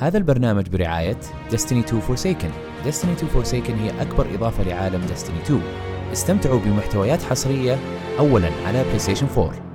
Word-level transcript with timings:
هذا 0.00 0.18
البرنامج 0.18 0.68
برعاية 0.68 1.20
Destiny 1.50 1.84
2 1.84 2.02
Forsaken. 2.02 2.52
Destiny 2.86 3.22
2 3.22 3.28
Forsaken 3.34 3.70
هي 3.70 4.02
أكبر 4.02 4.26
إضافة 4.34 4.62
لعالم 4.64 5.06
Destiny 5.06 5.44
2 5.44 5.60
استمتعوا 6.12 6.60
بمحتويات 6.60 7.22
حصرية 7.22 7.78
أولا 8.18 8.50
على 8.66 8.84
PlayStation 8.84 9.38
4 9.38 9.67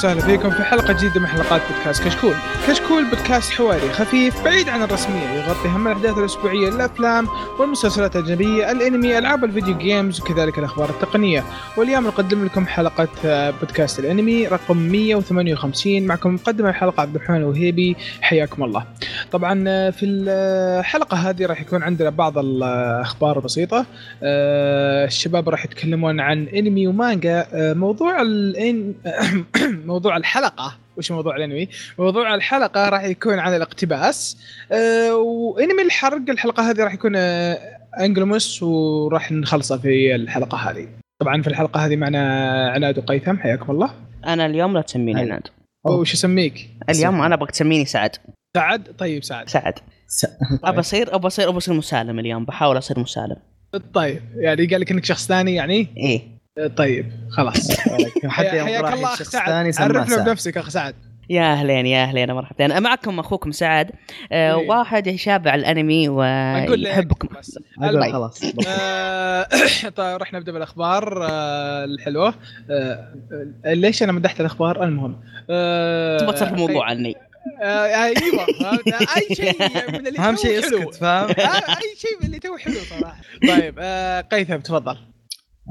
وسهلا 0.00 0.20
فيكم 0.20 0.50
في 0.50 0.62
حلقة 0.64 0.92
جديدة 0.92 1.20
من 1.20 1.26
حلقات 1.26 1.62
بودكاست 1.70 2.04
كشكول. 2.04 2.34
كشكول 2.68 3.04
بودكاست 3.04 3.52
حواري 3.52 3.88
خفيف 3.92 4.44
بعيد 4.44 4.68
عن 4.68 4.82
الرسمية 4.82 5.28
يغطي 5.28 5.68
هم 5.68 5.86
الأحداث 5.86 6.18
الأسبوعية 6.18 6.68
الأفلام 6.68 7.28
والمسلسلات 7.58 8.16
الأجنبية 8.16 8.70
الأنمي 8.70 9.18
ألعاب 9.18 9.44
الفيديو 9.44 9.78
جيمز 9.78 10.20
وكذلك 10.20 10.58
الأخبار 10.58 10.90
التقنية. 10.90 11.44
واليوم 11.76 12.06
نقدم 12.06 12.44
لكم 12.44 12.66
حلقة 12.66 13.08
آه، 13.24 13.50
بودكاست 13.50 13.98
الأنمي 13.98 14.46
رقم 14.46 14.76
158 14.76 16.06
معكم 16.06 16.34
مقدم 16.34 16.66
الحلقة 16.66 17.00
عبد 17.00 17.14
الرحمن 17.14 17.44
وهيبي 17.44 17.96
حياكم 18.20 18.64
الله. 18.64 18.84
طبعا 19.32 19.64
آه، 19.68 19.90
في 19.90 20.06
الحلقة 20.06 21.16
هذه 21.16 21.46
راح 21.46 21.60
يكون 21.60 21.82
عندنا 21.82 22.10
بعض 22.10 22.38
الأخبار 22.38 23.38
بسيطة. 23.38 23.86
آه، 24.22 25.04
الشباب 25.04 25.48
راح 25.48 25.64
يتكلمون 25.64 26.20
عن 26.20 26.48
أنمي 26.48 26.86
ومانجا 26.86 27.46
آه، 27.52 27.72
موضوع 27.72 28.22
الإن... 28.22 28.94
موضوع 29.90 30.16
الحلقة 30.16 30.76
وش 30.96 31.10
موضوع 31.10 31.36
الأنمي؟ 31.36 31.68
موضوع 31.98 32.34
الحلقة 32.34 32.88
راح 32.88 33.04
يكون 33.04 33.38
عن 33.38 33.54
الاقتباس 33.56 34.38
أه 34.72 35.16
وأنمي 35.16 35.82
الحرق 35.82 36.30
الحلقة 36.30 36.70
هذه 36.70 36.84
راح 36.84 36.94
يكون 36.94 37.12
أه 37.16 37.58
أنجلوموس 38.00 38.62
وراح 38.62 39.32
نخلصه 39.32 39.78
في 39.78 40.14
الحلقة 40.14 40.58
هذه. 40.58 40.88
طبعا 41.20 41.42
في 41.42 41.48
الحلقة 41.48 41.86
هذه 41.86 41.96
معنا 41.96 42.70
عناد 42.70 42.98
وقيثم 42.98 43.36
حياكم 43.36 43.72
الله. 43.72 43.90
أنا 44.26 44.46
اليوم 44.46 44.74
لا 44.74 44.82
تسميني. 44.82 45.20
عناد 45.20 45.42
وش 45.84 46.12
اسميك؟ 46.12 46.70
اليوم 46.90 47.22
أنا 47.22 47.34
أبغاك 47.34 47.50
تسميني 47.50 47.84
سعد 47.84 48.16
سعد 48.56 48.82
طيب 48.98 49.24
سعد 49.24 49.48
سعد 49.48 49.74
س... 50.06 50.26
أبى 50.64 50.80
اصير 50.80 51.14
أبى 51.14 51.26
اصير 51.26 51.48
أبى 51.48 51.56
أصير 51.56 51.74
مسالم 51.74 52.18
اليوم 52.18 52.44
بحاول 52.44 52.78
أصير 52.78 53.00
مسالم 53.00 53.36
طيب 53.94 54.22
يعني 54.36 54.66
قال 54.66 54.80
لك 54.80 54.90
إنك 54.90 55.04
شخص 55.04 55.26
ثاني 55.26 55.54
يعني؟ 55.54 55.86
إيه 55.96 56.39
طيب 56.66 57.12
خلاص. 57.30 57.70
حتى 58.26 58.56
يوم 58.56 58.66
حياك 58.66 58.84
راح 58.84 58.92
الله 58.92 59.08
أخ 59.08 59.18
شخص 59.18 59.30
سعد. 59.30 59.74
عرفنا. 59.78 60.24
بنفسك 60.24 60.58
أخ 60.58 60.68
سعد. 60.68 60.94
يا 61.30 61.52
أهلين 61.52 61.86
يا 61.86 62.02
أهلين 62.02 62.32
مرحبتين 62.32 62.82
معكم 62.82 63.18
أخوكم 63.18 63.52
سعد. 63.52 63.90
آه 64.32 64.58
إيه. 64.58 64.68
واحد 64.68 65.06
يشابع 65.06 65.54
الأنمي 65.54 66.08
ويحبكم. 66.08 67.28
أقول. 67.82 68.12
خلاص. 68.12 68.40
آه، 68.68 69.46
طيب 69.96 70.16
راح 70.18 70.32
نبدأ 70.32 70.52
بالأخبار 70.52 71.26
آه، 71.30 71.84
الحلوة. 71.84 72.34
آه، 72.70 73.14
ليش 73.66 74.02
أنا 74.02 74.12
مدحت 74.12 74.40
الأخبار؟ 74.40 74.84
المهم. 74.84 75.20
تبغى 76.18 76.32
تصرف 76.32 76.52
الموضوع 76.52 76.86
عني. 76.86 77.16
آه، 77.62 78.04
أيوه؟ 78.04 78.46
أي 79.16 79.34
شيء 79.34 79.56
من 79.92 80.06
اللي 80.06 80.18
أهم 80.18 80.34
تو 80.34 80.42
شيء 80.42 80.62
حلو. 80.62 80.78
اسكت 80.78 80.94
فاهم؟ 80.94 81.28
أي 81.28 81.96
شيء 81.96 82.10
من 82.20 82.26
اللي 82.26 82.38
تو 82.38 82.56
حلو 82.56 82.74
صراحة. 82.74 83.16
طيب 83.48 83.74
آه، 83.78 84.20
قيثم 84.20 84.56
تفضل. 84.56 84.96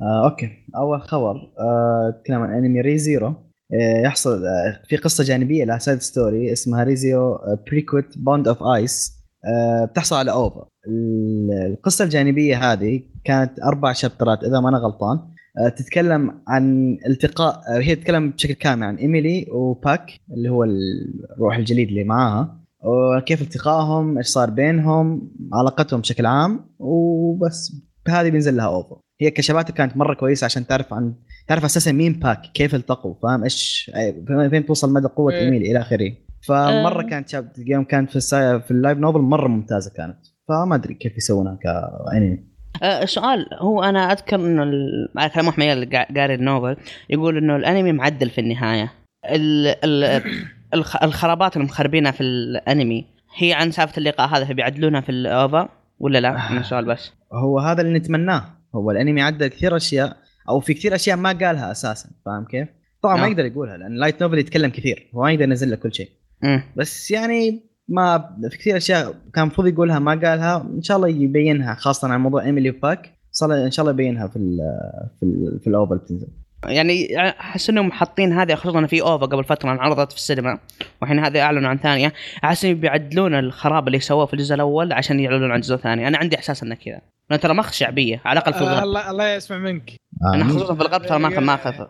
آه، 0.01 0.29
okay. 0.29 0.49
أول 0.75 1.01
خبر 1.01 1.35
آه، 1.59 2.13
نتكلم 2.19 2.41
عن 2.41 2.53
أنمي 2.65 2.81
ري 2.81 2.97
زيرو 2.97 3.27
آه، 3.73 4.01
يحصل 4.03 4.45
آه، 4.45 4.81
في 4.89 4.95
قصة 4.97 5.23
جانبية 5.23 5.63
لها 5.65 5.77
side 5.77 6.01
story 6.01 6.51
اسمها 6.51 6.83
Re:Zero 6.83 7.37
prequel 7.67 8.17
Bond 8.17 8.47
of 8.47 8.63
Ice 8.63 9.19
بتحصل 9.91 10.15
على 10.15 10.31
OVA 10.31 10.65
ال- 10.87 11.71
القصة 11.73 12.05
الجانبية 12.05 12.71
هذه 12.71 13.01
كانت 13.23 13.59
أربع 13.59 13.93
شابترات 13.93 14.43
إذا 14.43 14.59
ما 14.59 14.69
أنا 14.69 14.77
غلطان. 14.77 15.19
آه، 15.65 15.69
تتكلم 15.69 16.41
عن 16.47 16.97
التقاء 17.07 17.55
آه، 17.69 17.79
هي 17.79 17.95
تتكلم 17.95 18.29
بشكل 18.31 18.53
كامل 18.53 18.83
عن 18.83 18.95
إيميلي 18.95 19.47
وباك 19.51 20.11
اللي 20.31 20.49
هو 20.49 20.63
الروح 20.63 21.55
الجليد 21.57 21.87
اللي 21.87 22.03
معاها. 22.03 22.59
وكيف 22.83 23.41
التقائهم 23.41 24.17
إيش 24.17 24.27
صار 24.27 24.49
بينهم 24.49 25.31
علاقتهم 25.53 25.99
بشكل 26.01 26.25
عام 26.25 26.65
وبس. 26.79 27.71
بهذه 28.05 28.29
بينزل 28.29 28.57
لها 28.57 28.65
اوفر 28.65 28.97
هي 29.21 29.31
كشباتها 29.31 29.73
كانت 29.73 29.97
مرة 29.97 30.13
كويسة 30.13 30.45
عشان 30.45 30.67
تعرف 30.67 30.93
عن 30.93 31.13
تعرف 31.47 31.65
أساسا 31.65 31.91
مين 31.91 32.13
باك 32.13 32.41
كيف 32.53 32.75
التقوا 32.75 33.13
فاهم 33.23 33.43
إيش 33.43 33.91
فين 34.49 34.65
توصل 34.65 34.93
مدى 34.93 35.07
قوة 35.07 35.33
إيه. 35.33 35.39
ايميل 35.39 35.61
إلى 35.61 35.79
آخره 35.81 36.11
فمرة 36.47 37.03
آه. 37.03 37.07
كانت 37.09 37.29
شاب 37.29 37.51
الجيم 37.57 37.83
كانت 37.83 38.17
في. 38.17 38.19
في 38.59 38.71
اللايف 38.71 38.97
نوفل 38.97 39.19
مرة 39.19 39.47
ممتازة 39.47 39.91
كانت 39.97 40.17
فما 40.47 40.75
أدري 40.75 40.93
كيف 40.93 41.17
يسوونها 41.17 41.57
كانمي 41.63 42.39
آه 42.83 43.05
سؤال 43.05 43.45
هو 43.59 43.83
أنا 43.83 44.11
أذكر 44.11 44.35
إنه 44.35 44.63
على 45.17 45.29
كلام 45.29 45.47
أحمد 45.47 45.65
اللي 45.65 45.85
قا- 45.85 46.17
قاري 46.17 46.33
النوفل 46.33 46.77
يقول 47.09 47.37
إنه 47.37 47.55
الأنمي 47.55 47.91
معدل 47.91 48.29
في 48.29 48.41
النهاية 48.41 48.91
ال 49.25 49.67
ال 49.85 50.23
الخ- 50.73 51.03
الخرابات 51.03 51.57
المخربينها 51.57 52.11
في 52.11 52.21
الأنمي 52.23 53.05
هي 53.37 53.53
عن 53.53 53.71
سالفة 53.71 53.97
اللقاء 53.97 54.27
هذا 54.29 54.45
فبيعدلونها 54.45 55.01
في 55.01 55.09
ال 55.09 55.24
OVA 55.24 55.69
ولا 55.99 56.19
لا؟ 56.19 56.51
أنا 56.51 56.63
سؤال 56.63 56.85
بس 56.85 57.11
هو 57.33 57.59
هذا 57.59 57.81
اللي 57.81 57.99
نتمناه 57.99 58.43
هو 58.75 58.91
الانمي 58.91 59.21
عدل 59.21 59.47
كثير 59.47 59.75
أشياء 59.75 60.17
أو 60.49 60.59
في 60.59 60.73
كثير 60.73 60.95
أشياء 60.95 61.17
ما 61.17 61.29
قالها 61.29 61.71
أساسا 61.71 62.09
فاهم 62.25 62.45
كيف؟ 62.45 62.67
طبعا 63.01 63.15
ما 63.15 63.21
نعم. 63.21 63.31
يقدر 63.31 63.45
يقولها 63.45 63.77
لأن 63.77 63.95
light 63.95 64.21
novel 64.21 64.37
يتكلم 64.37 64.69
كثير 64.69 65.09
هو 65.15 65.21
ما 65.21 65.31
يقدر 65.31 65.43
ينزل 65.43 65.71
لك 65.71 65.79
كل 65.79 65.93
شيء. 65.93 66.09
بس 66.75 67.11
يعني 67.11 67.63
ما 67.87 68.37
في 68.49 68.57
كثير 68.57 68.77
أشياء 68.77 69.15
كان 69.33 69.43
المفروض 69.43 69.67
يقولها 69.67 69.99
ما 69.99 70.11
قالها 70.11 70.61
إن 70.61 70.81
شاء 70.81 70.97
الله 70.97 71.07
يبينها 71.07 71.75
خاصة 71.75 72.07
عن 72.07 72.19
موضوع 72.19 72.45
إيميلي 72.45 72.69
وباك 72.69 73.13
صار 73.31 73.53
إن 73.65 73.71
شاء 73.71 73.83
الله 73.83 73.93
يبينها 73.93 74.27
في 74.27 74.35
ال 74.35 74.57
في 75.19 75.23
ال 75.23 75.59
في 75.59 75.67
ال 75.67 75.75
OVA 75.75 75.97
بتنزل 75.97 76.27
يعني 76.65 77.19
أحس 77.19 77.69
إنهم 77.69 77.91
حاطين 77.91 78.33
هذه 78.33 78.55
خصوصا 78.55 78.85
في 78.85 79.01
OVA 79.01 79.25
قبل 79.25 79.43
فترة 79.43 79.71
انعرضت 79.71 80.11
في 80.11 80.17
السينما. 80.17 80.59
والحين 81.01 81.19
هذه 81.19 81.41
أعلنوا 81.41 81.69
عن 81.69 81.77
ثانية. 81.77 82.13
أحس 82.43 82.65
إنهم 82.65 82.79
بيعدلون 82.79 83.35
الخراب 83.35 83.87
اللي 83.87 83.99
سووه 83.99 84.25
في 84.25 84.33
الجزء 84.33 84.55
الأول 84.55 84.93
عشان 84.93 85.19
يعلنون 85.19 85.51
عن 85.51 85.57
الجزء 85.57 85.75
الثاني. 85.75 86.07
أنا 86.07 86.17
عندي 86.17 86.35
إحساس 86.35 86.63
إنه 86.63 86.75
كذا. 86.75 87.01
لأن 87.29 87.39
ترى 87.39 87.53
ماخذ 87.53 87.71
شعبية 87.71 88.21
على 88.25 88.39
الأقل 88.39 88.53
في 88.53 88.59
آه، 88.59 88.63
الغرب. 88.63 88.83
الله 88.83 89.11
الله 89.11 89.27
يسمع 89.27 89.57
منك. 89.57 89.91
أنا. 90.33 90.43
خصوصا 90.43 90.75
في 90.75 90.81
الغرب 90.81 91.05
ترى 91.05 91.19
ماخذ 91.19 91.39
ماخذ. 91.39 91.85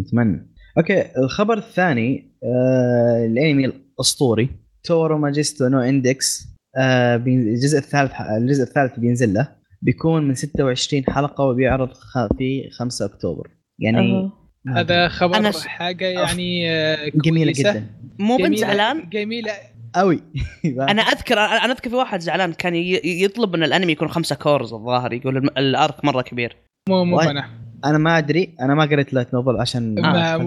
نتمنى. 0.00 0.46
okay 0.78 1.04
الخبر 1.18 1.58
الثاني 1.58 2.36
آه 2.44 3.26
الانمي 3.26 3.64
الأسطوري 3.64 4.50
تو 4.84 4.98
آرو 4.98 5.18
ماجوتسو 5.18 5.68
نو 5.68 5.80
اندكس 5.80 6.48
آه 6.76 7.16
الجزء 7.16 7.78
الثالث 7.78 8.12
الجزء 8.20 8.62
الثالث 8.62 8.98
بينزل 8.98 9.34
له. 9.34 9.59
بيكون 9.82 10.28
من 10.28 10.34
26 10.34 11.04
حلقة 11.08 11.44
وبيعرض 11.44 11.88
في 12.38 12.70
5 12.78 13.04
أكتوبر. 13.04 13.48
يعني 13.78 14.12
أه. 14.12 14.32
هذا 14.76 15.08
خبر 15.08 15.36
أنا 15.36 15.50
س- 15.50 15.66
حاجة 15.66 16.04
يعني 16.04 16.70
آه، 16.70 17.10
جميلة. 17.14 17.52
جدا. 17.56 17.86
مو 18.18 18.36
بنت 18.36 18.46
جميلة- 18.56 18.60
زعلان؟ 18.60 19.08
جميلة. 19.08 19.52
قوي 19.94 20.22
أنا 20.90 21.02
أذكر 21.02 21.38
أنا 21.38 21.72
أذكر 21.72 21.90
في 21.90 21.96
واحد 21.96 22.20
زعلان 22.20 22.52
كان 22.52 22.74
يطلب 23.04 23.54
إن 23.54 23.62
الأنمي 23.62 23.92
يكون 23.92 24.08
خمسة 24.08 24.36
cours 24.36 24.72
الظاهر 24.74 25.12
يقول 25.12 25.36
ال 25.36 25.53
arc 25.53 26.04
مرة 26.04 26.22
كبير. 26.22 26.56
مو 26.88 27.04
مو. 27.04 27.20
أنا 27.20 27.48
أنا 27.84 27.98
ما 27.98 28.18
أدري. 28.18 28.54
أنا 28.60 28.74
ما 28.74 28.84
قريت 28.84 29.14
light 29.14 29.34
novel 29.34 29.56
عشان 29.60 29.98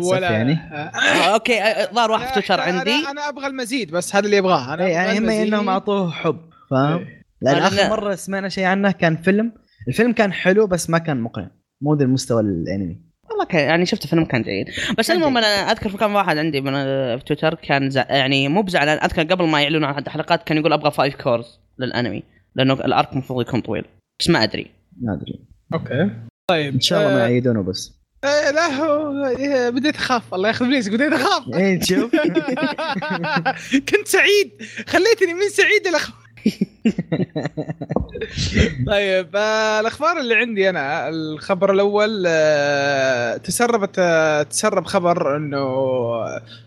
ولا 0.03 0.31
يعني. 0.31 0.51
آه، 0.53 0.75
آه 0.75 1.33
okay 1.33 1.61
آه، 1.61 1.93
ظهر 1.93 2.11
واحد 2.11 2.27
في 2.27 2.33
تويتر 2.33 2.57
أنا- 2.57 2.67
عندي. 2.67 2.91
أنا 2.91 3.11
أنا 3.11 3.29
أبغى 3.29 3.47
المزيد 3.47 3.91
بس 3.91 4.15
هذا 4.15 4.25
اللي 4.25 4.39
ابغاه 4.39 4.65
أنا 4.65 4.73
أبغى 4.73 4.91
يعني 4.91 5.19
هم. 5.19 5.29
إنهم 5.29 5.69
أعطوه 5.69 6.11
حب 6.11 6.37
فاهم؟ 6.71 6.97
إيه. 6.99 7.22
لأن 7.43 7.55
آخر 7.57 7.75
لا. 7.75 7.89
مرة 7.89 8.15
سمعنا 8.15 8.49
شيء 8.49 8.63
عنه 8.65 8.91
كان 8.91 9.15
فيلم. 9.17 9.51
الفيلم 9.87 10.11
كان 10.13 10.33
حلو 10.33 10.67
بس 10.67 10.89
ما 10.89 10.97
كان 10.97 11.21
مقنع. 11.21 11.51
مو 11.81 11.95
ذا 11.95 12.03
المستوى 12.05 12.41
الأنمي. 12.41 13.01
والله 13.29 13.45
كان 13.45 13.61
يعني 13.69 13.85
شفت 13.85 14.07
فيلم 14.07 14.25
كان 14.25 14.41
جيد. 14.41 14.67
بس 14.97 15.11
المهم. 15.11 15.37
أنا 15.37 15.47
أذكر 15.47 15.89
في 15.89 15.97
كم 15.97 16.15
واحد 16.15 16.37
عندي 16.37 16.61
من 16.61 16.71
في 17.17 17.23
تويتر 17.25 17.55
كان 17.55 17.89
زع... 17.89 18.05
يعني 18.09 18.47
مو 18.47 18.61
بزعلان. 18.61 18.97
أذكر 19.03 19.23
قبل 19.23 19.47
ما 19.47 19.61
يعلنوا 19.61 19.87
عن 19.87 20.03
الحلقات 20.03 20.43
كان 20.43 20.57
يقول 20.57 20.73
أبغى 20.73 20.91
five 20.91 21.15
cours 21.15 21.59
للأنمي. 21.79 22.23
لأنه 22.55 22.73
ال 22.73 22.83
arc 22.83 23.13
المفروض 23.13 23.47
يكون 23.47 23.61
طويل. 23.61 23.85
بس 24.19 24.29
ما 24.29 24.43
أدري. 24.43 24.71
ما 25.01 25.13
أدري. 25.13 25.39
okay. 25.73 26.09
طيب 26.49 26.73
إن 26.73 26.79
شاء 26.79 26.99
الله 27.01 27.13
ما 27.13 27.17
آه، 27.25 27.27
يعيدونه 27.27 27.63
بس. 27.63 27.93
آه، 28.23 28.51
لا 28.51 28.65
هو 28.67 29.25
إيه، 29.25 29.69
بديت 29.69 29.95
أخاف. 29.95 30.33
الله 30.33 30.47
ياخذ 30.47 30.65
فلوسك 30.65 30.91
بديت 30.91 31.13
أخاف. 31.13 31.43
إيه 31.55 31.79
تشوف 31.79 32.11
كنت 33.89 34.07
سعيد. 34.07 34.51
خليتني 34.87 35.33
من 35.33 35.49
سعيد 35.51 35.87
إلى 35.87 35.99
خ- 35.99 36.22
طيب 38.87 39.35
آه، 39.35 39.79
الأخبار 39.79 40.19
اللي 40.19 40.35
عندي 40.35 40.69
أنا 40.69 41.09
الخبر 41.09 41.71
الأول 41.71 42.23
آه، 42.27 43.37
تسربت 43.37 43.95
آه، 43.99 44.43
تسرب 44.43 44.85
خبر 44.85 45.37
إنه 45.37 45.65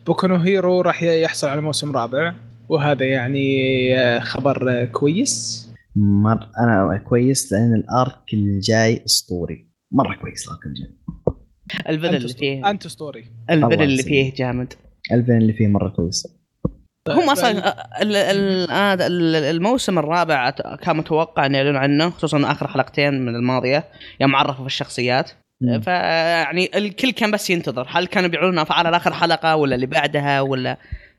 بوكو 0.07 0.27
نو 0.27 0.37
هيرو 0.37 0.81
راح 0.81 1.03
يحصل 1.03 1.49
على 1.49 1.61
موسم 1.61 1.97
رابع 1.97 2.35
وهذا 2.69 3.07
يعني 3.07 4.21
خبر 4.21 4.85
كويس. 4.85 5.67
مر 5.97 6.49
أنا 6.59 7.03
كويس 7.09 7.53
لأن 7.53 7.75
الأرك 7.75 8.35
الجاي 8.35 9.03
أسطوري. 9.07 9.67
مرة 9.93 10.15
كويس 10.15 10.49
لكن 10.49 10.73
جيم 10.73 10.97
البدل 11.89 12.17
اللي 12.17 12.29
فيه. 12.29 12.71
أنت 12.71 12.87
ستوري 12.87 13.25
البدل 13.51 13.83
اللي. 13.83 14.03
فيه 14.03 14.35
جامد. 14.35 14.73
الفين 15.13 15.37
اللي 15.37 15.53
فيه 15.53 15.67
مرة 15.67 15.89
كويس. 15.89 16.36
هم 17.09 17.31
أصلا 17.31 17.51
ال- 18.03 19.37
الموسم 19.57 19.99
الرابع 19.99 20.51
كان 20.51 20.97
متوقع 20.97 21.47
ان 21.47 21.55
يعلنوا 21.55 21.81
عنه 21.81 22.11
خصوصا 22.11 22.53
آخر 22.53 22.69
حلقتين 22.69 23.21
من 23.27 23.37
الماضية 23.37 23.85
يوم 24.21 24.37
عرفوا 24.37 24.61
في 24.61 24.67
الشخصيات. 24.67 25.31
فيعني 25.83 26.71
الكل 26.79 27.11
كان 27.11 27.31
بس 27.31 27.51
ينتظر 27.51 27.87
هل 27.91 28.07
كانوا 28.07 28.29
بيعلنوا 28.29 28.65
على 28.71 28.97
آخر 28.97 29.13
حلقة 29.13 29.57
ولا 29.57 29.75
اللي 29.75 29.87
بعدها 29.87 30.41
ولا 30.41 30.77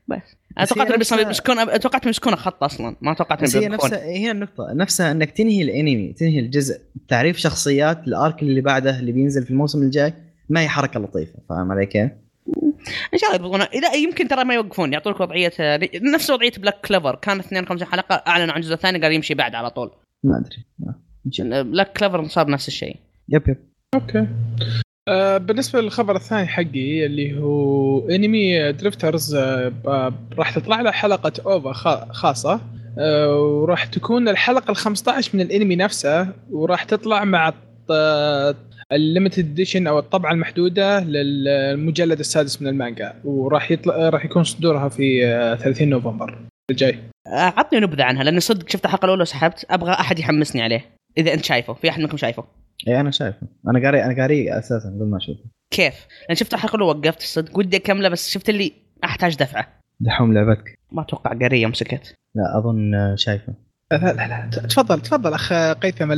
بس 0.08 0.18
أنا 0.58 0.64
بس 0.64 0.72
هي 0.72 0.74
توقعت 0.74 0.86
إنه 0.88 0.96
نفسها- 0.98 1.22
بيمسكون 1.22 1.80
توقعت 1.80 2.06
يمسكون 2.06 2.36
خط 2.36 2.64
أصلا 2.64 2.96
ما 3.00 3.14
توقعت 3.14 3.42
بس 3.42 3.56
هي. 3.56 3.68
نفسها 3.68 4.02
هي 4.04 4.30
النقطة 4.30 4.66
نفسها 4.72 5.10
إنك 5.12 5.30
تنهي 5.30 5.62
الأنمي 5.62 6.12
تنهي 6.12 6.38
الجزء 6.40 6.80
تعريف 7.08 7.36
شخصيات 7.38 8.08
ال 8.08 8.16
arc 8.16 8.42
اللي 8.42 8.60
بعده 8.60 8.98
اللي 8.98 9.12
بينزل 9.12 9.44
في 9.44 9.50
الموسم 9.50 9.82
الجاي 9.82 10.14
ما 10.48 10.60
هي 10.60 10.68
حركة 10.68 11.00
لطيفة 11.00 11.32
فاهم 11.48 11.72
علي 11.72 11.86
كيف؟ 11.86 12.10
إن 13.14 13.18
شاء 13.18 13.30
الله 13.36 13.46
يضبطون 13.46 13.80
لا 13.82 13.94
يمكن 13.94 14.28
ترى 14.28 14.44
ما 14.44 14.54
يوقفون 14.54 14.92
يعطونك 14.92 15.20
وضعية 15.20 15.52
نفس 16.14 16.30
وضعية 16.30 16.52
Black 16.58 16.80
Clover 16.86 17.14
كان 17.14 17.38
52 17.38 17.88
حلقة 17.88 18.22
أعلنوا 18.26 18.52
عن 18.52 18.60
الجزء 18.60 18.74
الثاني 18.74 18.98
قال 19.02 19.12
يمشي 19.12 19.34
بعد 19.34 19.54
على 19.54 19.70
طول. 19.70 19.90
ما 20.24 20.38
أدري. 20.38 20.64
آه،. 20.88 21.62
Black 21.62 21.98
Clover 21.98 22.24
صار 22.28 22.50
نفس 22.50 22.68
الشيء. 22.68 22.96
yep 23.28 23.48
yep. 23.48 23.56
Okay. 23.94 24.26
آه 25.08 25.38
بالنسبة 25.38 25.80
للخبر 25.80 26.16
الثاني 26.16 26.46
حقي 26.46 27.06
اللي 27.06 27.38
هو 27.40 28.08
انمي 28.08 28.72
Drifters 28.72 29.34
آه 29.34 29.68
ب- 29.68 30.14
راح 30.38 30.54
تطلع 30.58 30.80
له 30.80 30.90
حلقة 30.90 31.32
OVA 31.46 31.72
خا- 31.72 32.12
خاصة. 32.12 32.60
آه 32.98 33.36
وراح 33.40 33.84
تكون 33.84 34.28
الحلقة 34.28 34.70
ال 34.70 34.76
15 34.76 35.30
من 35.34 35.40
الانمي 35.40 35.76
نفسه 35.76 36.28
وراح 36.50 36.84
تطلع 36.84 37.24
مع 37.24 37.52
ال 38.92 38.99
limited 38.99 39.50
edition 39.50 39.86
أو 39.86 39.98
الطبعة 39.98 40.32
المحدودة 40.32 41.00
للمجلد 41.00 42.18
السادس 42.18 42.62
من 42.62 42.68
المانجا 42.68 43.14
وراح 43.24 43.70
يطلع 43.70 44.08
راح 44.08 44.24
يكون 44.24 44.44
صدورها 44.44 44.88
في 44.88 45.26
آه 45.26 45.54
30 45.54 45.88
نوفمبر 45.88 46.38
الجاي. 46.70 46.98
آه، 47.26 47.30
عطني 47.56 47.80
نبذة 47.80 48.04
عنها 48.04 48.24
لاني 48.24 48.40
صدق 48.40 48.68
شفت 48.68 48.84
الحلقة 48.84 49.04
الأولى 49.04 49.22
وسحبت 49.22 49.66
أبغى 49.70 49.92
أحد 49.92 50.18
يحمسني 50.18 50.62
عليه 50.62 50.84
إذا 51.18 51.34
أنت 51.34 51.44
شايفه 51.44 51.74
في 51.74 51.88
أحد 51.88 52.00
منكم 52.00 52.16
شايفه؟ 52.16 52.44
اي 52.88 53.00
أنا 53.00 53.10
شايفه. 53.10 53.46
أنا 53.68 53.84
قاري 53.84 54.04
أنا 54.04 54.22
قاري 54.22 54.58
أساسا 54.58 54.88
قبل 54.88 55.06
ما 55.10 55.16
أشوفه. 55.16 55.44
كيف؟ 55.70 56.06
لأن 56.28 56.36
شفت 56.36 56.54
الحلقة 56.54 56.76
الأولى 56.76 56.98
وقفت 56.98 57.22
صدق 57.22 57.58
ودي 57.58 57.76
أكمله 57.76 58.08
بس 58.08 58.30
شفت 58.30 58.48
اللي 58.48 58.72
أحتاج 59.04 59.36
دفعة. 59.36 59.80
دحوم 60.00 60.34
لعبتك. 60.34 60.78
ما 60.92 61.02
أتوقع 61.02 61.32
قرية 61.32 61.66
مسكت. 61.66 62.14
لا 62.34 62.58
أظن 62.58 62.94
آه، 62.94 63.14
شايفه. 63.14 63.54
لا 63.92 63.96
لا 64.12 64.28
لا 64.28 64.50
تفضل 64.50 65.00
تفضل 65.00 65.34
أخ 65.34 65.52
قيثم 65.52 66.12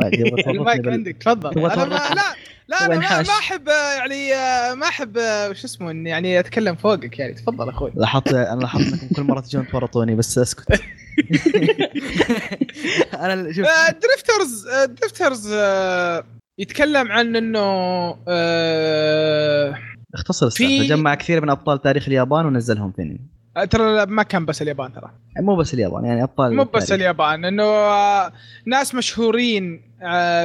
تورطني 0.00 0.52
المايك 0.58 0.88
عندك 0.88 1.16
تفضل. 1.20 1.58
أنا 1.58 1.84
ما. 1.84 1.94
لا 1.94 2.36
لا 2.68 2.86
أنا 2.86 2.96
ما, 3.22 3.22
أحب 3.38 3.68
يعني 3.68 4.30
ما 4.76 4.86
أحب 4.88 5.16
وش 5.50 5.64
اسمه 5.64 5.90
إني 5.90 6.10
يعني 6.10 6.38
أتكلم 6.40 6.74
فوقك 6.74 7.18
يعني. 7.18 7.34
تفضل 7.34 7.68
أخوي. 7.68 7.92
لاحظت 7.94 8.28
أنا 8.34 8.60
لاحظت 8.60 8.92
إنكم 8.92 9.14
كل 9.16 9.22
مرة 9.22 9.40
تجون 9.40 9.66
تورطوني 9.68 10.14
بس 10.14 10.38
أسكت. 10.38 10.66
أنا 13.20 13.52
شوف. 13.52 13.66
آه، 13.66 13.90
دريفترز 13.90 15.52
آه، 15.52 15.56
آه، 15.60 16.24
يتكلم 16.58 17.12
عن 17.12 17.36
إنه 17.36 17.60
اختصر 20.14 20.50
في- 20.50 20.64
السالفه 20.66 20.96
جمع 20.96 21.14
كثير 21.14 21.40
من 21.42 21.50
أبطال 21.50 21.82
تاريخ 21.82 22.08
اليابان 22.08 22.46
ونزلهم 22.46 22.92
في 22.92 23.02
انمي 23.02 23.20
ترى 23.70 24.06
ما 24.06 24.22
كان 24.22 24.46
بس 24.46 24.62
اليابان 24.62 24.92
ترى. 24.92 25.10
مو 25.40 25.56
بس 25.56 25.74
اليابان 25.74 26.04
يعني 26.04 26.22
أبطال 26.22 26.56
مو 26.56 26.64
بس. 26.64 26.92
اليابان 26.92 27.44
إنه 27.44 27.64
ناس 28.66 28.94
مشهورين 28.94 29.85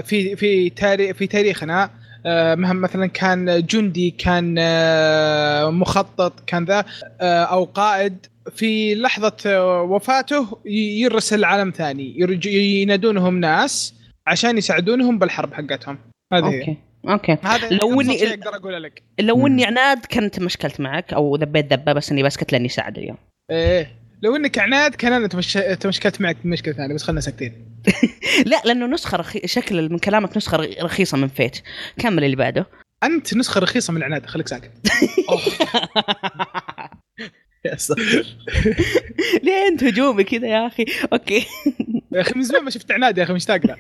في 0.02 0.36
في 0.36 0.70
تاريخ 0.70 1.16
في 1.16 1.28
تاريخنا 1.28 1.90
آه، 2.26 2.56
مهم 2.56 2.82
مثلا 2.82 3.08
كان 3.08 3.66
جندي 3.66 4.12
كان 4.12 4.56
آه، 4.60 5.70
مخطط 5.70 6.34
كان 6.48 6.66
ذا 6.66 6.86
آه، 7.22 7.44
أو 7.44 7.64
قائد 7.64 8.26
في 8.56 8.96
لحظة 8.96 9.38
آه، 9.46 9.82
وفاته 9.82 10.58
يرسل 10.66 11.40
لعالم 11.40 11.72
ثاني 11.72 12.16
يرج- 12.20 12.46
ينادونهم 12.46 13.40
ناس 13.40 13.94
عشان 14.28 14.58
يساعدونهم 14.58 15.20
بالحرب 15.20 15.54
حقتهم. 15.54 15.98
هذه 16.34 16.50
هي. 16.50 16.60
Okay. 16.60 16.78
Okay. 17.10 17.38
هذا 17.44 17.70
لو 17.70 18.02
شيء 18.02 18.30
أقدر 18.30 18.56
أقوله 18.56 18.78
لك. 18.78 19.04
لو. 19.20 19.48
إني 19.48 19.66
عناد 19.66 20.06
كنت 20.06 20.40
مشكلت 20.40 20.82
معك 20.82 21.14
أو 21.14 21.36
ذبيت 21.36 21.74
ذبة 21.74 21.94
بس 21.94 22.12
إني 22.12 22.24
بسكت 22.24 22.52
لأني 22.52 22.70
ساعد 22.70 22.98
اليوم 22.98 23.18
إيه. 23.52 24.01
لو 24.22 24.36
إنك 24.36 24.60
عناد 24.60 24.96
كان 24.96 25.14
أنا 25.14 25.28
تمش... 25.28 25.54
تمشكلت 25.54 26.22
معك 26.22 26.38
مشكلة 26.46 26.74
ثانية 26.74 26.96
بس 26.96 27.04
خلنا 27.04 27.22
ساكتين. 27.22 27.82
لا 28.52 28.62
لأنه 28.66 28.86
نسخة 28.86 29.18
رخي... 29.18 29.42
شكل 29.46 29.90
من 29.90 30.00
كلامك 30.00 30.38
نسخة 30.38 30.58
رخيصة 30.82 31.18
من 31.18 31.28
Fate. 31.28 31.62
كمل 32.00 32.24
اللي 32.24 32.36
بعده. 32.36 32.68
أنت 33.04 33.34
نسخة 33.34 33.62
رخيصة 33.62 33.94
من 33.94 34.04
عناد 34.04 34.26
خليك 34.26 34.48
ساكت. 34.48 34.72
يا. 37.66 37.78
ليه 39.44 39.68
أنت 39.68 39.84
هجومي 39.84 40.24
كذا 40.24 40.48
يا 40.48 40.68
أخي؟ 40.68 40.86
Okay. 41.14 41.46
يا 42.12 42.22
أخي 42.22 42.34
من 42.36 42.44
زمان 42.44 42.64
ما 42.64 42.70
شفت 42.70 42.92
عناد 42.92 43.18
يا 43.18 43.24
أخي 43.24 43.34
مشتاق 43.34 43.62
له. 43.66 43.78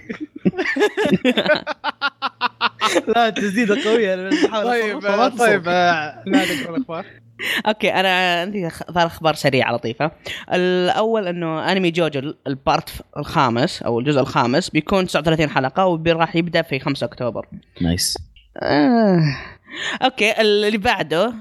لا 3.08 3.30
تزيد 3.30 3.72
قوية 3.72 4.30
طيب 4.64 5.00
طيب. 5.40 5.64
آه، 5.68 6.24
عناد 6.28 6.48
اقرا 6.52 6.76
الأخبار. 6.76 7.06
Okay 7.68 7.94
أنا 7.94 8.42
عندي 8.42 8.70
ثلاث 8.70 8.98
أخبار 8.98 9.34
سريعه 9.34 9.74
لطيفه 9.74 10.12
الأول 10.54 11.28
إنه 11.28 11.72
أنمي 11.72 11.92
JoJo 11.92 12.34
ال 12.48 12.56
part 12.56 12.92
الخامس 13.18 13.82
أو 13.84 14.00
الجزء 14.00 14.20
الخامس 14.20 14.70
بيكون 14.70 15.08
39 15.08 15.50
حلقة 15.50 15.88
وراح 15.88 16.36
يبدأ 16.36 16.62
في 16.62 16.80
5 16.80 17.06
أكتوبر. 17.06 17.48
Nice. 17.81 18.18
آه. 18.62 19.20
Okay 20.02 20.42
اللي 20.42 20.78
بعده 20.78 21.34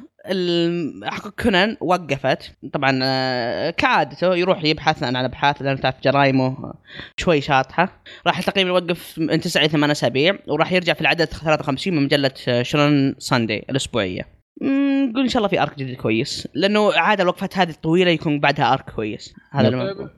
كونان 1.43 1.77
وقفت. 1.81 2.53
طبعا 2.73 3.01
آه، 3.03 3.71
كعادته 3.71 4.35
يروح 4.35 4.65
يبحث 4.65 5.03
عن 5.03 5.17
أبحاث 5.17 5.63
لأن 5.63 5.81
تعرف 5.81 5.95
جرايمه 6.05 6.75
شوي 7.17 7.41
شاطحة. 7.41 8.03
راح 8.27 8.43
تقريبا 8.43 8.69
يوقف 8.71 9.19
من 9.19 9.41
9 9.41 9.61
إلى 9.61 9.69
8 9.69 9.93
أسابيع 9.93 10.39
وراح 10.49 10.73
يرجع 10.73 10.93
في 10.93 11.01
العدد 11.01 11.25
53 11.25 11.95
من 11.95 12.03
مجلة 12.03 12.31
آه، 12.49 12.63
Shonen 12.63 13.15
Sunday 13.19 13.65
الأسبوعية. 13.71 14.40
نقول 14.63 15.23
إن 15.23 15.29
شاء 15.29 15.39
الله 15.39 15.49
في 15.49 15.63
arc 15.63 15.79
جديد 15.79 15.97
كويس. 15.97 16.49
لأنه 16.55 16.93
عادة 16.95 17.23
الوقفات 17.23 17.59
هذه 17.59 17.71
الطويلة 17.71 18.11
يكون 18.11 18.41
بعدها 18.41 18.73
arc 18.73 18.91
كويس. 18.91 19.35
هذا 19.51 19.69
yep. 19.69 19.75
اللي 19.75 19.91
أقول. 19.91 20.11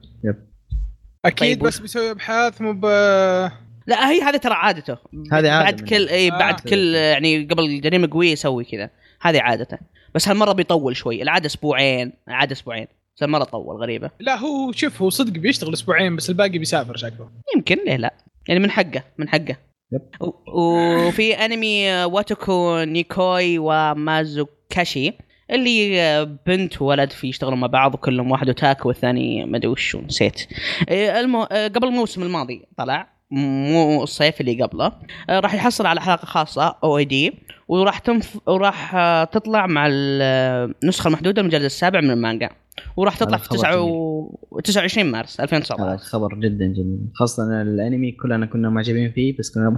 أكيد 1.25 1.59
طيب، 1.59 1.67
بس 1.67 1.79
بيسوي 1.79 2.11
أبحاث 2.11 2.61
مو 2.61 2.73
ب 2.73 2.85
لا 3.87 4.11
هي 4.11 4.23
هذه 4.23 4.37
ترى 4.37 4.55
عادته. 4.55 4.97
هذه 5.33 5.51
عادة 5.51 5.65
بعد 5.65 5.81
منه. 5.81 5.91
كل 5.91 6.09
إي 6.09 6.33
آه. 6.33 6.39
بعد 6.39 6.61
كل 6.61 6.95
يعني 6.95 7.45
قبل 7.45 7.81
جريمة 7.81 8.09
قوية 8.13 8.33
يسوي 8.33 8.65
كذا. 8.65 8.91
هذه 9.21 9.41
عادته. 9.41 9.79
بس 10.15 10.29
هالمرة 10.29 10.53
بيطول 10.53 10.97
شوي. 10.97 11.23
العادة 11.23 11.47
أسبوعين. 11.47 12.13
العاده 12.29 12.53
أسبوعين. 12.53 12.87
بس 13.17 13.23
هالمرة 13.23 13.45
طول 13.45 13.77
غريبة. 13.77 14.11
لا 14.21 14.39
هو 14.39 14.73
شوف 14.73 15.03
هو 15.03 15.11
صدق 15.11 15.33
بيشتغل 15.33 15.73
أسبوعين 15.73 16.17
بس 16.17 16.31
الباقي 16.31 16.59
بيسافر 16.59 16.97
شكله. 16.97 17.31
يمكن 17.57 17.79
ليه 17.87 17.97
لا. 17.97 18.15
يعني 18.49 18.61
من 18.61 18.71
حقه 18.71 19.05
من 19.19 19.29
حقه. 19.29 19.57
Yep. 19.93 20.33
وفي 20.55 21.35
أنمي 21.35 22.05
Wotaku 22.05 22.83
ni 22.83 23.13
Koi 23.13 23.59
wa 23.59 23.84
Muzukashii 23.84 25.13
اللي 25.51 26.39
بنت 26.47 26.83
وولد 26.83 27.11
في 27.11 27.29
يشتغلوا 27.29 27.57
مع 27.57 27.67
بعض 27.67 27.95
وكلهم 27.95 28.31
واحد 28.31 28.47
اوتاكو 28.47 28.89
والثاني 28.89 29.45
ما 29.45 29.57
أدري 29.57 29.69
وشو 29.69 30.01
نسيت 30.01 30.49
المو... 30.91 31.43
آه، 31.43 31.69
قبل 31.69 31.89
الموسم 31.89 32.23
الماضي 32.23 32.63
طلع 32.77 33.13
مو 33.31 34.03
الصيف 34.03 34.41
اللي 34.41 34.63
قبله 34.63 34.93
آه، 35.31 35.41
راح 35.41 35.55
يحصل 35.55 35.87
على 35.87 36.01
حلقة 36.01 36.27
خاصة 36.27 36.77
أو 36.85 36.99
أي 36.99 37.05
دي 37.05 37.35
وراح 37.73 37.99
تنف... 37.99 38.39
وراح 38.47 38.95
آه، 38.95 39.25
تطلع 39.25 39.67
مع 39.67 39.89
النسخه 39.91 41.09
المحدوده 41.09 41.41
المجلد 41.41 41.65
السابع 41.65 42.01
من 42.01 42.11
المانجا 42.11 42.51
وراح 42.97 43.17
تطلع 43.17 43.37
هذا 43.37 43.43
في 43.43 43.49
خبر 43.49 43.59
9 43.59 43.73
جميل. 43.73 43.91
و... 43.91 44.61
29 44.65 45.11
مارس 45.11 45.41
هذا 45.41 45.45
2019 45.45 46.05
خبر 46.05 46.35
جدا 46.35 46.67
جميل 46.67 46.99
خاصة 47.15 47.43
أن 47.43 47.69
الأنمي 47.69 48.13
كلنا 48.13 48.47
كنا 48.47 48.71
معجبين 48.71 49.13
فيه 49.13 49.37
بس 49.39 49.55
كنا 49.55 49.77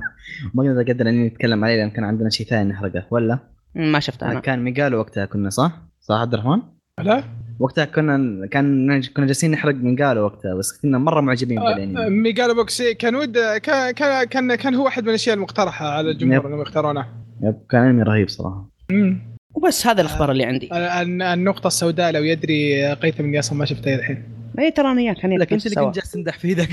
ما 0.55 0.63
قدرنا 0.63 0.83
نقدر 0.83 1.09
إني 1.09 1.27
نتكلم 1.27 1.65
عليه 1.65 1.77
لأن 1.77 1.91
كان 1.91 2.05
عندنا 2.05 2.31
شيء 2.31 2.47
ثاني 2.47 2.71
نحرقه 2.71 3.07
ولا 3.11 3.39
ما 3.75 4.01
شفته 4.01 4.31
أنا 4.31 4.41
كان 4.41 4.65
ميقالو 4.65 4.99
وقتها 4.99 5.25
كنا 5.25 5.51
صح؟ 5.51 5.83
صح 6.01 6.15
عبد 6.15 6.35
الرحمن؟ 6.35 6.63
لا 7.03 7.25
وقتها 7.59 7.85
كنا 7.85 8.47
كان 8.47 9.03
كنا 9.03 9.27
جالسين 9.27 9.51
نحرق 9.51 9.75
Megalo 9.75 10.25
وقتها 10.25 10.55
بس 10.55 10.81
كنا 10.83 10.99
مرة 10.99 11.21
معجبين 11.21 11.59
آه، 11.59 11.75
بالأنمي 11.75 12.11
Megalo 12.11 12.55
Box 12.55 12.95
كان 12.95 13.17
ود 13.17 13.39
كان 13.39 13.91
كان 14.25 14.55
كان, 14.55 14.75
هو 14.75 14.85
واحد 14.85 15.03
من 15.03 15.09
الأشياء 15.09 15.37
المقترحة 15.37 15.87
على 15.87 16.11
الجمهور. 16.11 16.47
إنهم 16.47 16.61
يختارونه 16.63 17.24
Yep، 17.43 17.55
كان 17.71 17.83
أنمي 17.83 18.03
رهيب 18.03 18.29
صراحة. 18.29 18.69
أمم. 18.91 19.35
وبس 19.55 19.87
هذا 19.87 20.01
الأخبار 20.01 20.31
اللي 20.31 20.45
عندي. 20.45 20.67
ال- 20.73 21.23
النقطة 21.23 21.67
السوداء 21.67 22.13
لو 22.13 22.23
يدري 22.23 22.93
قيثم 22.93 23.25
اني 23.25 23.39
أصلا 23.39 23.59
ما 23.59 23.65
شفتها 23.65 23.95
الحين. 23.95 24.23
اي 24.59 24.71
ترى 24.71 24.91
أنا 24.93 25.01
اياك 25.01 25.25
هني 25.25 25.37
لك 25.39 25.53
انت 25.53 25.67
اللي. 25.67 25.77
كنت 25.87 25.95
جالس 25.95 26.11
تمدح 26.13 26.39
في 26.39 26.53
ذاك 26.53 26.69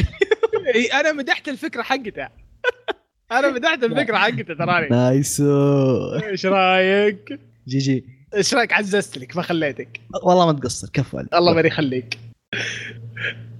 أنا 0.99 1.11
مدحت 1.13 1.47
الفكرة 1.47 1.81
حقتها 1.81 2.29
أنا 3.31 3.51
مدحت 3.51 3.83
الفكرة 3.83 4.17
حقتها 4.17 4.55
تراني. 4.55 4.87
Nice. 4.89 5.43
إيش 6.23 6.45
رأيك؟ 6.45 7.39
GG. 7.67 8.05
إيش 8.35 8.53
رأيك؟ 8.53 8.73
عززت 8.73 9.17
لك 9.17 9.35
ما 9.37 9.41
خليتك. 9.41 9.99
والله 10.23 10.45
ما 10.45 10.51
تقصر 10.53 10.89
كفو 10.93 11.17
عليك. 11.17 11.33
الله 11.33 11.53
ما 11.53 11.61
يخليك. 11.61 12.17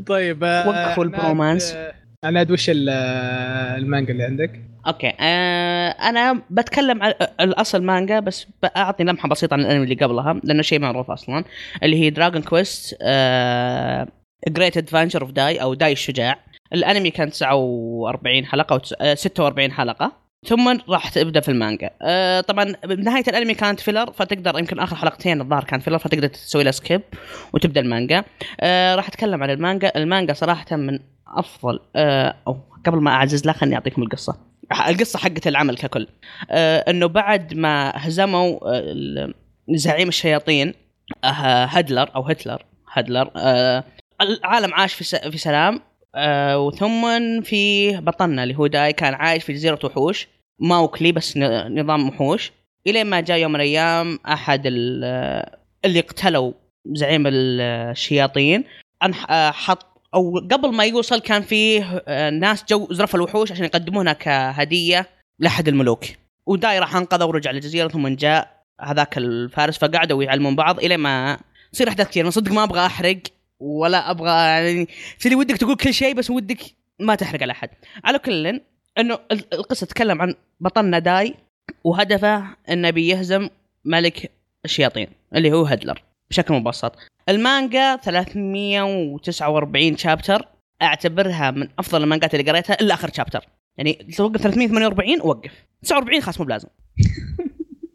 طيب 0.08 0.44
آه، 0.44 0.68
وقفوا 0.70 1.04
ال 1.04 1.11
bromance. 1.11 1.76
عناد 2.24 2.52
وش 2.52 2.70
ال- 2.70 2.90
المانجا 3.80 4.12
اللي 4.14 4.24
عندك؟ 4.24 4.62
Okay. 4.88 5.14
آه 5.20 5.90
أنا 5.90 6.42
بتكلم 6.50 7.04
عن 7.04 7.14
الأصل 7.40 7.84
مانجا 7.84 8.20
بس 8.20 8.48
بعطي 8.64 9.04
لمحة 9.04 9.30
بسيطة 9.30 9.54
عن 9.54 9.60
الأنمي 9.60 9.84
اللي 9.84 9.96
قبلها 9.96 10.34
لأنه 10.44 10.62
شيء 10.62 10.80
معروف 10.80 11.12
أصلا 11.12 11.44
اللي 11.84 11.96
هي 12.02 12.10
Dragon 12.10 12.42
Quest 12.42 12.94
Great 14.48 14.78
Adventure 14.78 15.22
of 15.22 15.32
Dai 15.32 15.62
أو 15.62 15.74
داي 15.74 15.92
الشجاع. 15.92 16.40
الأنمي 16.74 17.12
كان 17.12 17.30
49 17.32 18.46
حلقة 18.46 18.74
أو 18.74 18.78
تس- 18.78 18.96
آه، 19.02 19.14
46 19.14 19.72
حلقة. 19.72 20.12
ثم 20.48 20.78
راح 20.90 21.10
تبدأ 21.10 21.40
في 21.40 21.52
المانجا. 21.52 21.90
آه 22.02 22.42
طبعا 22.42 22.74
بنهايه 22.86 23.24
الأنمي 23.28 23.54
كانت 23.54 23.80
filler 23.80 24.12
فتقدر 24.12 24.60
يمكن 24.60 24.80
آخر 24.80 24.96
حلقتين 24.96 25.42
الظاهر 25.42 25.64
كان 25.64 25.80
filler 25.80 25.98
فتقدر 25.98 26.28
تسوي 26.28 26.64
له 26.64 26.72
skip 26.72 27.02
وتبدأ 27.54 27.82
المانجا. 27.82 28.24
آه 28.62 28.96
راح 28.96 29.08
أتكلم 29.08 29.44
عن 29.44 29.50
المانجا. 29.50 29.92
المانجا 29.96 30.34
صراحة 30.34 30.76
من 30.76 31.00
أفضل 31.40 31.80
آه 31.96 32.36
أو 32.48 32.58
قبل 32.86 32.98
ما 32.98 33.12
أعزز 33.12 33.46
لا 33.46 33.54
خليني 33.54 33.76
أعطيكم 33.76 34.02
القصة. 34.04 34.38
القصة 34.90 35.20
حقت 35.20 35.48
العمل 35.48 35.78
ككل. 35.78 36.08
آه 36.52 36.80
إنه 36.90 37.06
بعد 37.08 37.54
ما 37.54 37.92
هزموا 37.96 38.60
آه، 38.78 39.34
زعيم 39.70 40.08
الشياطين 40.08 40.74
هدلر 41.24 42.10
أو 42.16 42.22
هتلر 42.22 42.66
هدلر 42.92 43.32
العالم 44.22 44.74
عاش 44.74 44.94
في 44.94 45.38
سلام 45.38 45.80
وثم 46.56 47.42
في 47.42 47.92
بطلنا 47.98 48.44
اللي 48.44 48.56
هو 48.56 48.68
داي 48.68 48.94
كان 48.94 49.14
عايش 49.14 49.44
في 49.44 49.54
جزيرة 49.54 49.80
وحوش. 49.84 50.28
موكلي 50.60 51.12
بس 51.12 51.38
نظام 51.38 52.10
وحوش. 52.10 52.52
إلين 52.88 53.06
ما 53.08 53.22
جاء 53.22 53.38
يوم 53.38 53.52
من 53.52 53.56
الأيام 53.56 54.20
أحد 54.28 54.62
ال- 54.66 55.46
اللي 55.86 56.00
قتلوا 56.00 56.52
زعيم 56.86 57.28
ال- 57.28 57.62
الشياطين 57.62 58.64
حط 59.34 59.91
أو 60.14 60.38
قبل 60.52 60.72
ما 60.76 60.84
يوصل 60.86 61.20
كان 61.22 61.42
فيه 61.42 62.04
آه، 62.08 62.30
ناس 62.30 62.64
جو 62.70 62.88
زرف 62.92 63.16
الوحوش 63.16 63.52
عشان 63.52 63.66
يقدمونها 63.66 64.14
كهديه 64.14 65.10
لأحد 65.40 65.68
الملوك. 65.68 66.04
وداي 66.46 66.80
راح 66.80 66.96
انقذه 66.96 67.26
ورجع 67.26 67.52
للجزيره 67.52 67.88
ثم 67.88 68.08
جاء 68.08 68.62
هذاك 68.82 69.18
الفارس 69.18 69.78
فقعدوا 69.78 70.24
يعلمون 70.24 70.56
بعض 70.56 70.80
إلى 70.80 70.98
ما 70.98 71.40
تصير 71.72 71.90
أحداث 71.90 72.08
كثير 72.10 72.24
أنا 72.24 72.32
صدق 72.32 72.52
ما 72.52 72.64
أبغى 72.64 72.86
أحرق 72.86 73.18
ولا 73.60 74.12
أبغى 74.12 74.30
يعني 74.32 74.88
تصير 75.20 75.36
ودك 75.38 75.58
تقول 75.58 75.76
كل 75.76 75.94
شيء 75.94 76.14
بس 76.14 76.30
ودك 76.30 76.60
ما 77.00 77.16
تحرق 77.16 77.42
على 77.42 77.52
أحد. 77.52 77.70
على 78.04 78.20
كل 78.20 78.62
إنه 78.98 79.20
ال- 79.32 79.54
القصة 79.54 79.86
تتكلم 79.86 80.22
عن 80.22 80.36
بطلنا 80.60 81.00
داي 81.00 81.36
وهدفه 81.84 82.44
انه 82.70 82.90
بيهزم 82.90 83.50
ملك 83.86 84.32
الشياطين 84.66 85.08
اللي 85.36 85.52
هو 85.54 85.64
هدلر 85.66 86.02
بشكل 86.32 86.54
مبسط. 86.54 86.96
المانجا 87.30 87.96
349 87.96 89.98
شابتر 89.98 90.48
أعتبرها 90.82 91.52
من 91.52 91.68
أفضل 91.80 92.04
المانجات 92.04 92.36
اللي 92.36 92.52
قريتها 92.52 92.74
إلا 92.82 92.94
آخر 92.94 93.12
شابتر 93.14 93.46
يعني 93.78 93.94
توقف 93.94 94.42
348 94.42 95.22
وقف. 95.22 95.52
49 95.84 96.22
خلاص 96.22 96.40
مو 96.40 96.46
بلازم. 96.46 96.68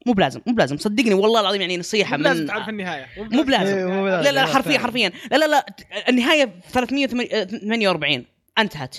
مو 0.06 0.12
بلازم 0.12 0.40
مو 0.46 0.54
بلازم. 0.54 0.76
صدقني 0.76 1.14
والله 1.14 1.40
العظيم 1.40 1.60
يعني 1.60 1.78
نصيحة 1.78 2.16
مو 2.16 2.22
لازم 2.22 2.40
من 2.40 2.46
تعرف 2.46 2.68
النهاية. 2.68 3.06
مو 3.18 3.42
بلازم. 3.42 3.76
إيه، 3.76 3.84
مو 3.86 4.02
بلازم. 4.04 4.24
لا 4.24 4.32
لا 4.32 4.40
لا، 4.40 4.46
حرفيا. 4.46 4.78
حرفيا. 4.78 5.12
لا 5.30 5.36
لا 5.36 5.46
لا 5.46 5.66
النهاية 6.08 6.50
348 6.72 8.24
انتهت. 8.58 8.96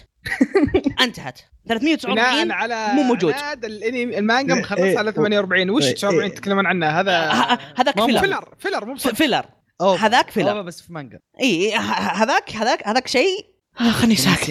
انتهت. 1.01 1.39
349 1.67 2.43
بناء 2.43 2.51
على 2.57 2.87
مو 2.93 3.03
موجود. 3.03 3.33
عناد 3.33 3.65
الانمي 3.65 4.17
المانجا 4.17 4.53
إيه، 4.53 4.59
مخلص 4.59 4.79
إيه. 4.81 4.97
على 4.97 5.11
48 5.11 5.69
وش 5.69 5.83
إيه، 5.83 5.95
49 5.95 6.23
إيه. 6.29 6.35
تتكلمون 6.35 6.65
عنها؟ 6.65 7.01
هذا 7.01 7.19
هذاك 7.77 8.01
filler 8.05 8.19
filler 8.19 8.55
filler 8.59 8.85
مو 8.85 8.95
filler 8.95 9.45
هذاك 9.99 10.29
filler. 10.31 10.61
بس 10.61 10.81
في 10.81 10.93
مانجا. 10.93 11.19
إي 11.41 11.75
ه- 11.75 11.79
هذاك 12.23 12.51
هذاك 12.55 12.87
هذاك 12.87 13.07
شيء 13.07 13.45
آه، 13.81 13.91
خلني 13.91 14.15
ساكت. 14.15 14.49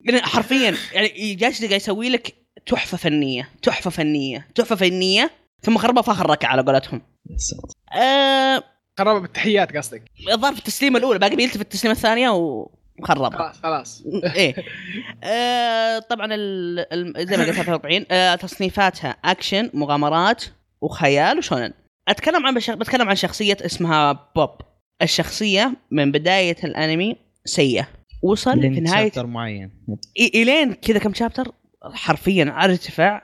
يعني 0.00 0.22
حرفيا 0.22 0.74
يعني 0.92 1.34
جالس 1.34 1.58
قاعد 1.60 1.72
يسوي 1.72 2.08
لك 2.08 2.34
تحفة 2.66 2.96
فنية. 2.96 3.48
تحفة 3.62 3.90
فنية. 3.90 4.48
تحفة 4.54 4.76
فنية. 4.76 5.30
ثم 5.62 5.78
خربها 5.78 6.02
في 6.02 6.10
آخر 6.10 6.30
ركعة 6.30 6.48
على 6.50 6.62
قولتهم. 6.62 7.02
يا 7.30 7.36
ساتر. 7.38 7.68
آه 8.02 8.62
خرب 8.98 9.22
بالتحيات 9.22 9.76
قصدك. 9.76 10.02
الظاهر 10.32 10.52
في 10.52 10.58
التسليمة 10.58 10.98
الأولى. 10.98 11.18
باقي 11.18 11.36
بيلتفت 11.36 11.60
التسليمة 11.60 11.96
الثانية 11.96 12.30
وخربها 12.98 13.30
خلاص 13.30 13.60
خلاص. 13.62 14.04
إيه. 14.36 14.54
آه 15.24 15.98
طبعا 15.98 16.28
ال... 16.30 17.26
زي 17.28 17.36
ما 17.36 17.44
قلت 17.44 17.54
43 17.54 18.06
آه 18.10 18.34
تصنيفاتها 18.34 19.16
اكشن 19.24 19.70
مغامرات 19.74 20.44
وخيال 20.80 21.38
و 21.38 21.42
shonen. 21.42 21.72
أتكلم 22.08 22.46
عن 22.46 22.54
بش... 22.54 22.70
بتكلم 22.70 23.08
عن 23.08 23.16
شخصية 23.16 23.56
اسمها 23.60 24.28
بوب. 24.36 24.50
الشخصية 25.02 25.76
من 25.90 26.12
بداية 26.12 26.56
الأنمي 26.64 27.16
سيئة. 27.44 27.88
وصل 28.22 28.60
في 28.60 28.80
نهايه 28.80 29.04
شابتر 29.04 29.26
معين. 29.26 29.70
إلين 30.34 30.72
كذا 30.72 30.98
كم 30.98 31.14
شابتر 31.14 31.52
حرفيا 31.92 32.64
ارتفع 32.64 33.22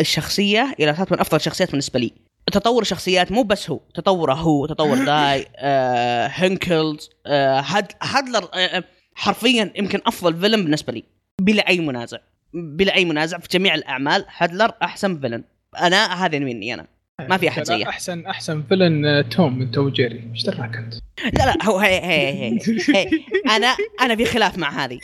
الشخصية 0.00 0.74
إلى 0.80 0.94
صارت 0.94 1.12
من 1.12 1.20
أفضل 1.20 1.36
الشخصيات 1.36 1.70
بالنسبة 1.70 2.00
لي. 2.00 2.12
تطور 2.50 2.82
الشخصيات 2.82 3.32
مو 3.32 3.42
بس 3.42 3.70
هو 3.70 3.80
تطوره 3.94 4.34
هو 4.34 4.66
تطور 4.66 5.04
داي 5.04 5.46
آه، 5.56 6.26
هنكلز 6.26 7.10
آه، 7.26 7.60
هاد 7.60 7.92
هادلر 8.02 8.48
آه، 8.54 8.56
آه، 8.56 8.84
حرفيا 9.14 9.72
يمكن 9.76 10.00
أفضل 10.06 10.40
فيلم 10.40 10.62
بالنسبة 10.62 10.92
لي 10.92 11.04
بلا 11.40 11.68
أي 11.68 11.80
منازع 11.80 12.18
بلا 12.54 12.94
أي 12.94 13.04
منازع 13.04 13.38
في 13.38 13.48
جميع 13.50 13.74
الأعمال 13.74 14.24
هادلر 14.36 14.72
أحسن 14.82 15.20
فيلن 15.20 15.44
أنا 15.80 16.24
هذا 16.26 16.38
مني 16.38 16.74
أنا 16.74 16.86
ما 17.28 17.36
في 17.36 17.48
أحد 17.48 17.62
زيه. 17.62 17.88
أحسن 17.88 18.26
أحسن 18.26 18.62
villain 18.62 19.06
آه، 19.06 19.22
توم 19.22 19.58
من 19.58 19.70
توم 19.70 19.88
جيري 19.88 20.30
إيش 20.34 20.42
دراك 20.42 20.76
أنت؟ 20.76 20.94
لا 21.24 21.44
لا 21.44 21.64
هو 21.64 21.78
هي 21.78 22.00
هي 22.00 22.32
هي, 22.32 22.58
هي. 22.94 23.10
أنا 23.56 23.76
أنا 24.00 24.16
في 24.16 24.24
خلاف 24.24 24.58
مع 24.58 24.84
هذه 24.84 24.98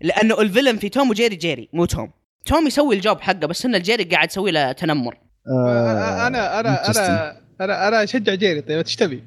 لأنه 0.00 0.40
ال 0.40 0.45
villain 0.45 0.76
في 0.76 0.88
توم 0.88 1.10
وجيري 1.10 1.36
جيري 1.36 1.68
مو 1.72 1.84
توم 1.84 2.10
توم 2.46 2.66
يسوي 2.66 2.94
ال 2.94 3.00
job 3.00 3.20
حقه 3.20 3.46
بس 3.46 3.66
إن 3.66 3.74
الجيري 3.74 4.04
قاعد 4.04 4.30
يسوي 4.30 4.50
له 4.50 4.72
تنمر 4.72 5.16
آه، 5.48 6.26
أنا 6.26 6.60
أنا. 6.60 6.80
أنا 6.90 7.36
أنا 7.60 7.88
أنا 7.88 8.02
أشجع 8.02 8.34
جيري 8.34 8.60
طيب 8.60 8.78
إيش 8.78 8.96
تبي؟ 8.96 9.24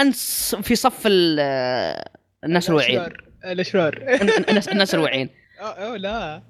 أنا 0.00 0.56
في 0.62 0.74
صف 0.74 1.02
ال- 1.06 2.04
الناس 2.44 2.70
الواعيين 2.70 3.02
الأشرار. 3.44 4.18
الناس 4.50 4.68
الناس 4.68 4.94
الواعيين 4.94 5.30
أوه، 5.60 5.68
اوه 5.70 5.96
لا. 5.96 6.42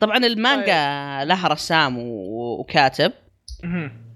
طبعا 0.00 0.16
المانجا 0.16 0.74
لها 1.24 1.48
رسام 1.48 1.94
وكاتب. 1.98 3.12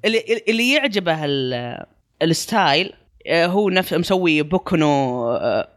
اللي 0.05 0.43
اللي 0.49 0.73
يعجبه 0.75 1.25
ال- 1.25 1.85
ال 2.23 2.34
style 2.34 2.93
آه، 3.26 3.47
هو 3.47 3.71
نفس 3.71 3.93
مسوي 3.93 4.43
بوكونو 4.43 4.87
آه، 5.37 5.69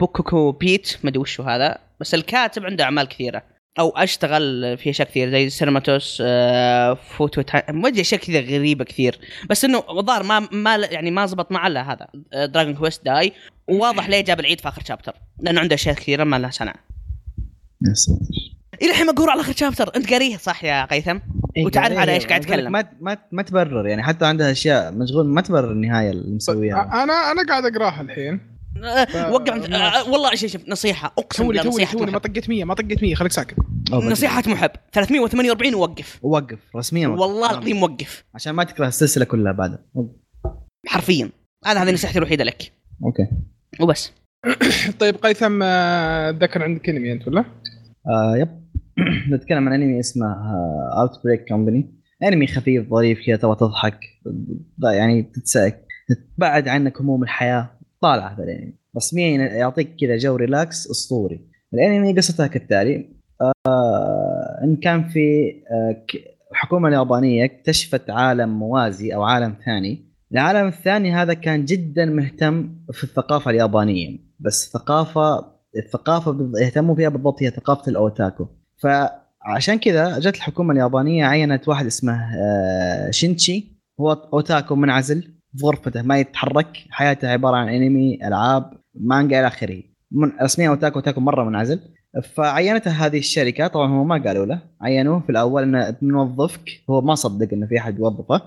بوكوكو 0.00 0.52
بيت 0.52 0.96
ما 1.04 1.10
أدري 1.10 1.20
وش 1.20 1.40
هو 1.40 1.46
هذا 1.46 1.78
بس 2.00 2.14
الكاتب 2.14 2.64
عنده 2.66 2.84
أعمال 2.84 3.08
كثيرة. 3.08 3.42
أو 3.78 3.90
أشتغل 3.90 4.76
في 4.78 4.90
أشياء 4.90 5.08
كثير 5.08 5.30
زي 5.30 5.50
سينماتوس 5.50 6.22
آه، 6.26 6.94
فوتو 6.94 7.42
أدري 7.54 8.00
أشياء 8.00 8.20
كذا 8.20 8.40
غريبة 8.40 8.84
كثير 8.84 9.18
بس 9.50 9.64
إنه 9.64 9.84
الظاهر 9.90 10.22
ما 10.22 10.48
ما 10.52 10.76
يعني 10.76 11.10
ما 11.10 11.26
زبط 11.26 11.52
معه 11.52 11.66
إلا 11.66 11.92
هذا 11.92 12.06
Dragon 12.46 12.74
Quest 12.74 13.04
Dai 13.04 13.32
وواضح 13.68 14.08
ليه 14.08 14.20
جاب 14.20 14.40
العيد 14.40 14.60
في 14.60 14.68
آخر 14.68 14.82
chapter 14.84 15.14
لأنه 15.40 15.60
عنده 15.60 15.74
أشياء 15.74 15.94
كثيرة 15.94 16.24
ما 16.24 16.38
لها 16.38 16.50
سنه 16.50 16.72
يا 17.88 17.94
ساتر. 17.94 18.54
إلى 18.82 18.90
الحين 18.90 19.06
مقهور 19.06 19.30
على 19.30 19.40
آخر 19.40 19.52
شابتر 19.52 19.96
أنت 19.96 20.10
قاريه 20.10 20.36
صح 20.36 20.64
يا 20.64 20.84
قيثم؟ 20.84 21.18
إيه، 21.56 21.64
وتعرف 21.64 21.98
على 21.98 22.12
إيش 22.12 22.26
قاعد 22.26 22.40
أتكلم. 22.40 22.72
ما 22.72 22.84
ما 23.00 23.18
ما 23.32 23.42
تبرر 23.42 23.86
يعني 23.86 24.02
حتى 24.02 24.26
عندها 24.26 24.50
أشياء 24.50 24.92
مشغول 24.92 25.26
ما 25.26 25.40
تبرر 25.40 25.72
النهاية 25.72 26.10
اللي 26.10 26.34
مسويها 26.34 27.02
أنا 27.02 27.12
أنا 27.12 27.46
قاعد 27.48 27.64
أقراها 27.64 28.00
الحين. 28.00 28.53
آه، 28.82 29.32
وقع 29.32 29.56
آه، 29.56 30.10
والله 30.10 30.34
شوف 30.34 30.50
شوف 30.50 30.68
نصيحة 30.68 31.14
أقسم 31.18 31.48
بالله 31.48 31.68
نصيحة 31.68 31.92
توني 31.92 32.10
ما. 32.10 32.18
طقيت 32.18 32.48
100 32.48 32.64
ما 32.64 32.74
طقيت 32.74 33.02
100 33.02 33.14
خليك 33.14 33.32
ساكت. 33.32 33.56
نصيحة 33.92 34.42
محب 34.46 34.70
348 34.92 35.74
ووقف. 35.74 36.18
وقف 36.22 36.58
رسميا 36.76 37.08
وقف. 37.08 37.20
والله 37.20 37.50
العظيم 37.50 37.82
وقف. 37.82 38.24
عشان 38.34 38.52
ما 38.52 38.64
تكره 38.64 38.88
السلسلة 38.88 39.24
كلها 39.24 39.52
بعدها 39.52 39.78
وقف. 39.94 40.10
حرفيا. 40.86 41.30
هذا 41.66 41.82
هذه 41.82 41.92
نصيحتي 41.92 42.18
الوحيدة 42.18 42.44
لك. 42.44 42.72
okay. 43.04 43.28
وبس. 43.80 44.12
طيب 45.00 45.16
قيثم 45.16 45.60
آه، 45.62 46.30
ذكر 46.30 46.62
عندك 46.62 46.88
انمي 46.88 47.12
أنت 47.12 47.28
ولا؟ 47.28 47.44
آه 48.06 48.36
yep. 48.36 48.64
نتكلم 49.32 49.68
عن 49.68 49.74
انمي 49.74 50.00
اسمه 50.00 50.26
Outbreak 51.00 51.48
Company 51.48 51.94
انمي 52.22 52.46
خفيف 52.46 52.90
ظريف 52.90 53.18
كذا 53.26 53.36
تبغى 53.36 53.56
تضحك 53.56 54.00
يعني 54.82 55.22
تتسأك 55.22 55.86
تتبعد 56.08 56.68
عنك 56.68 57.00
هموم 57.00 57.22
الحياة. 57.22 57.78
طالع 58.04 58.32
هذا 58.32 58.44
الانمي. 58.44 58.74
رسميا 58.96 59.38
يعطيك 59.38 59.96
كذا 60.00 60.16
جو 60.16 60.36
relax 60.36 60.90
أسطوري. 60.90 61.40
الانمي 61.74 62.12
قصتها 62.12 62.46
كالتالي 62.46 63.08
آه 63.40 64.60
إن 64.64 64.76
كان 64.76 65.08
في 65.08 65.50
آه 65.72 66.06
الحكومة 66.50 66.88
اليابانية 66.88 67.44
اكتشفت 67.44 68.10
عالم 68.10 68.58
موازي 68.58 69.14
أو 69.14 69.22
عالم 69.22 69.54
ثاني. 69.64 70.04
العالم 70.32 70.68
الثاني 70.68 71.12
هذا 71.12 71.34
كان 71.34 71.64
جدا 71.64 72.04
مهتم 72.04 72.76
في 72.92 73.04
الثقافة 73.04 73.50
اليابانية. 73.50 74.18
بس 74.40 74.66
الثقافة 74.66 75.54
الثقافه 75.76 76.52
يهتموا 76.60 76.94
فيها 76.94 77.08
بالضبط 77.08 77.42
هي 77.42 77.50
ثقافة 77.50 77.90
ال 77.90 77.98
otaku. 77.98 78.46
فعشان 78.82 79.78
كذا 79.78 80.18
جت 80.18 80.36
الحكومة 80.36 80.72
اليابانية 80.72 81.24
عينت 81.24 81.68
واحد 81.68 81.86
اسمه 81.86 82.36
آه، 82.36 83.10
شينشي. 83.10 83.64
هو 84.00 84.12
otaku 84.12 84.74
منعزل. 84.74 85.33
في 85.56 85.66
غرفته 85.66 86.02
ما 86.02 86.18
يتحرك. 86.18 86.84
حياته 86.90 87.28
عبارة 87.28 87.56
عن 87.56 87.68
انمي 87.68 88.26
ألعاب 88.26 88.70
مانجا 88.94 89.40
إلى 89.40 89.46
آخره. 89.46 89.82
من 90.12 90.32
رسميا 90.42 90.68
otaku 90.68 90.98
otaku 90.98 91.20
مرة 91.20 91.44
منعزل. 91.44 91.80
فعينته 92.34 92.90
هذه 92.90 93.18
الشركة 93.18 93.66
طبعا 93.66 93.86
هم 93.86 94.08
ما 94.08 94.22
قالوا 94.22 94.46
له. 94.46 94.62
عينوه 94.80 95.20
في 95.20 95.30
الأول 95.30 95.62
إنه 95.62 95.90
بنوظفك 96.02 96.70
هو 96.90 97.00
ما 97.00 97.14
صدق 97.14 97.48
إنه 97.52 97.66
في 97.66 97.78
أحد 97.78 97.98
يوظفه. 97.98 98.42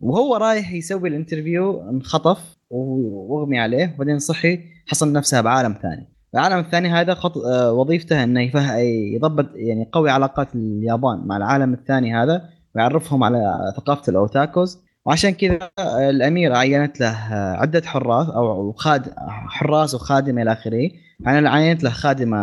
وهو 0.00 0.36
رايح 0.36 0.72
يسوي 0.72 1.08
ال 1.08 1.16
interview 1.16 1.90
انخطف 1.90 2.56
وأغمي 2.70 3.58
عليه. 3.58 3.94
وبعدين 3.94 4.18
صحي 4.18 4.60
حصل 4.86 5.12
نفسه 5.12 5.40
بعالم 5.40 5.74
ثاني. 5.82 6.08
العالم 6.34 6.58
الثاني 6.58 6.88
هذا 6.88 7.14
خط... 7.14 7.38
آه، 7.38 7.72
وظيفته 7.72 8.24
إنه 8.24 8.40
يفه... 8.40 8.76
يضبط 9.14 9.46
يعني 9.54 9.82
يقوي 9.82 10.10
علاقات 10.10 10.54
اليابان 10.54 11.26
مع 11.26 11.36
العالم 11.36 11.74
الثاني 11.74 12.14
هذا 12.14 12.48
ويعرفهم 12.74 13.24
على 13.24 13.72
ثقافة 13.76 14.10
ال 14.10 14.20
otakus. 14.20 14.87
وعشان 15.08 15.30
كذا 15.30 15.70
الاميره 16.10 16.56
عينت 16.56 17.00
له 17.00 17.16
عدة 17.32 17.82
حراس 17.84 18.28
أو 18.28 18.72
خاد 18.72 19.14
حراس 19.48 19.94
وخادمة 19.94 20.42
إلى 20.42 20.52
آخره. 20.52 20.90
يعني 21.20 21.48
عينت 21.48 21.84
له 21.84 21.90
خادمة 21.90 22.38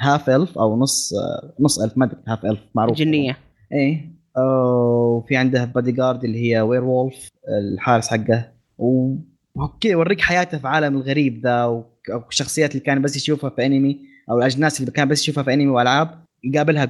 half 0.00 0.30
elf 0.30 0.58
أو 0.58 0.76
نص 0.76 1.12
نص 1.60 1.78
elf 1.78 1.98
ما 1.98 2.04
أدري 2.04 2.18
half 2.28 2.44
elf 2.44 2.60
معروف. 2.74 2.96
جنية. 2.96 3.36
إيه. 3.72 4.16
وفي 4.38 5.36
عنده 5.36 5.64
بادي 5.64 5.92
جارد 5.92 6.24
اللي 6.24 6.52
هي 6.52 6.60
werewolf 6.60 7.28
الحارس 7.48 8.08
حقه. 8.08 8.52
وكذا 8.78 9.92
يوريك 9.92 10.20
حياته 10.20 10.58
في 10.58 10.68
عالم 10.68 10.96
الغريب 10.96 11.40
ذا 11.46 11.84
والشخصيات 12.08 12.70
اللي 12.70 12.82
كان 12.82 13.02
بس 13.02 13.16
يشوفها 13.16 13.50
في 13.50 13.66
انمي 13.66 14.00
أو 14.30 14.38
الأجناس 14.38 14.80
اللي 14.80 14.90
كان 14.90 15.08
بس 15.08 15.22
يشوفها 15.22 15.42
في 15.44 15.54
انمي 15.54 15.66
والعاب 15.66 16.10
يقابلها 16.44 16.84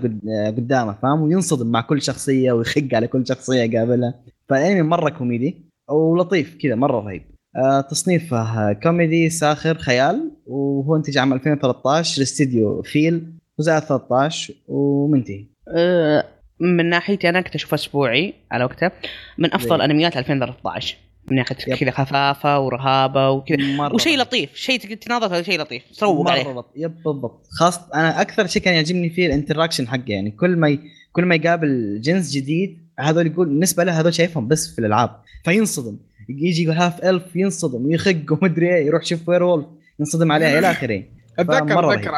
قدامه 0.47 0.93
فاهم؟ 1.03 1.23
وينصدم 1.23 1.67
مع 1.67 1.81
كل 1.81 2.03
شخصية 2.03 2.53
ويخق 2.53 2.89
على 2.93 3.07
كل 3.07 3.27
شخصية 3.27 3.63
يقابلها. 3.63 4.15
فالأنمي 4.49 4.83
مرة 4.83 5.11
كوميدي 5.11 5.67
ولطيف 5.91 6.57
كذا 6.63 6.75
مرة 6.75 7.01
رهيب. 7.01 7.23
آه 7.57 7.81
تصنيفه 7.81 8.73
كوميدي 8.73 9.31
ساخر 9.31 9.79
خيال 9.79 10.31
وهو 10.47 10.97
انتج 10.97 11.19
عام 11.19 11.33
2013 11.33 12.21
لاستديو 12.21 12.83
Feel 12.83 13.33
وزاد 13.59 13.83
13 13.83 14.55
ومنتهي. 14.69 15.45
أه 15.77 16.25
من 16.61 16.91
ناحيتي 16.91 17.29
أنا 17.29 17.41
كنت 17.41 17.55
أشوفه 17.55 17.75
أسبوعي 17.75 18.35
على 18.51 18.65
وقته. 18.65 18.91
من 19.39 19.55
أفضل 19.55 19.81
انميات 19.81 20.17
2013 20.17 20.97
من 21.31 21.37
ناحية 21.37 21.75
كذا 21.75 21.91
خفافة 21.91 22.61
ورهابة 22.61 23.31
وكذا. 23.31 23.89
وشيء 23.95 24.19
لطيف 24.19 24.55
شيء 24.55 24.79
تناظر 24.79 25.43
شيء 25.43 25.61
لطيف. 25.61 25.83
تروق 25.99 26.31
عليه. 26.31 26.53
مرة 26.53 26.67
yep 26.77 27.03
بالضبط. 27.05 27.47
خاص 27.51 27.91
أنا 27.91 28.21
أكثر 28.21 28.47
شيء 28.47 28.63
كان 28.63 28.75
يعجبني 28.75 29.11
فيه 29.11 29.27
ال 29.27 29.32
interaction 29.32 29.89
حقه 29.89 30.05
يعني 30.09 30.31
كل 30.31 30.57
ما 30.57 30.69
ي... 30.69 30.81
كل 31.13 31.25
ما 31.25 31.35
يقابل 31.35 32.01
جنس 32.01 32.33
جديد 32.33 32.86
هذول 33.01 33.27
يقول 33.27 33.49
بالنسبة 33.49 33.85
له 33.85 34.01
هذول 34.01 34.15
شايفهم 34.15 34.49
بس 34.49 34.75
في 34.75 34.79
الألعاب 34.79 35.11
فينصدم. 35.45 35.97
يجي 36.29 36.63
يقول 36.63 36.77
half 36.77 37.05
elf 37.05 37.37
ينصدم 37.37 37.87
ويخق 37.87 38.17
ومدري 38.31 38.75
إيه 38.75 38.87
يروح 38.87 39.03
يشوف 39.03 39.29
werewolf 39.29 39.67
ينصدم 39.99 40.33
عليها 40.33 40.59
إلى 40.59 40.71
آخره. 40.71 41.03
أتذكر 41.39 41.95
اتذكر 41.95 42.15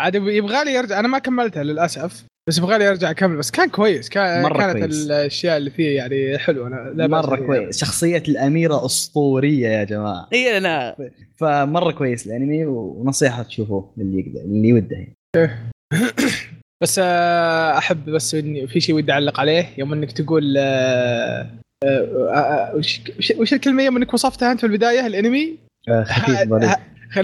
عاد 0.00 0.14
يبغى 0.14 0.64
لي 0.64 0.74
يرجع 0.74 1.00
أنا 1.00 1.08
ما 1.08 1.18
كملتها 1.18 1.62
للأسف 1.62 2.24
بس 2.48 2.58
يبغى 2.58 2.78
لي 2.78 2.88
ارجع 2.88 3.10
أكمل 3.10 3.36
بس 3.36 3.50
كان 3.50 3.68
كويس 3.68 4.08
كان 4.08 4.42
مرة 4.42 4.58
كانت 4.58 4.78
كويس. 4.78 5.06
الأشياء 5.06 5.56
اللي 5.56 5.70
فيه 5.70 5.96
يعني 5.96 6.38
حلوة 6.38 6.66
أنا 6.66 7.06
مرة 7.06 7.36
كويس. 7.36 7.78
شخصية 7.78 8.22
الأميرة 8.28 8.84
أسطورية 8.84 9.68
يا 9.68 9.84
جماعة. 9.84 10.28
اي 10.32 10.56
أنا. 10.56 10.96
فمرة 11.36 11.92
كويس 11.92 12.26
الأنمي 12.26 12.66
ونصيحة 12.66 13.42
تشوفوه 13.42 13.92
للي 13.96 14.20
يقدر 14.20 14.40
اللي 14.40 14.72
وده 14.72 14.96
يعني. 14.96 15.16
بس 16.84 17.00
آه، 17.02 17.78
أحب 17.78 18.10
بس 18.10 18.34
إني 18.34 18.66
في 18.66 18.80
شيء 18.80 18.94
ودي 18.94 19.12
أعلق 19.12 19.40
عليه 19.40 19.70
يوم 19.78 19.92
إنك 19.92 20.12
تقول 20.12 20.54
آه، 20.58 21.50
آه، 21.84 22.72
وش 22.74 23.00
وش 23.38 23.52
الكلمة؟ 23.52 23.82
يوم 23.82 23.96
إنك 23.96 24.14
وصفتها 24.14 24.52
أنت 24.52 24.60
في 24.60 24.66
البداية 24.66 25.06
الأنمي؟ 25.06 25.58
خفيف 26.04 26.48
ظريف 26.48 26.74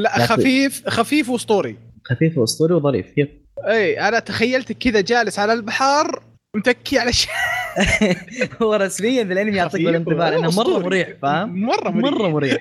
خفيف. 0.07 0.89
خفيف 0.89 1.29
وأسطوري. 1.29 1.77
خفيف 2.05 2.39
وأسطوري 2.39 2.75
وظريف. 2.75 3.07
يب. 3.19 3.29
إي 3.67 4.01
أنا 4.01 4.19
تخيلتك 4.19 4.79
كذا 4.79 5.01
جالس 5.01 5.39
على 5.39 5.53
البحر 5.53 6.23
متكي 6.57 6.99
على 6.99 7.13
شيء 7.13 7.31
هو 8.63 8.75
رسميا 8.75 9.23
بالانمي 9.23 9.57
يعطيك 9.57 9.85
بالانطباع 9.85 10.29
لأنه 10.29 10.51
مرة 10.57 10.79
مريح 10.79 11.09
فاهم؟ 11.23 11.61
مرة 11.61 11.91
مريح. 11.91 12.13
مرة 12.13 12.29
مريح. 12.29 12.57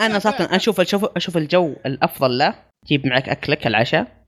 أنا 0.00 0.18
صراحة 0.18 0.56
أشوف 0.56 0.80
أشوف 0.80 1.04
أشوف 1.16 1.36
الجو 1.36 1.76
الأفضل 1.86 2.38
له 2.38 2.54
تجيب 2.86 3.06
معك 3.06 3.28
أكلك 3.28 3.66
العشاء. 3.66 4.21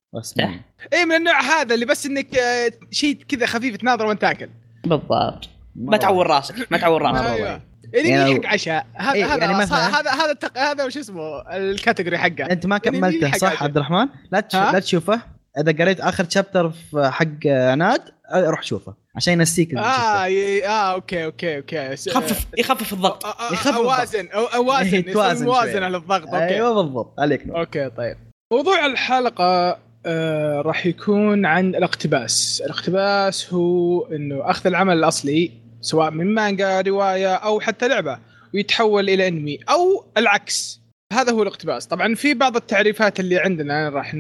اي 0.93 1.05
من 1.05 1.13
النوع 1.13 1.41
هذا 1.41 1.75
اللي 1.75 1.87
بس 1.87 2.07
إنك 2.07 2.39
آه، 2.39 2.73
شيء 2.91 3.15
كذا 3.29 3.47
خفيف 3.47 3.77
تناظر 3.77 4.07
وأنت 4.07 4.21
تاكل. 4.21 4.49
بالضبط. 4.85 5.49
ما 5.77 5.97
تعور 5.97 6.27
راسك 6.27 6.73
ما 6.73 6.79
تعور 6.79 7.03
راسك. 7.03 7.27
أيوة. 7.27 7.61
اللي 7.95 8.09
يعني 8.09 8.35
حق 8.35 8.47
عشاء. 8.47 8.87
هذا 8.95 9.13
إيه 9.13 9.35
هذا 9.35 9.45
يعني 9.45 9.55
مثلا 9.55 10.01
هذا 10.01 10.11
هذا 10.11 10.37
هذا 10.57 10.85
وش 10.85 10.99
اسمه؟ 10.99 11.57
ال 11.57 11.64
category 11.64 12.19
حقه. 12.19 12.45
أنت 12.51 12.67
ما 12.67 12.79
كملته 12.79 13.33
صح 13.39 13.63
عبد 13.63 13.77
الرحمن؟ 13.77 14.09
لا 14.33 14.45
لا 14.53 14.79
تشوفه. 14.79 15.21
إذا 15.59 15.73
قريت 15.73 16.01
آخر 16.01 16.27
chapter 16.29 16.71
في 16.71 17.11
حق 17.13 17.47
عناد 17.47 18.01
روح 18.35 18.63
شوفه 18.63 18.95
عشان 19.17 19.33
ينسيك 19.33 19.75
آه 19.75 19.81
آه 19.81 20.93
okay 20.93 21.25
okay 21.25 21.57
okay. 21.57 21.77
يخفف 21.77 22.47
يخفف 22.59 22.93
الضغط. 22.93 23.27
يخفف 23.53 23.75
أوازن 23.75 24.29
أوازن 24.33 24.97
إيه، 24.97 25.13
توازن 25.13 25.47
موازن 25.47 25.83
على 25.83 25.97
الضغط 25.97 26.29
okay. 26.29 26.55
أيوه 26.55 26.83
بالضبط. 26.83 27.21
عليك 27.21 27.47
نور. 27.47 27.61
okay 27.61 27.91
طيب. 27.91 28.17
موضوع 28.53 28.87
الحلقة 28.87 29.79
آه 30.07 30.61
راح 30.61 30.87
يكون 30.87 31.47
عن 31.47 31.75
الاقتباس. 31.75 32.63
الاقتباس 32.67 33.53
هو 33.53 34.03
إنه 34.07 34.51
أخذ 34.51 34.67
العمل 34.67 34.97
الأصلي 34.99 35.51
سواء 35.81 36.11
من 36.11 36.35
مانجا 36.35 36.81
رواية 36.81 37.35
أو 37.35 37.61
حتى 37.61 37.89
لعبة 37.89 38.19
ويتحول 38.55 39.11
إلى 39.11 39.29
أنمي 39.29 39.59
أو 39.71 40.05
العكس. 40.17 40.81
هذا 41.13 41.33
هو 41.33 41.43
الاقتباس. 41.43 41.87
طبعا 41.87 42.15
في 42.15 42.35
بعض 42.35 42.57
التعريفات 42.57 43.21
اللي 43.21 43.39
عندنا 43.39 43.89
راح 43.89 44.15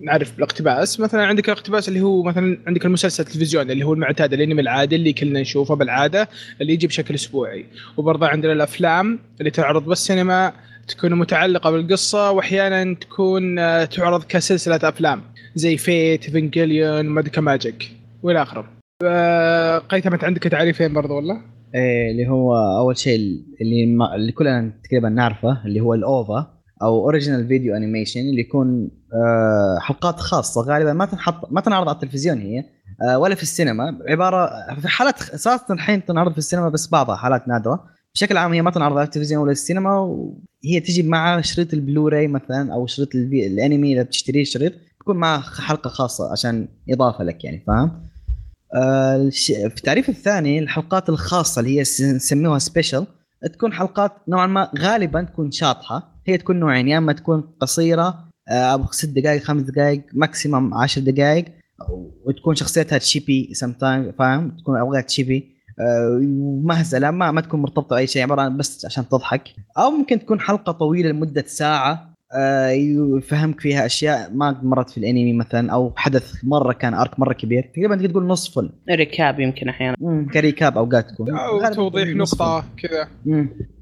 نعرف 0.00 0.34
بالاقتباس. 0.34 1.00
مثلا 1.00 1.26
عندك 1.26 1.48
الاقتباس 1.48 1.88
اللي 1.88 2.00
هو 2.00 2.22
مثلا 2.22 2.58
عندك 2.66 2.84
المسلسل 2.84 3.22
التلفزيوني 3.22 3.72
اللي 3.72 3.84
هو 3.84 3.92
المعتاد 3.92 4.32
الأنمي 4.32 4.62
العادي 4.62 4.96
اللي 4.96 5.12
كلنا 5.12 5.40
نشوفه 5.40 5.74
بالعادة 5.74 6.28
اللي 6.60 6.72
يجي 6.72 6.86
بشكل 6.86 7.14
أسبوعي. 7.14 7.66
وبرضه 7.96 8.26
عندنا 8.28 8.52
الأفلام 8.52 9.18
اللي 9.40 9.50
تعرض 9.50 9.84
بالسينما 9.84 10.52
تكون 10.90 11.14
متعلقة 11.14 11.70
بالقصة 11.70 12.30
وأحيانا 12.30 12.94
تكون 12.94 13.58
آه، 13.58 13.84
تعرض 13.84 14.24
كسلسلة 14.24 14.80
أفلام 14.82 15.22
زي 15.54 15.76
Fate 15.76 16.30
Evangelion 16.30 17.06
Madoka 17.06 17.40
Magica 17.40 17.90
وإلى 18.22 18.42
آخره. 18.42 18.64
آه، 19.04 19.78
قيثم 19.78 20.16
عندك 20.22 20.42
تعريفين 20.42 20.92
برضه 20.92 21.14
ولا؟ 21.14 21.40
إيه 21.74 22.10
اللي 22.10 22.28
هو 22.28 22.56
أول 22.78 22.98
شيء 22.98 23.16
اللي 23.60 23.86
ما 23.86 24.14
اللي 24.14 24.32
كلنا 24.32 24.72
تقريبا 24.84 25.08
نعرفه 25.08 25.64
اللي 25.64 25.80
هو 25.80 25.94
ال 25.94 26.11
OVA 26.11 26.60
أو 26.82 27.04
original 27.04 27.48
video 27.48 27.76
animation 27.76 28.20
اللي 28.20 28.40
يكون 28.40 28.90
آه، 29.14 29.78
حلقات 29.80 30.20
خاصة 30.20 30.60
غالبا 30.62 30.92
ما 30.92 31.06
تنحط 31.06 31.52
ما 31.52 31.60
تنعرض 31.60 31.88
على 31.88 31.94
التلفزيون 31.94 32.38
هي 32.38 32.64
آه، 33.02 33.18
ولا 33.18 33.34
في 33.34 33.42
السينما. 33.42 33.98
عباره 34.08 34.50
في 34.80 34.88
حالات 34.88 35.18
صارت 35.36 35.70
الحين 35.70 36.04
تنعرض 36.04 36.32
في 36.32 36.38
السينما 36.38 36.68
بس 36.68 36.88
بعضها 36.88 37.16
حالات 37.16 37.48
نادرة. 37.48 37.84
بشكل 38.14 38.36
عام 38.36 38.52
هي 38.52 38.62
ما 38.62 38.70
تنعرض 38.70 38.96
على 38.96 39.04
التلفزيون 39.04 39.42
ولا 39.42 39.52
السينما 39.52 39.98
وهي 39.98 40.80
تجي 40.80 41.02
مع 41.02 41.40
شريط 41.40 41.74
البلوراي 41.74 42.28
مثلا 42.28 42.74
أو 42.74 42.86
شريط 42.86 43.14
الأنمي 43.14 43.92
إذا 43.92 44.02
بتشتريه 44.02 44.44
شريط 44.44 44.72
تكون 45.00 45.16
معه 45.16 45.40
حلقة 45.40 45.90
خاصة 45.90 46.32
عشان 46.32 46.68
إضافة 46.90 47.24
لك 47.24 47.44
يعني 47.44 47.64
فاهم؟ 47.66 48.10
آه، 48.74 49.28
في 49.28 49.66
التعريف 49.66 50.08
الثاني 50.08 50.58
الحلقات 50.58 51.08
الخاصة 51.08 51.60
اللي 51.60 51.76
هي 51.76 51.80
نسميها 51.80 52.58
special 52.58 53.06
تكون 53.52 53.72
حلقات 53.72 54.12
نوعا 54.28 54.46
ما 54.46 54.70
غالبا 54.78 55.22
تكون 55.22 55.50
شاطحة 55.50 56.22
هي 56.26 56.38
تكون 56.38 56.60
نوعين 56.60 56.88
يا 56.88 56.98
إما 56.98 57.12
تكون 57.12 57.40
قصيرة 57.60 58.24
آه، 58.48 58.74
ابو 58.74 58.92
ست 58.92 59.08
دقائق 59.08 59.42
خمس 59.42 59.62
دقائق 59.62 60.02
maximum 60.12 60.74
عشر 60.74 61.00
دقائق 61.00 61.44
وتكون 62.24 62.54
شخصيتها 62.54 62.98
chibi 62.98 63.50
sometime 63.52 64.12
فاهم 64.12 64.56
تكون 64.56 64.78
أوقات 64.78 65.06
chibi 65.06 65.59
آه، 65.80 66.20
مهزله 66.64 67.10
ما 67.10 67.30
ما 67.30 67.40
تكون 67.40 67.60
مرتبطة 67.60 67.96
بأي 67.96 68.06
شيء 68.06 68.22
عبارة 68.22 68.48
بس 68.48 68.86
عشان 68.86 69.08
تضحك. 69.08 69.42
أو 69.78 69.90
ممكن 69.90 70.18
تكون 70.18 70.40
حلقة 70.40 70.72
طويلة 70.72 71.08
لمدة 71.08 71.44
ساعة 71.46 72.10
آه، 72.32 72.68
يفهمك 72.68 73.60
فيها 73.60 73.86
أشياء 73.86 74.30
ما 74.34 74.60
مرت 74.62 74.90
في 74.90 74.98
الأنمي 74.98 75.32
مثلا 75.32 75.72
أو 75.72 75.92
حدث 75.96 76.32
مرة 76.44 76.72
كان 76.72 76.94
arc 76.94 77.20
مرة 77.20 77.32
كبير. 77.32 77.70
تقريبا 77.74 77.96
تقدر 77.96 78.10
تقول 78.10 78.26
نص 78.26 78.54
filler 78.54 78.70
recap 78.90 79.40
يمكن 79.40 79.68
أحيانا. 79.68 79.96
ك 80.34 80.41
recap 80.41 80.78
اوقات 80.78 81.10
تكون 81.10 81.38
أو 81.38 81.72
توضيح 81.72 82.08
نقطة 82.08 82.64
كذا. 82.76 83.08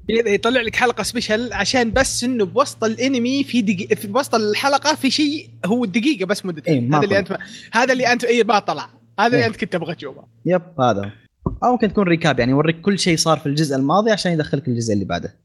يطلع 0.09 0.61
لك 0.61 0.75
حلقة 0.75 1.03
special 1.03 1.53
عشان 1.53 1.91
بس 1.91 2.23
إنه 2.23 2.45
بوسط 2.45 2.83
الأنمي 2.83 3.43
في 3.43 3.61
دقيقه 3.61 3.95
في 3.95 4.07
بوسط 4.07 4.35
الحلقة 4.35 4.95
في 4.95 5.09
شيء 5.09 5.49
هو 5.65 5.85
دقيقة 5.85 6.25
بس 6.25 6.45
مدته 6.45 6.69
إيه 6.69 6.89
هذا 6.89 7.03
اللي 7.03 7.19
أنت 7.19 7.37
هذا 7.73 7.93
اللي 7.93 8.11
انت 8.11 8.23
اي 8.23 8.43
ما 8.43 8.59
طلع. 8.59 8.89
هذا 9.19 9.27
اللي 9.27 9.37
إيه. 9.37 9.47
أنت 9.47 9.55
كنت 9.55 9.73
تبغى 9.73 9.95
تشوفه. 9.95 10.23
yep 10.45 10.61
هذا. 10.79 11.11
أو 11.63 11.71
ممكن 11.71 11.87
تكون 11.87 12.03
recap 12.03 12.39
يعني 12.39 12.51
يوريك 12.51 12.81
كل 12.81 12.99
شيء 12.99 13.17
صار 13.17 13.37
في 13.37 13.45
الجزء 13.45 13.75
الماضي 13.75 14.11
عشان 14.11 14.31
يدخلك 14.31 14.67
الجزء 14.67 14.93
اللي 14.93 15.05
بعده. 15.05 15.35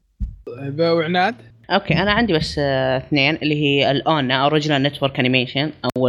طيب 0.45 0.79
وعناد؟ 0.79 1.35
okay 1.69 1.93
أنا 1.93 2.11
عندي 2.11 2.33
بس 2.33 2.55
آه، 2.59 2.97
اثنين 2.97 3.35
اللي 3.35 3.55
هي 3.55 3.91
ال 3.91 4.04
ONA 4.04 4.43
original 4.43 4.83
network 4.83 5.19
animation 5.19 5.71
أو 5.85 6.07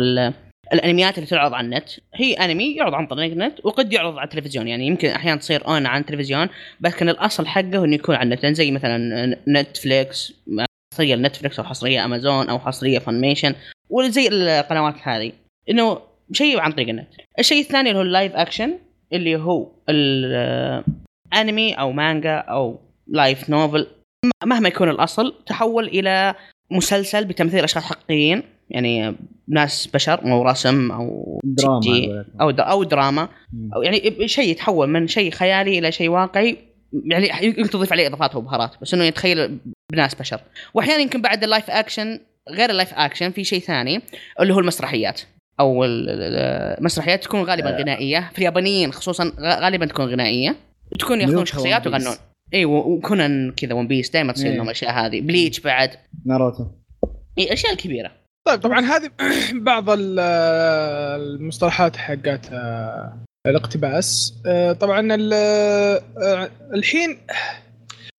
الأنميات 0.73 1.19
اللي 1.19 1.27
تعرض 1.27 1.55
على 1.55 1.65
النت. 1.65 1.89
هي 2.15 2.35
أنمي 2.35 2.77
يعرض 2.77 2.95
عن 2.95 3.07
طريق 3.07 3.33
النت 3.33 3.55
وقد 3.65 3.93
يعرض 3.93 4.17
على 4.19 4.25
التلفزيون 4.25 4.69
يعني 4.69 4.87
يمكن 4.87 5.09
أحيانا 5.09 5.41
تصير 5.41 5.69
ONA 5.69 5.89
عن 5.89 6.01
التلفزيون 6.01 6.49
لكن 6.81 7.09
الأصل 7.09 7.47
حقه 7.47 7.85
إنه 7.85 7.95
يكون 7.95 8.15
على 8.15 8.25
النت. 8.25 8.43
يعني 8.43 8.55
زي 8.55 8.71
مثلا 8.71 9.37
Netflix 9.49 10.33
حصرية 10.95 11.17
Netflix 11.17 11.59
أو 11.59 11.65
حصرية 11.65 12.05
امازون 12.05 12.49
أو 12.49 12.59
حصرية 12.59 12.99
Funimation 12.99 13.55
وزي 13.91 14.29
القنوات 14.29 14.95
هذه. 15.03 15.33
إنه 15.71 15.99
شيء 16.33 16.61
عن 16.61 16.73
طريق 16.73 16.89
النت. 16.89 17.09
الشيء 17.39 17.61
الثاني 17.61 17.89
اللي 17.89 17.99
هو 17.99 18.03
ال 18.03 18.10
live 18.10 18.37
action 18.37 18.79
اللي 19.13 19.37
هو 19.37 19.69
الانمي 19.89 21.75
أو 21.75 21.93
مانجا 21.93 22.37
أو 22.37 22.79
light 23.07 23.51
novel 23.51 23.87
مهما 24.45 24.69
يكون 24.69 24.91
الأصل 24.91 25.35
تحول 25.47 25.89
إلى 25.89 26.35
مسلسل 26.71 27.25
بتمثيل 27.25 27.65
أشخاص 27.65 27.85
حقيقيين 27.85 28.43
يعني 28.71 29.17
ناس 29.49 29.87
بشر 29.87 30.27
مو 30.27 30.43
رسم 30.43 30.93
أو 30.93 31.41
دراما 31.45 32.25
أو 32.41 32.51
أو 32.51 32.83
دراما. 32.83 33.29
أو 33.77 33.83
يعني 33.83 34.29
شيء 34.29 34.51
يتحول 34.51 34.89
من 34.89 35.07
شيء 35.07 35.31
خيالي 35.31 35.79
إلى 35.79 35.93
شيء 35.93 36.09
واقعي 36.09 36.59
يعني 37.05 37.47
يمكن 37.47 37.71
تضيف 37.71 37.93
عليه 37.93 38.07
اضافات 38.07 38.37
وبهارات 38.37 38.71
بس 38.83 38.95
إنه 38.95 39.05
يتخيل 39.05 39.59
بناس 39.93 40.15
بشر. 40.15 40.41
واحيانا 40.75 41.03
يمكن 41.03 41.23
بعد 41.23 41.45
ال 41.45 41.50
live 41.50 41.71
action 41.71 42.21
غير 42.51 42.71
ال 42.71 42.76
live 42.76 42.95
action 42.95 43.31
في 43.31 43.45
شيء 43.45 43.61
ثاني 43.61 44.03
اللي 44.41 44.55
هو 44.55 44.59
المسرحيات. 44.59 45.21
أو 45.61 45.85
ال- 45.85 46.11
ال- 46.11 46.77
المسرحيات 46.79 47.25
تكون 47.25 47.43
غالبا 47.43 47.77
آه. 47.79 47.81
غنائية. 47.83 48.31
في 48.33 48.39
اليابانيين 48.39 48.93
خصوصا 48.93 49.33
غالبا 49.41 49.87
تكون 49.87 50.07
غنائية. 50.07 50.57
تكون 50.99 51.21
يأخذون 51.21 51.47
شخصيات. 51.47 51.87
ويغنون 51.87 52.15
إي 52.55 52.65
و- 52.65 52.93
وكونان 52.95 53.53
كذا 53.57 53.75
ون 53.75 53.89
بيس 53.89 54.11
دائما 54.11 54.33
تصير 54.33 54.51
إيه. 54.51 54.57
لهم 54.57 54.67
الاشياء 54.67 54.93
هذه. 55.07 55.21
بليتش 55.21 55.61
بعد. 55.61 55.91
ناروتو. 56.27 56.67
إي 57.39 57.45
الاشياء 57.45 57.73
الكبيرة. 57.73 58.13
طيب 58.47 58.61
طبعا 58.61 58.81
هذه 58.81 59.11
بعض 59.71 59.91
ال- 59.91 60.19
المصطلحات 61.21 61.97
حقت 61.97 62.51
الاقتباس. 63.47 64.35
آه، 64.47 64.73
طبعا 64.73 65.09
آه، 65.33 66.51
الحين 66.75 67.19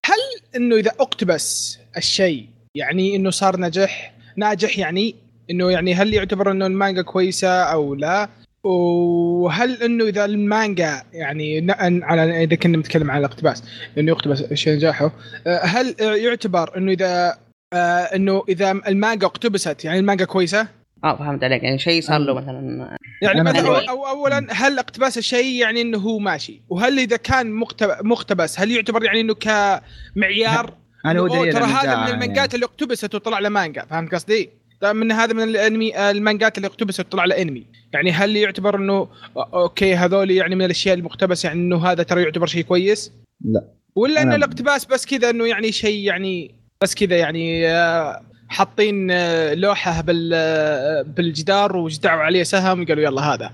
هل 0.05 0.17
إنه 0.55 0.75
إذا 0.75 0.91
اقتبس 0.99 1.79
الشيء 1.97 2.47
يعني 2.77 3.15
إنه 3.15 3.29
صار 3.29 3.59
نجح 3.59 4.13
ناجح 4.37 4.79
يعني 4.79 5.15
إنه 5.51 5.71
يعني 5.71 5.95
هل 5.95 6.13
يعتبر 6.13 6.51
إنه 6.51 6.65
المانجا 6.65 7.01
كويسة 7.01 7.63
أو 7.63 7.95
لا 7.95 8.29
وهل 8.63 9.83
إنه 9.83 10.05
إذا 10.05 10.25
المانجا 10.25 11.03
يعني 11.13 11.71
على 12.03 12.43
إذا 12.43 12.55
كنا 12.55 12.77
نتكلم 12.77 13.11
عن 13.11 13.19
الاقتباس 13.19 13.63
إنه 13.97 14.11
يقتبس 14.11 14.53
شيء 14.53 14.75
نجاحه 14.75 15.11
آه، 15.47 15.59
هل 15.65 15.95
يعتبر 15.99 16.77
إنه 16.77 16.91
إذا 16.91 17.37
آه 17.73 18.01
إنه 18.15 18.43
إذا 18.49 18.71
المانجا 18.71 19.27
اقتبست 19.27 19.85
يعني 19.85 19.99
المانجا 19.99 20.25
كويسة 20.25 20.67
آه 21.03 21.15
فهمت 21.17 21.43
عليك 21.43 21.63
يعني 21.63 21.79
شيء 21.79 22.01
صار 22.01 22.17
له 22.17 22.31
أم. 22.31 22.37
مثلا 22.37 22.97
يعني 23.21 23.43
مثلا 23.43 23.89
أو, 23.89 24.07
اولا 24.07 24.47
هل 24.51 24.79
اقتباس 24.79 25.17
الشيء 25.17 25.61
يعني 25.61 25.81
إنه 25.81 25.97
هو 25.97 26.19
ماشي 26.19 26.61
وهل 26.69 26.99
إذا 26.99 27.17
كان 27.17 27.51
مقتب- 27.51 28.05
مقتبس 28.05 28.59
هل 28.59 28.71
يعتبر 28.71 29.03
يعني 29.03 29.21
إنه 29.21 29.33
كمعيار 29.33 30.73
هل 31.05 31.17
هو 31.17 31.27
ترى 31.27 31.63
هذا 31.63 31.95
من 31.95 32.01
يعني. 32.01 32.11
المانجات 32.11 32.55
اللي 32.55 32.65
اقتبست 32.65 33.15
وطلع 33.15 33.39
له 33.39 33.49
مانجا 33.49 33.85
فهمت 33.89 34.15
قصدي؟ 34.15 34.49
من 34.83 35.11
هذا 35.11 35.33
من 35.33 35.43
الأنمي 35.43 35.97
آه، 35.97 36.11
المانجات 36.11 36.57
اللي 36.57 36.67
اقتبست 36.67 36.99
وطلع 36.99 37.25
له 37.25 37.41
أنمي. 37.41 37.65
يعني 37.93 38.11
هل 38.11 38.35
يعتبر 38.35 38.75
إنه 38.75 39.07
أوكي 39.37 39.95
هذول 39.95 40.31
يعني 40.31 40.55
من 40.55 40.65
الأشياء 40.65 40.95
المقتبسة 40.95 41.47
يعني 41.47 41.59
إنه 41.59 41.87
هذا 41.87 42.03
ترى 42.03 42.23
يعتبر 42.23 42.45
شيء 42.45 42.63
كويس؟ 42.63 43.11
لا. 43.45 43.63
ولا 43.95 44.21
إنه 44.21 44.35
الاقتباس 44.35 44.85
بس 44.85 45.05
كذا 45.05 45.29
إنه 45.29 45.47
يعني 45.47 45.71
شيء 45.71 46.03
يعني 46.03 46.55
بس 46.81 46.95
كذا 46.95 47.17
يعني 47.17 47.67
آه، 47.67 48.21
حاطين 48.47 49.11
آه، 49.11 49.53
لوحة 49.53 50.01
بال 50.01 51.03
بالجدار 51.03 51.77
وجدعوا 51.77 52.21
عليه 52.21 52.43
سهم 52.43 52.81
وقالوا 52.81 53.03
يلا 53.03 53.21
هذا. 53.21 53.51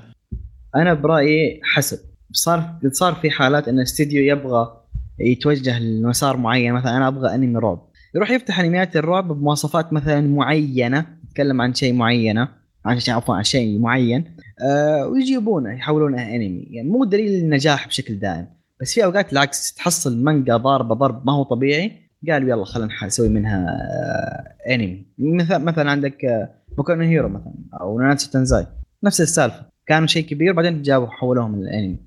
أنا 0.75 0.93
برأيي 0.93 1.59
حسب. 1.63 1.99
صار 2.31 2.73
صار 2.91 3.13
في 3.13 3.31
حالات 3.31 3.67
إن 3.67 3.77
الاستديو 3.77 4.23
يبغى 4.23 4.83
يتوجه 5.19 5.79
لمسار 5.79 6.37
معين. 6.37 6.73
مثلا 6.73 6.97
أنا 6.97 7.07
أبغى 7.07 7.35
أنمي 7.35 7.59
رعب. 7.59 7.92
يروح 8.15 8.31
يفتح 8.31 8.59
أنميات 8.59 8.95
الرعب 8.95 9.27
بمواصفات 9.27 9.93
مثلا 9.93 10.21
معينة 10.21 11.05
يتكلم 11.23 11.61
عن 11.61 11.73
شيء 11.73 11.93
معينة 11.93 12.47
عن 12.85 12.99
شيء 12.99 13.13
عفوا 13.13 13.35
عن 13.35 13.43
شيء 13.43 13.79
معين 13.79 14.23
آه 14.61 15.07
ويجيبونه 15.07 15.73
يحولونه 15.73 16.21
أنمي. 16.21 16.67
يعني 16.71 16.89
مو 16.89 17.03
دليل 17.03 17.43
النجاح 17.43 17.87
بشكل 17.87 18.19
دائم 18.19 18.47
بس 18.81 18.93
في 18.93 19.03
أوقات 19.05 19.33
العكس 19.33 19.73
تحصل 19.73 20.23
مانجا 20.23 20.57
ضاربة 20.57 20.95
ضرب 20.95 21.25
ما 21.25 21.33
هو 21.33 21.43
طبيعي 21.43 21.91
قالوا 22.29 22.49
يلا 22.49 22.65
خلينا 22.65 22.89
نسوي 23.03 23.29
منها 23.29 23.67
آه 23.67 24.73
أنمي. 24.73 25.05
مثلا 25.17 25.57
مثلا 25.57 25.91
عندك 25.91 26.25
آه 26.25 26.49
بوكو 26.77 26.93
هيرو 26.93 27.29
مثلا 27.29 27.53
أو 27.81 27.99
ناناتسو 27.99 28.31
نو 28.31 28.42
تايزاي 28.42 28.65
نفس 29.03 29.21
السالفة. 29.21 29.65
كانوا 29.87 30.07
شيء 30.07 30.25
كبير 30.25 30.53
بعدين 30.53 30.81
جابوا 30.81 31.07
حولوهم 31.07 31.55
للأنمي. 31.55 31.97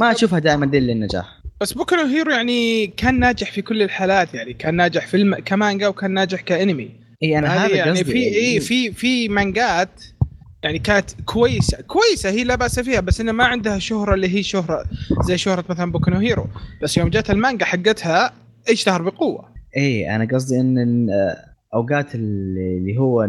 ما 0.00 0.10
أشوفها 0.10 0.38
دائما 0.38 0.66
دليل 0.66 0.86
للنجاح. 0.86 1.42
بس 1.60 1.72
بوكو 1.72 1.96
هيرو 1.96 2.32
يعني 2.32 2.86
كان 2.86 3.20
ناجح 3.20 3.52
في 3.52 3.62
كل 3.62 3.82
الحالات 3.82 4.34
يعني 4.34 4.52
كان 4.52 4.74
ناجح 4.74 5.06
في 5.06 5.16
الم... 5.16 5.34
كمانجا 5.34 5.88
وكان 5.88 6.10
ناجح 6.10 6.40
كأنمي. 6.40 6.90
إي 7.22 7.38
أنا 7.38 7.48
هذه 7.48 7.66
هذا 7.66 7.76
يعني 7.76 8.04
في 8.04 8.36
إي 8.36 8.60
في 8.60 8.92
في 8.92 9.28
مانجات 9.28 10.04
يعني 10.62 10.78
كانت 10.78 11.10
كويسة 11.24 11.80
كويسة 11.80 12.30
هي 12.30 12.44
لا 12.44 12.54
بأس 12.54 12.80
فيها 12.80 13.00
بس 13.00 13.20
انها 13.20 13.32
ما 13.32 13.44
عندها 13.44 13.78
شهرة 13.78 14.14
اللي 14.14 14.34
هي 14.34 14.42
شهرة 14.42 14.84
زي 15.20 15.38
شهرة 15.38 15.64
مثلا 15.68 15.92
بوكو 15.92 16.10
هيرو 16.10 16.46
بس 16.82 16.96
يوم 16.96 17.08
جت 17.08 17.30
المانجا 17.30 17.64
حقتها 17.64 18.32
اشتهر 18.70 19.02
بقوة. 19.02 19.48
إي 19.76 20.16
أنا 20.16 20.28
قصدي 20.32 20.60
إن 20.60 21.08
أوقات 21.74 22.14
اللي 22.14 22.98
هو 22.98 23.28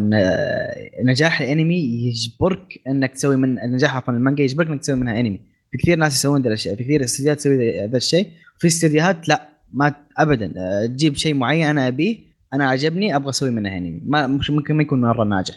نجاح 1.04 1.42
الأنمي 1.42 2.08
يجبرك 2.08 2.82
إنك 2.88 3.14
تسوي 3.14 3.36
من 3.36 3.60
النجاح 3.60 3.96
عفوا 3.96 4.14
المانجا 4.14 4.44
يجبرك 4.44 4.68
إنك 4.68 4.82
تسوي 4.82 4.96
منها 4.96 5.20
أنمي. 5.20 5.57
في 5.72 5.78
كثير 5.78 5.98
ناس 5.98 6.16
يسوون 6.16 6.42
ذا 6.42 6.48
الاشياء 6.48 6.76
في 6.76 6.84
كثير 6.84 7.04
استديوهات 7.04 7.38
تسوي 7.38 7.86
ذا 7.88 7.98
الشيء. 7.98 8.28
وفي 8.58 8.68
استديوهات 8.68 9.30
لا 9.30 9.50
ما 9.74 9.96
ابدا. 10.18 10.54
أه، 10.58 10.86
تجيب 10.86 11.16
شيء 11.16 11.34
معين 11.34 11.68
أنا 11.68 11.88
أبيه 11.88 12.18
أنا 12.54 12.70
عجبني 12.70 13.16
أبغى 13.16 13.30
أسوي 13.30 13.50
منه 13.50 13.78
انمي 13.78 14.02
ما 14.06 14.28
مش 14.28 14.50
ممكن 14.50 14.76
ما 14.76 14.84
يكون 14.84 15.02
مرة 15.02 15.24
ناجح. 15.24 15.56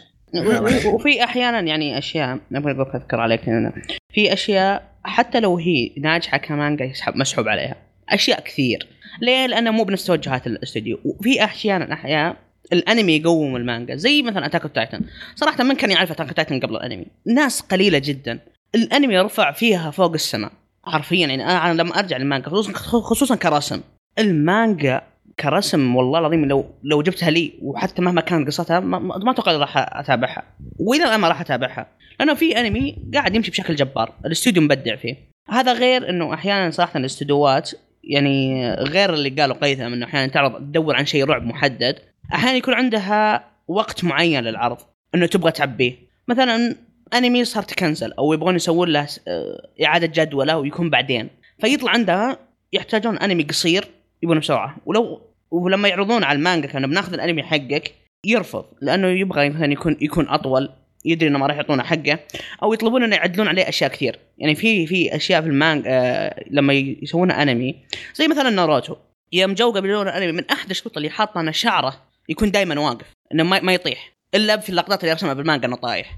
وفي 0.93 1.23
أحيانا 1.23 1.59
يعني 1.59 1.97
أشياء 1.97 2.39
أبغى 2.53 2.71
اذكر 2.95 3.19
عليك 3.19 3.49
هنا 3.49 3.73
في 4.13 4.33
أشياء 4.33 4.91
حتى 5.03 5.39
لو 5.39 5.57
هي 5.57 5.91
ناجحة 5.97 6.37
كمانجا 6.37 6.85
يسحب 6.85 7.15
مسحوب 7.15 7.47
عليها. 7.47 7.75
أشياء 8.09 8.39
كثير. 8.39 8.87
ليه؟ 9.21 9.47
لأنه 9.47 9.71
مو 9.71 9.83
بنفس 9.83 10.05
توجهات 10.05 10.47
الاستوديو. 10.47 10.99
وفي 11.05 11.43
أحيانا 11.43 11.93
أحيانا 11.93 12.37
الأنمي 12.73 13.17
يقوم 13.17 13.55
المانجا. 13.55 13.95
زي 13.95 14.21
مثلا 14.21 14.45
اتاك 14.45 14.71
تايتن 14.75 15.01
صراحة 15.35 15.63
من 15.63 15.75
كان 15.75 15.91
يعرف 15.91 16.11
اتاك 16.11 16.33
تايتن 16.33 16.59
قبل 16.59 16.75
الأنمي. 16.75 17.05
ناس 17.27 17.61
قليلة 17.61 18.01
جدا. 18.03 18.39
الأنمي 18.75 19.19
رفع 19.19 19.51
فيها 19.51 19.91
فوق 19.91 20.13
السماء 20.13 20.51
حرفيا 20.83 21.27
يعني 21.27 21.45
أنا 21.45 21.73
لما 21.81 21.99
أرجع 21.99 22.17
للمانجا 22.17 22.49
خصوصا 22.49 22.73
خصوصا 22.99 23.35
كرسم. 23.35 23.81
المانجا 24.19 25.01
كرسم 25.39 25.95
والله 25.95 26.19
العظيم 26.19 26.45
لو 26.45 26.65
لو 26.83 27.01
جبتها 27.01 27.29
لي 27.29 27.53
وحتى 27.61 28.01
مهما 28.01 28.21
كانت 28.21 28.47
قصتها 28.47 28.79
ما, 28.79 29.31
أتوقع 29.31 29.51
راح 29.51 29.77
أتابعها. 29.77 30.43
وإلى 30.79 31.03
الآن 31.03 31.19
ما 31.19 31.27
راح 31.27 31.41
أتابعها. 31.41 31.87
لأنه 32.19 32.33
في 32.33 32.59
أنمي 32.59 32.97
قاعد 33.13 33.35
يمشي 33.35 33.51
بشكل 33.51 33.75
جبار 33.75 34.13
الاستوديو 34.25 34.63
مبدع 34.63 34.95
فيه. 34.95 35.15
هذا 35.49 35.73
غير 35.73 36.09
إنه 36.09 36.33
أحيانا 36.33 36.71
صراحة 36.71 36.99
الاستوديوهات 36.99 37.71
يعني 38.03 38.69
غير 38.73 39.13
اللي 39.13 39.29
قالوا 39.29 39.55
قيثم 39.55 39.93
إنه 39.93 40.05
أحيانا 40.05 40.31
تعرض 40.31 40.55
تدور 40.55 40.95
عن 40.95 41.05
شيء 41.05 41.25
رعب 41.25 41.45
محدد 41.45 41.99
أحيانا 42.33 42.57
يكون 42.57 42.73
عندها 42.73 43.45
وقت 43.67 44.03
معين 44.03 44.43
للعرض 44.43 44.77
إنه 45.15 45.25
تبغى 45.25 45.51
تعبيه. 45.51 45.95
مثلا 46.27 46.75
أنمي 47.13 47.45
صار 47.45 47.63
تكنسل 47.63 48.11
أو 48.11 48.33
يبغون 48.33 48.55
يسوون 48.55 48.89
له 48.89 49.07
آه، 49.27 49.69
إعادة 49.83 50.23
جدولة 50.23 50.57
ويكون 50.57 50.89
بعدين. 50.89 51.29
فيطلع 51.61 51.91
عندها 51.91 52.37
يحتاجون 52.73 53.17
أنمي 53.17 53.43
قصير 53.43 53.87
يبونه 54.23 54.39
بسرعة. 54.39 54.77
ولو 54.85 55.21
ولما 55.51 55.87
يعرضون 55.87 56.23
على 56.23 56.37
المانجا 56.37 56.67
كانوا 56.67 56.89
بناخذ 56.89 57.13
الأنمي 57.13 57.43
حقك 57.43 57.91
يرفض 58.25 58.65
لأنه 58.81 59.07
يبغى 59.07 59.49
مثلا 59.49 59.71
يكون 59.71 59.97
يكون 60.01 60.29
أطول 60.29 60.69
يدري 61.05 61.29
إنه 61.29 61.39
ما 61.39 61.47
راح 61.47 61.55
يعطونه 61.55 61.83
حقه 61.83 62.19
أو 62.63 62.73
يطلبون 62.73 63.03
إنه 63.03 63.15
يعدلون 63.15 63.47
عليه 63.47 63.69
أشياء 63.69 63.89
كثير. 63.89 64.19
يعني 64.37 64.55
في 64.55 64.87
في 64.87 65.15
أشياء 65.15 65.41
في 65.41 65.47
المانجا 65.47 65.89
آه 65.89 66.43
لما 66.49 66.73
يسوون 66.73 67.31
أنمي 67.31 67.75
زي 68.15 68.27
مثلا 68.27 68.49
ناروتو. 68.49 68.95
يوم 69.33 69.53
جو 69.53 69.71
قبلون 69.71 70.07
الانمي 70.07 70.31
من 70.31 70.49
أحد 70.49 70.69
الشروط 70.69 70.97
اللي 70.97 71.09
حاطة 71.09 71.41
إنه 71.41 71.51
شعره 71.51 71.93
يكون 72.29 72.51
دائما 72.51 72.79
واقف 72.79 73.05
إنه 73.33 73.43
ما, 73.43 73.73
يطيح. 73.73 74.13
إلا 74.35 74.57
في 74.57 74.69
اللقطات 74.69 75.03
اللي 75.03 75.13
رسمها 75.13 75.33
بالمانجا 75.33 75.67
إنه 75.67 75.75
طايح. 75.75 76.17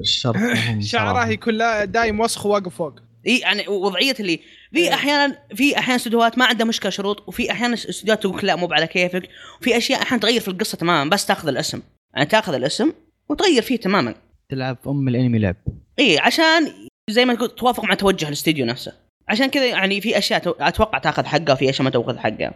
الشرط 0.00 0.36
شعره. 0.80 1.28
يكون 1.28 1.54
لا 1.54 1.84
دايم 1.84 2.20
وسخ 2.20 2.46
واقف 2.46 2.74
فوق. 2.76 2.94
إي 3.26 3.38
يعني 3.38 3.68
وضعية 3.68 4.14
اللي 4.20 4.40
في 4.74 4.94
أحيانا 4.94 5.38
في 5.54 5.78
أحيانا 5.78 5.96
استديوهات 5.96 6.38
ما 6.38 6.44
عندها 6.44 6.66
مشكلة 6.66 6.90
شروط 6.90 7.28
وفي 7.28 7.50
أحيانا 7.52 7.74
استديوهات 7.74 8.22
تقول 8.22 8.36
لك 8.38 8.44
لا 8.44 8.56
مو 8.56 8.68
على 8.72 8.86
كيفك. 8.86 9.28
وفي 9.60 9.76
أشياء 9.76 10.02
أحيانا 10.02 10.22
تغير 10.22 10.40
في 10.40 10.48
القصة 10.48 10.78
تماما 10.78 11.10
بس 11.10 11.26
تاخذ 11.26 11.48
الاسم. 11.48 11.82
يعني 12.14 12.26
تاخذ 12.26 12.54
الاسم 12.54 12.92
وتغير 13.28 13.62
فيه 13.62 13.76
تماما. 13.76 14.14
تلعب 14.48 14.78
أم 14.86 15.08
الأنمي 15.08 15.38
لعب. 15.38 15.56
إي 15.98 16.18
عشان 16.18 16.72
زي 17.10 17.24
ما 17.24 17.34
تقول 17.34 17.48
توافق 17.54 17.84
مع 17.84 17.94
توجه 17.94 18.28
الاستديو 18.28 18.66
نفسه. 18.66 18.92
عشان 19.28 19.46
كذا 19.46 19.66
يعني 19.66 20.00
في 20.00 20.18
أشياء 20.18 20.40
تو- 20.40 20.54
أتوقع 20.60 20.98
تاخذ 20.98 21.24
حقها 21.24 21.52
وفي 21.52 21.70
أشياء 21.70 21.82
ما 21.82 21.90
تاخذ 21.90 22.18
حقها. 22.18 22.54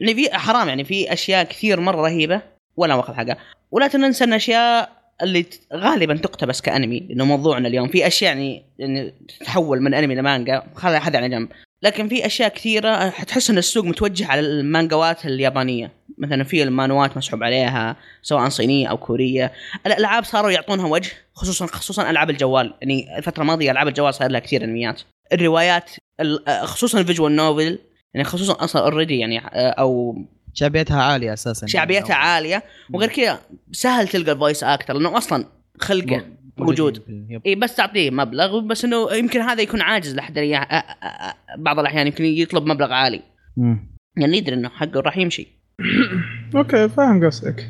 يعني 0.00 0.14
في 0.14 0.34
حرام 0.38 0.68
يعني 0.68 0.84
في 0.84 1.12
أشياء 1.12 1.44
كثير 1.44 1.80
مرة 1.80 2.00
رهيبة 2.02 2.42
ولا 2.76 2.96
ماخذ 2.96 3.14
حقها. 3.14 3.36
ولا 3.70 3.86
تنسى 3.88 4.24
إن 4.24 4.32
أشياء 4.32 4.97
اللي 5.22 5.46
غالبا 5.74 6.16
تقتبس 6.16 6.60
كأنمي 6.60 7.00
لأنه 7.00 7.24
موضوعنا 7.24 7.68
اليوم. 7.68 7.88
في 7.88 8.06
أشياء 8.06 8.32
يعني, 8.36 8.62
يعني 8.78 9.14
تتحول 9.40 9.80
من 9.80 9.94
أنمي 9.94 10.14
لمانجا 10.14 10.62
خلي 10.74 10.96
هذا 10.96 11.18
على 11.18 11.28
جنب. 11.28 11.48
لكن 11.82 12.08
في 12.08 12.26
أشياء 12.26 12.48
كثيرة 12.48 13.10
حتحس 13.10 13.50
إن 13.50 13.58
السوق 13.58 13.84
متوجه 13.84 14.26
على 14.26 14.40
المانجوات 14.40 15.26
اليابانية. 15.26 15.92
مثلا 16.18 16.44
في 16.44 16.62
المانوات 16.62 17.16
مسحوب 17.16 17.42
عليها 17.42 17.96
سواء 18.22 18.48
صينية 18.48 18.86
أو 18.86 18.96
كورية. 18.96 19.52
الألعاب 19.86 20.24
صاروا 20.24 20.50
يعطونها 20.50 20.86
وجه 20.86 21.10
خصوصا 21.34 21.66
خصوصا 21.66 22.10
ألعاب 22.10 22.30
الجوال. 22.30 22.74
يعني 22.80 23.18
الفترة 23.18 23.42
الماضية 23.42 23.70
ألعاب 23.70 23.88
الجوال 23.88 24.14
صار 24.14 24.30
لها 24.30 24.40
كثير 24.40 24.64
أنميات. 24.64 25.00
الروايات 25.32 25.90
ال- 26.20 26.44
خصوصا 26.64 27.00
ال 27.00 27.05
visual 27.05 27.36
novel 27.36 27.78
يعني 28.14 28.24
خصوصا 28.24 28.64
أصلا 28.64 28.82
already 28.82 29.18
يعني 29.18 29.40
أو 29.54 30.16
شعبيتها 30.54 31.02
عالية 31.02 31.32
أساسا 31.32 31.66
شعبيتها 31.66 32.14
عالية. 32.14 32.62
وغير 32.92 33.08
كذا 33.08 33.40
سهل 33.72 34.08
تلقى 34.08 34.32
ال 34.32 34.37
voice 34.37 34.64
actor 34.64 34.94
لأنه 34.94 35.16
أصلا 35.18 35.44
خلقه 35.80 36.24
موجود. 36.58 37.02
إي 37.46 37.54
بس 37.54 37.74
تعطيه 37.74 38.10
مبلغ 38.10 38.60
بس 38.60 38.84
إنه 38.84 39.12
يمكن 39.12 39.40
هذا 39.40 39.62
يكون 39.62 39.80
عاجز 39.80 40.14
لحد 40.14 40.38
أ- 40.38 41.56
بعض 41.58 41.78
الأحيان 41.78 42.06
يمكن 42.06 42.24
يطلب 42.24 42.66
مبلغ 42.66 42.92
عالي. 42.92 43.22
مم. 43.56 43.86
يعني 44.16 44.36
يدري 44.38 44.54
إنه 44.54 44.68
حقه 44.68 45.00
راح 45.00 45.18
يمشي. 45.18 45.46
أوكي 46.56 46.88
فاهم 46.88 47.26
قصدك. 47.26 47.68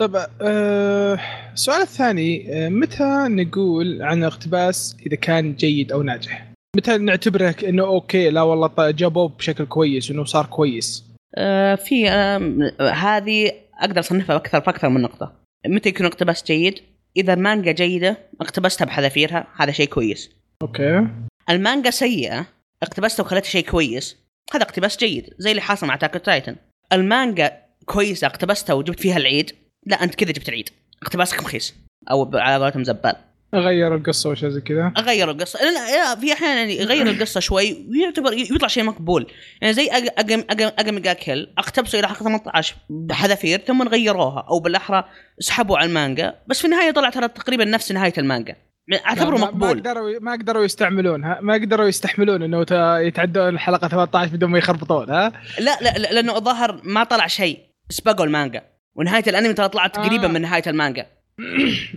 طب 0.00 0.26
آه 0.42 1.18
السؤال 1.52 1.82
الثاني 1.82 2.46
آه 2.54 2.68
متى 2.68 3.26
نقول 3.28 4.02
عن 4.02 4.24
اقتباس 4.24 4.96
إذا 5.06 5.16
كان 5.16 5.54
جيد 5.54 5.92
أو 5.92 6.02
ناجح؟ 6.02 6.46
متى 6.76 6.98
نعتبره 6.98 7.54
إنه 7.68 7.82
أوكي 7.82 8.30
لا 8.30 8.42
والله 8.42 8.66
ط- 8.66 8.80
جابوه 8.80 9.28
بشكل 9.28 9.64
كويس 9.64 10.10
إنه 10.10 10.24
صار 10.24 10.46
كويس؟ 10.46 11.09
في 11.76 12.08
آه 12.08 12.90
هذه 12.90 13.52
أقدر 13.78 14.00
أصنفها 14.00 14.36
باكثر 14.36 14.60
فأكثر 14.60 14.88
من 14.88 15.02
نقطة. 15.02 15.32
متى 15.66 15.88
يكون 15.88 16.06
اقتباس 16.06 16.44
جيد؟ 16.44 16.80
إذا 17.16 17.32
المانجا 17.32 17.72
جيدة 17.72 18.16
اقتبستها 18.40 18.84
بحذافيرها 18.84 19.46
هذا 19.56 19.72
شيء 19.72 19.88
كويس. 19.88 20.30
أوكي. 20.62 21.06
المانجا 21.50 21.90
سيئة 21.90 22.46
اقتبستها 22.82 23.24
وخلتها 23.24 23.48
شيء 23.48 23.64
كويس 23.64 24.16
هذا 24.54 24.62
اقتباس 24.62 24.96
جيد 24.96 25.34
زي 25.38 25.50
اللي 25.50 25.62
حاصل 25.62 25.86
مع 25.86 25.96
اتاك 25.96 26.18
تايتن 26.18 26.56
المانجا 26.92 27.52
كويسة 27.84 28.26
اقتبستها 28.26 28.74
وجبت 28.74 29.00
فيها 29.00 29.16
العيد 29.16 29.52
لا 29.86 30.04
أنت 30.04 30.14
كذا 30.14 30.32
جبت 30.32 30.48
العيد. 30.48 30.70
اقتباسك 31.02 31.42
رخيص 31.42 31.74
أو 32.10 32.30
على 32.34 32.64
قولتهم 32.64 32.84
زبال. 32.84 33.16
أغير 33.54 33.94
القصة 33.94 34.30
وشيء 34.30 34.48
زي 34.48 34.60
كذا. 34.60 34.92
أغير 34.98 35.30
القصة. 35.30 35.58
لا 35.62 36.14
في 36.16 36.32
أحيانا 36.32 36.54
يعني 36.54 36.76
يغير 36.76 37.06
القصة 37.06 37.40
شوي 37.40 37.86
ويعتبر 37.90 38.32
يطلع 38.32 38.68
شيء 38.68 38.84
مقبول. 38.84 39.26
يعني 39.62 39.74
زي 39.74 39.88
أجم 40.18 40.44
أجم 40.50 40.70
أجم 40.78 40.98
كيل 41.12 41.52
اقتبسوا 41.58 41.98
إلى 42.00 42.08
حلقه 42.08 42.18
18 42.24 42.74
بحذافير 42.90 43.58
ثم 43.60 43.88
غيروها. 43.88 44.46
أو 44.50 44.58
بالأحرى 44.60 45.04
سحبوا 45.38 45.78
على 45.78 45.88
المانجا. 45.88 46.34
بس 46.46 46.58
في 46.58 46.64
النهاية 46.64 46.90
طلع 46.90 47.10
ترى 47.10 47.28
تقريبا 47.28 47.64
نفس 47.64 47.92
نهاية 47.92 48.12
المانجا. 48.18 48.56
أعتبره 49.06 49.30
ما- 49.30 49.38
ما 49.38 49.46
مقبول. 49.46 49.80
قدروا 49.80 50.12
ما 50.20 50.32
قدروا 50.32 50.64
يستعملونها 50.64 51.38
ما 51.42 51.54
قدروا 51.54 51.86
يستحملون 51.88 52.42
إنه 52.42 52.66
يتعدون 53.00 53.48
الحلقة 53.48 53.88
18 53.88 54.32
بدون 54.32 54.50
ما 54.50 54.58
يخربطون 54.58 55.10
ها؟ 55.10 55.32
لا 55.60 55.78
لا, 55.80 55.98
لا 55.98 56.12
لأنه 56.12 56.36
الظاهر 56.36 56.80
ما 56.84 57.04
طلع 57.04 57.26
شيء. 57.26 57.58
سبقوا 57.88 58.24
المانجا. 58.26 58.62
ونهاية 58.94 59.24
الأنمي 59.26 59.54
ترى 59.54 59.68
طلعت 59.68 59.98
آه. 59.98 60.02
قريبه 60.02 60.28
من 60.28 60.42
نهاية 60.42 60.62
المانجا. 60.66 61.06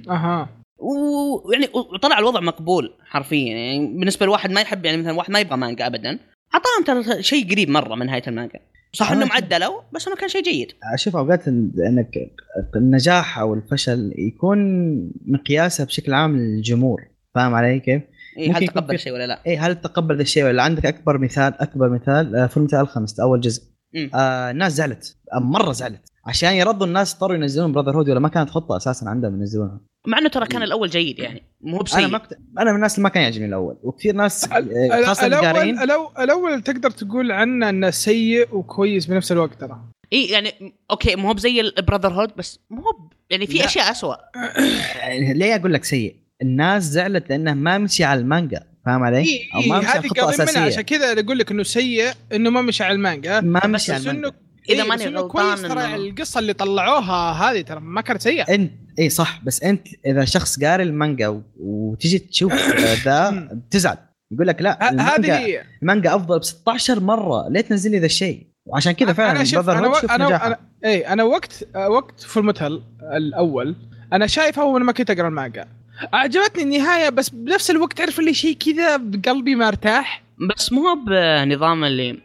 أها. 0.09 0.49
ويعني 0.83 1.69
وطلع 1.73 2.19
الوضع 2.19 2.39
مقبول 2.39 2.93
حرفيا 3.05 3.53
يعني 3.53 3.87
بالنسبة 3.87 4.25
لواحد 4.25 4.51
ما 4.51 4.61
يحب 4.61 4.85
يعني 4.85 4.97
مثلا 4.97 5.13
واحد 5.13 5.31
ما 5.31 5.39
يبغى 5.39 5.57
مانجا 5.57 5.87
ابدا 5.87 6.19
أعطاهم 6.53 7.03
ترى 7.03 7.23
شيء 7.23 7.51
قريب 7.51 7.69
مرة 7.69 7.95
من 7.95 8.05
نهاية 8.05 8.23
المانجا 8.27 8.59
صح. 8.93 9.11
إنهم 9.11 9.31
عدلوا 9.31 9.81
بس 9.93 10.07
انه 10.07 10.15
كان 10.15 10.29
شيء 10.29 10.43
جيد 10.43 10.71
أشوف 10.93 11.15
أوقات 11.15 11.47
إنك 11.47 12.11
النجاح 12.75 13.39
أو 13.39 13.53
الفشل 13.53 14.13
يكون 14.17 14.59
مقياسه 15.25 15.85
بشكل 15.85 16.13
عام 16.13 16.37
للجمهور 16.37 17.01
فاهم 17.35 17.53
علي 17.53 17.79
كيف؟ 17.79 18.01
إيه 18.37 18.57
هل 18.57 18.67
تقبل 18.67 18.99
شيء 18.99 19.13
ولا 19.13 19.27
لا؟ 19.27 19.39
اي 19.47 19.57
هل 19.57 19.81
تقبل 19.81 20.15
ذا 20.15 20.21
الشيء 20.21 20.43
ولا 20.43 20.63
عندك 20.63 20.85
أكبر 20.85 21.17
مثال 21.17 21.61
أكبر 21.61 21.89
مثال 21.89 22.35
آه، 22.35 22.47
فيلم 22.47 22.65
مثال 22.65 22.79
الخمس 22.79 23.19
أول 23.19 23.41
جزء 23.41 23.63
مم. 23.93 24.09
آه 24.15 24.51
الناس 24.51 24.73
زعلت 24.73 25.17
مرة 25.41 25.71
زعلت 25.71 26.12
عشان 26.25 26.53
يرضوا 26.53 26.87
الناس 26.87 27.13
اضطروا 27.13 27.35
ينزلون 27.35 27.71
براذر 27.71 27.97
هود 27.97 28.09
ولا 28.09 28.19
ما 28.19 28.29
كانت 28.29 28.49
خطة 28.49 28.77
أساسا 28.77 29.05
عندهم 29.05 29.39
ينزلونها. 29.39 29.79
مع 30.07 30.17
إنه 30.17 30.29
ترى 30.29 30.45
كان 30.45 30.63
الأول 30.63 30.89
جيد 30.89 31.19
يعني. 31.19 31.43
مو 31.61 31.75
أنا 31.75 31.83
بسيء. 31.83 32.07
ما 32.07 32.17
كنت 32.17 32.33
أنا 32.59 32.69
من 32.69 32.75
الناس 32.75 32.95
اللي 32.95 33.03
ما 33.03 33.09
كان 33.09 33.23
يعجبني 33.23 33.45
الأول. 33.45 33.77
وكثير 33.83 34.15
ناس 34.15 34.51
آه، 34.51 35.05
خاصة 35.05 35.27
الأول 35.27 35.45
القارين 35.45 35.79
الأول- 35.79 36.19
الأول 36.19 36.61
تقدر 36.61 36.89
تقول 36.91 37.31
عنه 37.31 37.69
إنه 37.69 37.89
سيء 37.89 38.55
وكويس 38.55 39.05
بنفس 39.05 39.31
الوقت 39.31 39.61
ترى. 39.61 39.79
إي 40.13 40.25
يعني 40.25 40.73
أوكي 40.91 41.15
مو 41.15 41.27
هو 41.27 41.33
بزي 41.33 41.61
البراذر 41.61 42.13
هود 42.13 42.31
بس 42.37 42.59
مو 42.69 42.83
يعني 43.29 43.47
في. 43.47 43.65
أشياء 43.65 43.91
اسوء 43.91 44.15
يعني 44.99 45.33
ليه 45.33 45.55
أقول 45.55 45.73
لك 45.73 45.83
سيء؟ 45.83 46.15
الناس 46.41 46.83
زعلت 46.83 47.29
لأنه 47.29 47.53
ما 47.53 47.77
مشي 47.77 48.03
على 48.03 48.19
المانجا. 48.19 48.63
فاهم 48.85 49.03
علي؟ 49.03 49.17
إي 49.17 49.49
أو 49.55 49.61
ما 49.61 49.75
إيه 49.75 49.81
مشي 49.81 49.87
على 49.91 49.99
هذه 49.99 50.07
خطة 50.07 50.21
قاضي 50.21 50.51
منها. 50.51 50.65
عشان 50.65 50.81
كذا 50.81 51.19
أقول 51.19 51.37
لك 51.39 51.51
إنه 51.51 51.63
سيء 51.63 52.11
إنه 52.33 52.49
ما 52.49 52.61
مشى 52.61 52.83
على 52.83 52.93
المانجا. 52.95 53.41
ما 53.41 53.59
بس 53.59 53.65
مشي 53.65 53.91
على 53.93 54.01
المانجا. 54.01 54.27
إنه 54.27 54.33
إذا 54.69 54.83
إيه، 54.83 54.89
ماني 54.89 55.05
غلطان 55.05 55.27
كويس 55.27 55.61
ترى 55.61 55.81
إنه- 55.81 55.93
القصة 55.93 56.39
اللي 56.39 56.53
طلعوها 56.53 57.31
هذه 57.31 57.61
ترى 57.61 57.79
ما 57.79 58.01
كانت 58.01 58.21
سيئه 58.21 58.55
انت 58.55 58.71
إي 58.99 59.09
صح 59.09 59.39
بس 59.43 59.63
أنت 59.63 59.87
إذا 60.05 60.25
شخص 60.25 60.63
قاري 60.63 60.83
المانجا 60.83 61.27
و- 61.27 61.41
وتجي 61.59 62.19
تشوف 62.19 62.53
ذا 63.05 63.29
بتزعل 63.51 63.97
يقول 64.31 64.47
لك 64.47 64.61
لا 64.61 64.91
هذه 65.15 65.61
المانجا 65.81 66.15
أفضل 66.15 66.39
ب 66.39 66.43
16 66.43 66.99
مرة. 66.99 67.49
ليه 67.49 67.61
تنزل 67.61 67.91
لي 67.91 67.99
ذا 67.99 68.05
الشيء؟ 68.05 68.47
وعشان 68.65 68.91
كذا 68.91 69.13
فعلا 69.13 69.31
أنا 69.31 69.43
شوف 69.43 69.65
Brotherhood 69.69 70.09
أنا 70.11 70.25
و... 70.25 70.29
نجاحه. 70.29 70.47
أنا 70.47 70.57
إي 70.85 71.07
أنا 71.07 71.23
وقت 71.23 71.67
وقت 71.75 72.21
فول 72.21 72.45
ميتال 72.45 72.83
الأول 73.17 73.75
أنا 74.13 74.27
شايفه 74.27 74.63
وأنا 74.63 74.85
ما 74.85 74.91
كنت 74.91 75.09
أقرأ 75.11 75.27
المانجا. 75.27 75.65
أعجبتني 76.13 76.63
النهاية 76.63 77.09
بس 77.09 77.29
بنفس 77.29 77.71
الوقت 77.71 77.97
تعرف 77.97 78.19
اللي 78.19 78.33
شيء 78.33 78.57
كذا 78.57 78.97
بقلبي 78.97 79.55
ما 79.55 79.67
ارتاح. 79.67 80.23
بس 80.55 80.71
مو 80.73 80.81
بنظام 81.07 81.83
اللي 81.83 82.19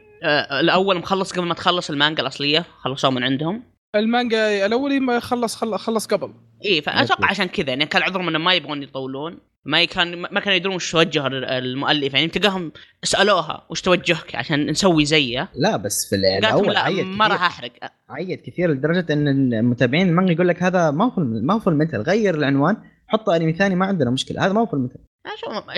الأول 0.60 0.98
مخلص 0.98 1.32
قبل 1.32 1.46
ما 1.46 1.54
تخلص 1.54 1.90
المانجا 1.90 2.22
الأصلية 2.22 2.64
خلصوه 2.80 3.10
من 3.10 3.24
عندهم. 3.24 3.62
المانجا 3.96 4.66
الاولي 4.66 5.00
ما 5.00 5.20
خلص 5.20 5.56
خلص, 5.56 5.82
خلص 5.82 6.06
قبل. 6.06 6.34
اي 6.64 6.82
فأتوقع. 6.82 7.30
عشان 7.30 7.46
كذا 7.46 7.68
يعني 7.68 7.86
كان 7.86 8.02
عذرهم 8.02 8.28
انهم 8.28 8.44
ما 8.44 8.54
يبغون 8.54 8.82
يطولون. 8.82 9.38
ما 9.64 9.84
كان 9.84 10.20
ما 10.20 10.40
كانوا 10.40 10.56
يدرون 10.56 10.74
وش 10.74 10.92
توجه 10.92 11.26
المؤلف 11.26 12.14
يعني 12.14 12.28
تلقاهم 12.28 12.72
سألوها 13.02 13.66
وش 13.70 13.80
توجهك 13.80 14.34
عشان 14.34 14.70
نسوي 14.70 15.04
زيه 15.04 15.48
لا 15.54 15.76
بس 15.76 16.06
في 16.10 16.16
الأول 16.16 16.72
لا 16.74 17.04
ما 17.04 17.26
راح 17.26 17.42
أحرق. 17.42 17.72
عيد 18.10 18.40
كثير 18.40 18.70
لدرجة 18.70 19.12
إن 19.12 19.28
المتابعين 19.28 20.08
المانجا 20.08 20.32
يقول 20.32 20.48
لك 20.48 20.62
هذا 20.62 20.90
ما 20.90 21.04
هو 21.04 21.12
ما 21.16 21.54
هو 21.54 21.70
ميتال 21.72 22.02
غير 22.02 22.34
العنوان 22.34 22.76
حط 23.06 23.30
أنمي 23.30 23.52
ثاني 23.52 23.74
ما 23.74 23.86
عندنا 23.86 24.10
مشكلة. 24.10 24.46
هذا 24.46 24.52
ما 24.52 24.60
هو 24.60 24.78
ميتال 24.78 25.00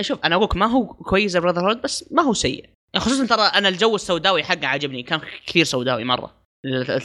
شوف 0.05 0.19
أنا 0.25 0.35
أقولك 0.35 0.55
ما 0.55 0.65
هو 0.65 0.87
كويس 0.87 1.37
Brotherhood 1.37 1.81
بس 1.81 2.11
ما 2.11 2.23
هو 2.23 2.33
سيء. 2.33 2.69
خصوصا 2.97 3.25
ترى 3.25 3.41
أنا 3.41 3.69
الجو 3.69 3.95
السوداوي 3.95 4.43
حقه 4.43 4.67
عجبني 4.67 5.03
كان 5.03 5.21
كثير 5.47 5.63
سوداوي 5.65 6.03
مرة 6.03 6.33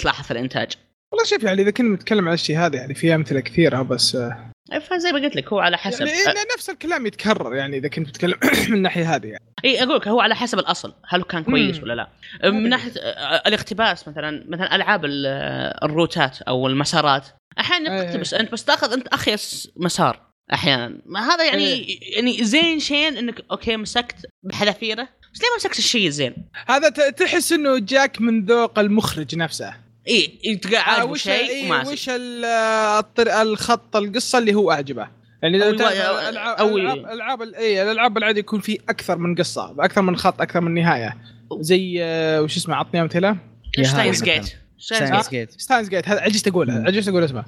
تلاحظ 0.01 0.25
في 0.25 0.31
الإنتاج. 0.31 0.73
والله 1.13 1.27
شوف 1.27 1.43
يعني 1.43 1.63
إذا 1.63 1.71
كنا 1.71 1.95
نتكلم 1.95 2.29
عن 2.29 2.35
الشيء 2.35 2.59
هذا 2.59 2.77
يعني 2.77 2.95
في 2.95 3.15
أمثلة 3.15 3.41
كثيرة 3.41 3.83
بس 3.83 4.15
آه، 4.17 4.53
فزي 4.91 5.13
ما 5.13 5.19
قلت 5.19 5.37
لك 5.37 5.53
هو 5.53 5.59
على 5.59 5.79
حسب. 5.79 6.07
يعني 6.07 6.21
إن 6.21 6.35
نفس 6.57 6.71
الكلام 6.71 7.07
يتكرر 7.07 7.55
يعني 7.55 7.77
إذا 7.77 7.89
كنت 7.89 8.09
تتكلم 8.11 8.35
من 8.69 8.75
الناحية 8.75 9.15
هذه 9.15 9.27
يعني. 9.27 9.45
اي 9.65 9.83
أقول 9.83 9.97
لك 9.97 10.09
هو 10.09 10.21
على 10.21 10.35
حسب 10.35 10.59
الأصل 10.59 10.95
هل 11.09 11.23
كان 11.23 11.45
كويس 11.45 11.77
مم. 11.77 11.83
ولا 11.83 11.93
لا. 11.95 12.09
من 12.51 12.69
ناحية 12.69 12.93
آه، 13.01 13.49
الاقتباس 13.49 14.09
مثلا 14.09 14.45
مثلا 14.49 14.75
ألعاب 14.75 15.05
ال- 15.05 15.27
آه، 15.27 15.85
الروتات 15.87 16.43
أو 16.43 16.67
المسارات. 16.67 17.27
أحيانا 17.61 18.01
إيه. 18.01 18.07
تقتبس 18.09 18.35
أنت 18.35 18.53
بس 18.53 18.65
تأخذ 18.65 18.93
أنت 18.93 19.09
اخيس 19.09 19.71
مسار 19.77 20.21
أحيانا. 20.53 20.99
ما 21.07 21.21
هذا 21.21 21.45
يعني 21.45 21.83
يعني 22.17 22.45
زين 22.45 22.81
شين 22.81 23.17
إنك 23.17 23.45
okay 23.51 23.77
مسكت 23.77 24.17
بحذافيره 24.43 25.09
بس 25.37 25.43
ليه 25.43 25.49
ما 25.49 25.57
مسكت 25.57 25.79
الشيء 25.79 26.07
الزين؟ 26.07 26.35
هذا 26.69 26.89
ت- 26.89 27.19
تحس 27.19 27.53
إنه 27.53 27.79
جاك 27.79 28.21
من 28.21 28.45
ذوق 28.45 28.79
المخرج 28.79 29.37
نفسه. 29.37 29.75
اي 30.09 30.57
تلقى 30.63 30.77
آه، 30.77 30.81
عاجبه 30.81 31.11
وش 31.11 31.23
شيء 31.23 31.49
إيه 31.49 31.87
وش 31.87 32.11
الخط 33.19 33.97
القصة 33.97 34.39
اللي 34.39 34.55
هو 34.55 34.73
أعجبه. 34.73 35.09
يعني 35.43 35.59
لو 35.59 35.69
الالعاب 35.71 36.77
الالعاب 36.77 37.43
اي 37.43 37.83
الألعاب 37.83 38.19
العادية 38.19 38.41
يكون 38.41 38.61
في 38.61 38.79
أكثر 38.89 39.19
من 39.19 39.35
قصة 39.35 39.75
أكثر 39.79 40.03
من 40.03 40.17
خط 40.17 40.41
أكثر 40.41 40.61
من 40.61 40.75
نهاية. 40.75 41.17
زي 41.61 41.99
آه، 42.03 42.43
وش 42.43 42.57
اسمه 42.57 42.75
عطني 42.75 43.01
أمثلة؟ 43.03 43.37
Steins 43.83 44.23
هذا 44.23 44.35
Gate 44.35 44.53
Steins 44.79 45.31
Gate 45.31 45.61
Steins 45.61 45.89
Gate 45.89 46.09
هذا 46.09 46.21
عجزت 46.21 46.49
اقولها. 46.49 46.85
عجزت 46.87 47.09
أقول 47.09 47.25
اسمه. 47.25 47.45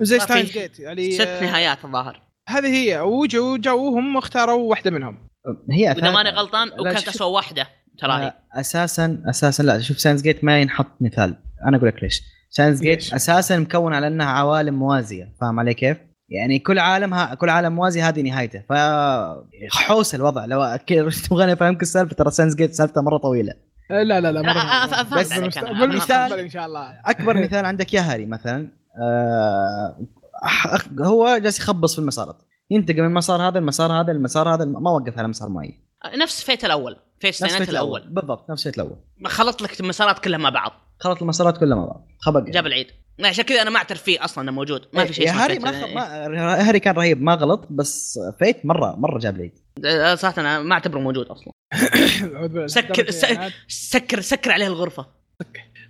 زي 0.00 0.18
Steins 0.18 0.50
Gate 0.50 0.80
يعني 0.80 1.12
ست 1.12 1.20
آه، 1.20 1.44
نهايات 1.44 1.84
الظاهر. 1.84 2.22
هذه 2.48 2.66
هي. 2.66 3.00
وجوا 3.00 3.56
جو 3.56 3.88
هم 3.88 4.16
اختاروا 4.16 4.70
واحدة 4.70 4.90
منهم. 4.90 5.31
هي 5.70 5.90
إذا 5.92 6.10
ماني 6.10 6.30
غلطان 6.30 6.68
وكانت 6.80 7.08
اسوء 7.08 7.28
واحدة 7.28 7.66
ترى 7.98 8.12
هي. 8.12 8.26
آه، 8.26 8.60
أساسا 8.60 9.22
أساسا 9.30 9.62
لا 9.62 9.80
شوف 9.80 10.00
Steins 10.00 10.22
Gate 10.22 10.44
ما 10.44 10.60
ينحط 10.60 10.86
مثال. 11.00 11.36
أنا 11.66 11.76
أقول 11.76 11.88
لك 11.88 12.02
ليش. 12.02 12.22
Steins 12.50 12.80
Gate؟ 12.80 13.12
أساسا 13.12 13.58
مكون 13.58 13.94
على 13.94 14.06
أنها 14.06 14.26
عوالم 14.26 14.74
موازية 14.74 15.32
فاهم 15.40 15.60
علي 15.60 15.74
كيف؟ 15.74 15.96
يعني 16.28 16.58
كل 16.58 16.78
عالم 16.78 17.14
ها 17.14 17.34
كل 17.34 17.48
عالم 17.48 17.72
موازي 17.72 18.02
هذه 18.02 18.22
نهايته. 18.22 18.62
ف 18.68 18.72
حوس 19.72 20.14
الوضع. 20.14 20.44
لو 20.44 20.76
تبغاني 21.28 21.52
أفهمك 21.52 21.82
السالفة 21.82 22.14
ترى 22.14 22.30
Steins 22.30 22.54
Gate 22.54 22.74
سالفته 22.74 23.00
مرة 23.02 23.16
طويلة. 23.16 23.52
لا 23.90 24.04
لا 24.20 24.32
لا 24.32 24.40
آه، 24.40 24.52
آه، 24.52 24.84
آه، 24.84 24.86
فهمت 25.02 25.14
بس 25.18 25.32
بالمستقبل 25.32 25.96
مثال- 25.96 26.38
إن 26.38 26.48
شاء 26.50 26.66
الله. 26.66 27.00
أكبر 27.06 27.42
مثال 27.42 27.64
عندك 27.64 27.94
Yahari 27.94 28.26
مثلا. 28.26 28.68
آه 29.02 29.96
هو 31.00 31.38
جالس 31.38 31.58
يخبص 31.58 31.92
في 31.94 31.98
المسارات. 31.98 32.36
ينتقل 32.72 33.00
من 33.00 33.06
المسار 33.06 33.48
هذا 33.48 33.58
المسار 33.58 33.92
هذا 33.92 34.12
المسار 34.12 34.54
هذا 34.54 34.64
ما 34.64 34.90
وقف 34.90 35.18
على 35.18 35.28
مسار 35.28 35.48
معين. 35.48 35.80
نفس 36.16 36.44
Fate 36.44 36.64
الأول. 36.64 36.96
Fate 37.20 37.34
Fate 37.34 37.68
الأول. 37.68 38.00
بالضبط 38.08 38.50
نفس 38.50 38.62
Fate 38.62 38.76
الأول. 38.76 38.96
خلطت 39.26 39.62
لك 39.62 39.80
المسارات 39.80 40.18
كلها 40.18 40.38
مع 40.38 40.50
بعض. 40.50 40.72
خلط 41.00 41.22
المسارات 41.22 41.58
كلها 41.58 41.76
مع 41.76 41.84
بعض. 41.84 42.08
خبق 42.20 42.40
جاب 42.40 42.66
العيد. 42.66 42.86
عشان 43.24 43.44
كذا 43.44 43.62
أنا 43.62 43.70
ما 43.70 43.76
أعترف 43.76 44.02
فيه 44.02 44.24
أصلا 44.24 44.44
إنه 44.44 44.52
موجود. 44.52 44.88
ما 44.92 45.04
في 45.04 45.12
شيء 45.12 45.26
يا 45.26 45.30
اسمه 45.30 45.44
Yahari 45.44 45.54
Fate. 45.54 45.64
ما, 45.64 45.72
خ... 45.72 45.84
ما 45.84 46.68
Yahari 46.68 46.80
كان 46.80 46.94
رهيب 46.94 47.22
ما 47.22 47.34
غلط 47.34 47.66
بس 47.70 48.20
Fate 48.38 48.66
مره 48.66 48.96
مرة 48.96 49.18
جاب 49.18 49.36
العيد. 49.36 49.58
آه، 49.84 50.14
صراحة 50.14 50.40
أنا 50.40 50.62
ما 50.62 50.74
أعتبره 50.74 51.00
موجود 51.00 51.26
أصلا. 51.26 51.52
سكر. 52.66 53.10
سكر 53.68 54.20
سكر 54.20 54.52
عليه 54.52 54.66
الغرفة. 54.66 55.06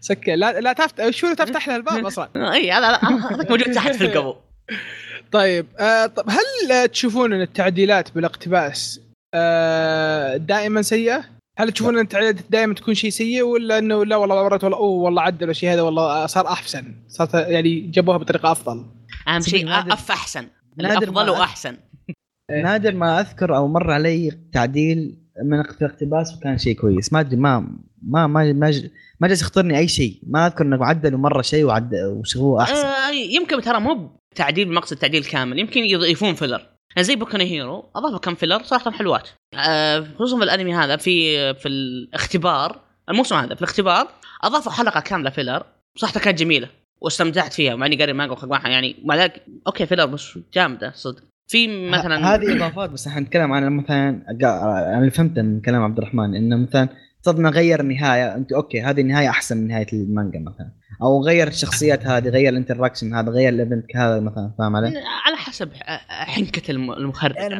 سكر. 0.01 0.35
لا 0.35 0.61
لا 0.61 0.73
تفتح 0.73 1.11
شو 1.11 1.35
تفتح 1.35 1.69
لها 1.69 1.77
الباب 1.77 2.07
أصلا؟ 2.07 2.31
إي 2.55 2.73
هذا 2.73 3.01
موجود 3.51 3.73
تحت 3.73 3.95
في 3.95 4.05
القبو. 4.05 4.35
طيب 5.33 5.67
آه 5.79 6.07
طب 6.07 6.25
هل 6.31 6.73
آه، 6.73 6.87
تشوفون 6.87 7.33
إن 7.33 7.41
التعديلات 7.41 8.15
بالاقتباس 8.15 9.01
آه 9.35 10.37
دائما 10.37 10.83
سيئة؟ 10.83 11.25
هل 11.59 11.73
تشوفون 11.73 11.95
إن 11.95 12.01
التعديلات 12.05 12.37
دائما 12.51 12.75
تكون 12.75 12.95
شيء 12.95 13.11
سيء 13.11 13.43
ولا 13.43 13.79
إنه 13.79 14.05
لا 14.05 14.17
والله 14.17 14.35
مرات 14.43 14.65
والله 14.65 14.79
أوه 14.79 15.03
والله 15.05 15.23
عدلوا 15.23 15.51
الشيء 15.51 15.73
هذا 15.73 15.83
والله 15.83 16.27
صار 16.27 16.47
أحسن 16.47 16.95
صارت 17.09 17.35
يعني 17.35 17.81
جابوها 17.81 18.17
بطريقة 18.17 18.53
أفضل؟ 18.53 18.85
أهم 19.29 19.41
شيء 19.41 19.69
أف 19.93 20.11
أحسن 20.11 20.47
نادر 20.77 21.03
الأفضل 21.03 21.27
ما- 21.27 21.31
وأحسن. 21.31 21.77
نادر 22.65 22.95
ما 22.95 23.21
أذكر 23.21 23.57
أو 23.57 23.69
مر 23.69 23.91
علي 23.91 24.39
تعديل 24.53 25.19
من 25.45 25.59
اقتباس 25.61 26.37
وكان 26.37 26.59
شيء 26.59 26.77
كويس. 26.77 27.13
ما 27.13 27.21
أدري 27.21 27.37
ما 27.37 27.61
ما 28.03 28.27
ما 28.27 28.53
ما, 28.53 28.73
ما 29.21 29.29
جالس 29.29 29.43
يخطرني 29.43 29.79
أي 29.79 29.89
شيء. 29.89 30.21
ما 30.27 30.47
أذكر 30.47 30.65
إنه 30.65 30.85
عدلوا 30.87 31.19
مره 31.19 31.43
شيء 31.43 31.65
وعدل 31.65 32.05
وسووه 32.05 32.63
أحسن. 32.63 32.87
آه 32.87 33.11
يمكن 33.11 33.61
ترى 33.61 33.81
مو 33.81 34.11
تعديل 34.35 34.65
بمقصد 34.65 34.97
تعديل 34.97 35.25
كامل. 35.25 35.59
يمكن 35.59 35.81
يضيفون 35.81 36.35
filler 36.35 36.61
يعني 36.97 37.05
زي 37.05 37.17
Boku 37.17 37.37
Hero 37.37 37.91
أضافوا 37.97 38.19
كم 38.19 38.35
filler 38.35 38.63
صراحة 38.63 38.91
حلوات. 38.91 39.29
آه 39.55 40.07
خصوصا 40.15 40.39
في 40.39 40.45
الأنمي 40.45 40.75
هذا 40.75 40.97
في 40.97 41.55
في 41.55 41.69
الاختبار 41.69 42.81
الموسم 43.09 43.37
هذا 43.37 43.55
في 43.55 43.63
الاختبار 43.63 44.09
أضافوا 44.43 44.73
حلقة 44.73 45.01
كاملة 45.01 45.31
filler 45.31 45.63
صراحة 45.97 46.21
كانت 46.21 46.39
جميلة 46.39 46.69
واستمتعت 47.01 47.53
فيها. 47.53 47.75
مع 47.75 47.87
إني 47.87 47.97
قاري 47.97 48.13
مانجا 48.13 48.37
يعني 48.65 48.97
مع 49.05 49.17
ذلك 49.17 49.43
okay 49.67 49.87
filler 49.87 50.07
بس 50.07 50.39
جامدة 50.55 50.93
صدق. 50.95 51.23
في 51.51 51.89
مثلا 51.91 52.35
هذه 52.35 52.57
إضافات 52.57 52.91
بس 52.91 53.07
إحنا 53.07 53.21
نتكلم 53.21 53.53
عن 53.53 53.77
مثلا 53.77 54.23
أنا 54.99 55.11
فهمته 55.11 55.43
من 55.43 55.61
كلام 55.61 55.83
عبد 55.83 55.99
الرحمن 55.99 56.35
إنه 56.35 56.57
مثلا 56.57 56.89
صدنا 57.23 57.49
غير 57.51 57.81
النهايه 57.81 58.35
أنت 58.35 58.53
okay 58.53 58.83
هذه 58.83 59.01
النهاية 59.01 59.29
أحسن 59.29 59.57
من 59.57 59.69
نهاية 59.69 59.87
المانجا 59.93 60.39
مثلا. 60.39 60.73
أو 61.03 61.25
غير 61.25 61.49
الشخصيات 61.49 62.07
هذه 62.07 62.29
غير 62.29 62.49
ال 62.49 62.54
interaction 62.54 63.15
هذا 63.15 63.31
غير 63.31 63.49
ال 63.49 63.57
event 63.57 63.97
هذا 63.97 64.21
مثلا 64.21 64.51
فاهم 64.59 64.77
علي؟ 64.77 64.87
على 65.27 65.37
حسب 65.37 65.71
حنكة 66.09 66.71
الم- 66.71 66.93
المخرج 66.93 67.37
ما 67.39 67.43
يعني. 67.43 67.55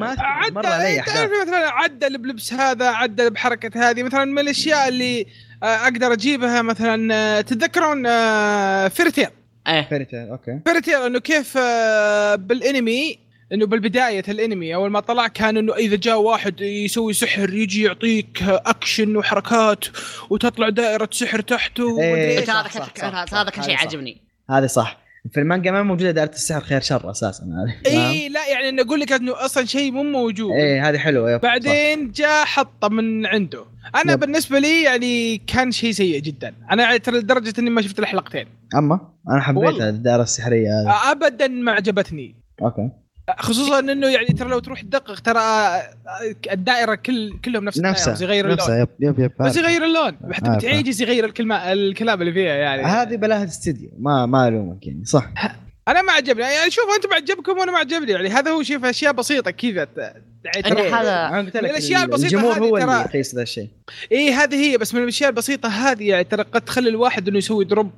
علي 0.67 1.01
أحداث 1.01 1.15
تعرف 1.15 1.31
مثلا 1.43 1.71
عدل 1.71 2.19
بلبس 2.19 2.53
هذا 2.53 2.87
عدل 2.89 3.31
بحركة 3.31 3.91
هذه 3.91 4.03
مثلا 4.03 4.25
من 4.25 4.39
الأشياء 4.39 4.89
اللي 4.89 5.27
آه، 5.63 5.67
أقدر 5.67 6.13
أجيبها 6.13 6.63
مثلا 6.63 7.15
آه، 7.15 7.41
تتذكرون 7.41 8.07
آه، 8.07 8.89
فيرتيل 8.89 9.27
إيه 9.69 9.83
فيري 9.89 10.05
تيل 10.05 10.29
أوكي 10.29 10.59
فيرتيل 10.67 10.95
إنه 10.95 11.19
كيف 11.21 11.57
آه، 11.59 12.35
بالأنمي 12.35 13.19
إنه 13.53 13.67
بالبداية 13.67 14.25
الأنمي 14.29 14.75
أول 14.75 14.91
ما 14.91 15.01
طلع 15.01 15.29
كان 15.29 15.57
إنه 15.57 15.75
إذا 15.75 15.97
جاء 15.97 16.21
واحد 16.21 16.61
يسوي 16.61 17.13
سحر 17.13 17.55
يجي 17.55 17.83
يعطيك 17.83 18.43
أكشن 18.43 19.17
وحركات 19.17 19.85
وتطلع 20.31 20.69
دائرة 20.69 21.09
سحر 21.13 21.41
تحته 21.41 22.01
إيه. 22.01 22.39
هذا 22.39 22.69
صح، 22.69 22.89
كان 22.89 23.15
هذا 23.15 23.51
كان 23.51 23.65
شيء 23.65 23.75
هذا 23.75 23.77
صح. 23.77 23.87
عجبني. 23.87 24.21
هذه 24.51 24.67
صح. 24.67 25.03
في 25.33 25.41
المانجا 25.41 25.71
ما 25.71 25.83
موجودة 25.83 26.11
دائرة 26.11 26.31
السحر 26.31 26.61
خير 26.61 26.81
شر 26.81 27.11
أساسا 27.11 27.45
هذه. 27.45 27.97
اي 27.97 28.29
لا 28.29 28.49
يعني 28.49 28.69
انه 28.69 28.83
أقول 28.83 29.01
لك 29.01 29.13
إنه 29.13 29.45
أصلا 29.45 29.65
شيء 29.65 29.93
مو 29.93 30.03
موجود. 30.03 30.53
إيه 30.53 30.89
هذه 30.89 30.99
حلوة 30.99 31.33
yep، 31.33 31.39
صح. 31.39 31.43
بعدين 31.43 32.11
جاء 32.11 32.45
حطة 32.45 32.89
من 32.89 33.27
عنده. 33.27 33.65
أنا 33.95 34.13
yep. 34.13 34.21
بالنسبة 34.21 34.59
لي 34.59 34.83
يعني 34.83 35.39
كان 35.39 35.71
شيء 35.71 35.93
سيء 35.93 36.21
جدا. 36.21 36.55
أنا 36.71 36.97
ترى 36.97 37.19
لدرجة 37.19 37.53
إني 37.59 37.71
ما 37.71 37.83
شفت 37.83 37.99
الحلقتين. 37.99 38.47
أما؟ 38.75 39.01
أنا 39.31 39.41
حبيتها 39.41 39.67
والله. 39.67 39.89
الدائرة 39.89 40.23
السحرية 40.23 40.69
هذه. 40.69 41.13
ابدا 41.13 41.49
ما 41.49 41.73
عجبتني. 41.73 42.35
okay. 42.63 42.91
خصوصا 43.39 43.79
إنه 43.79 44.07
يعني 44.09 44.27
ترى 44.27 44.49
لو 44.49 44.59
تروح 44.59 44.81
تدقق 44.81 45.21
ترى 45.21 45.43
الدائرة 46.53 46.95
كل 46.95 47.39
كلهم 47.45 47.65
نفس 47.65 47.77
الدائرة 47.77 47.93
نفسها 47.95 48.13
بس 48.13 48.21
يغير 48.21 48.45
اللون. 48.45 48.59
نفسها 48.59 48.79
يب 48.81 48.89
يب 49.01 49.19
يب 49.21 49.33
بس. 49.41 49.57
يغير 49.57 49.85
اللون. 49.85 50.17
حتى. 50.33 50.57
بيعجز 50.57 51.03
يغير 51.03 51.25
الكلمة 51.25 51.73
الكلام 51.73 52.21
اللي 52.21 52.33
فيها 52.33 52.55
يعني. 52.55 52.83
هذه 52.83 53.17
بلاهة 53.17 53.45
استديو. 53.45 53.91
ما 53.99 54.27
ما 54.27 54.49
ألومك 54.49 54.87
يعني 54.87 55.05
صح. 55.05 55.33
أنا 55.89 56.03
ما 56.03 56.13
عجبني. 56.13 56.43
يعني 56.43 56.71
شوف 56.71 56.85
أنتم 56.97 57.09
ما 57.09 57.15
عجبكم 57.17 57.59
وأنا 57.59 57.73
ما 57.73 57.79
عجبني. 57.79 58.13
يعني 58.13 58.29
هذا 58.29 58.51
هو 58.51 58.63
شوف 58.63 58.85
أشياء 58.85 59.13
بسيطة 59.13 59.51
كذا. 59.51 59.89
يعني 60.45 60.91
هذا- 60.93 61.29
أنا 61.29 61.39
قلت 61.39 61.57
من 61.57 61.63
لك 61.63 61.71
الأشياء 61.71 62.03
البسيطة 62.03 62.27
الجمهور 62.27 62.53
هذه 62.53 62.59
هو 62.61 62.79
ترى- 62.79 62.83
اللي 62.83 63.01
يقيس 63.01 63.35
ذا 63.35 63.43
الشيء. 63.43 63.69
اي 64.13 64.31
هذه 64.33 64.55
هي. 64.73 64.79
بس 64.79 64.95
من 64.95 65.03
الأشياء 65.03 65.31
البسيطة 65.31 65.69
هذه 65.69 66.09
يعني 66.09 66.25
ترى 66.25 66.43
قد 66.43 66.61
تخلي 66.61 66.89
الواحد 66.89 67.29
إنه 67.29 67.39
يسوي 67.39 67.65
drop 67.65 67.91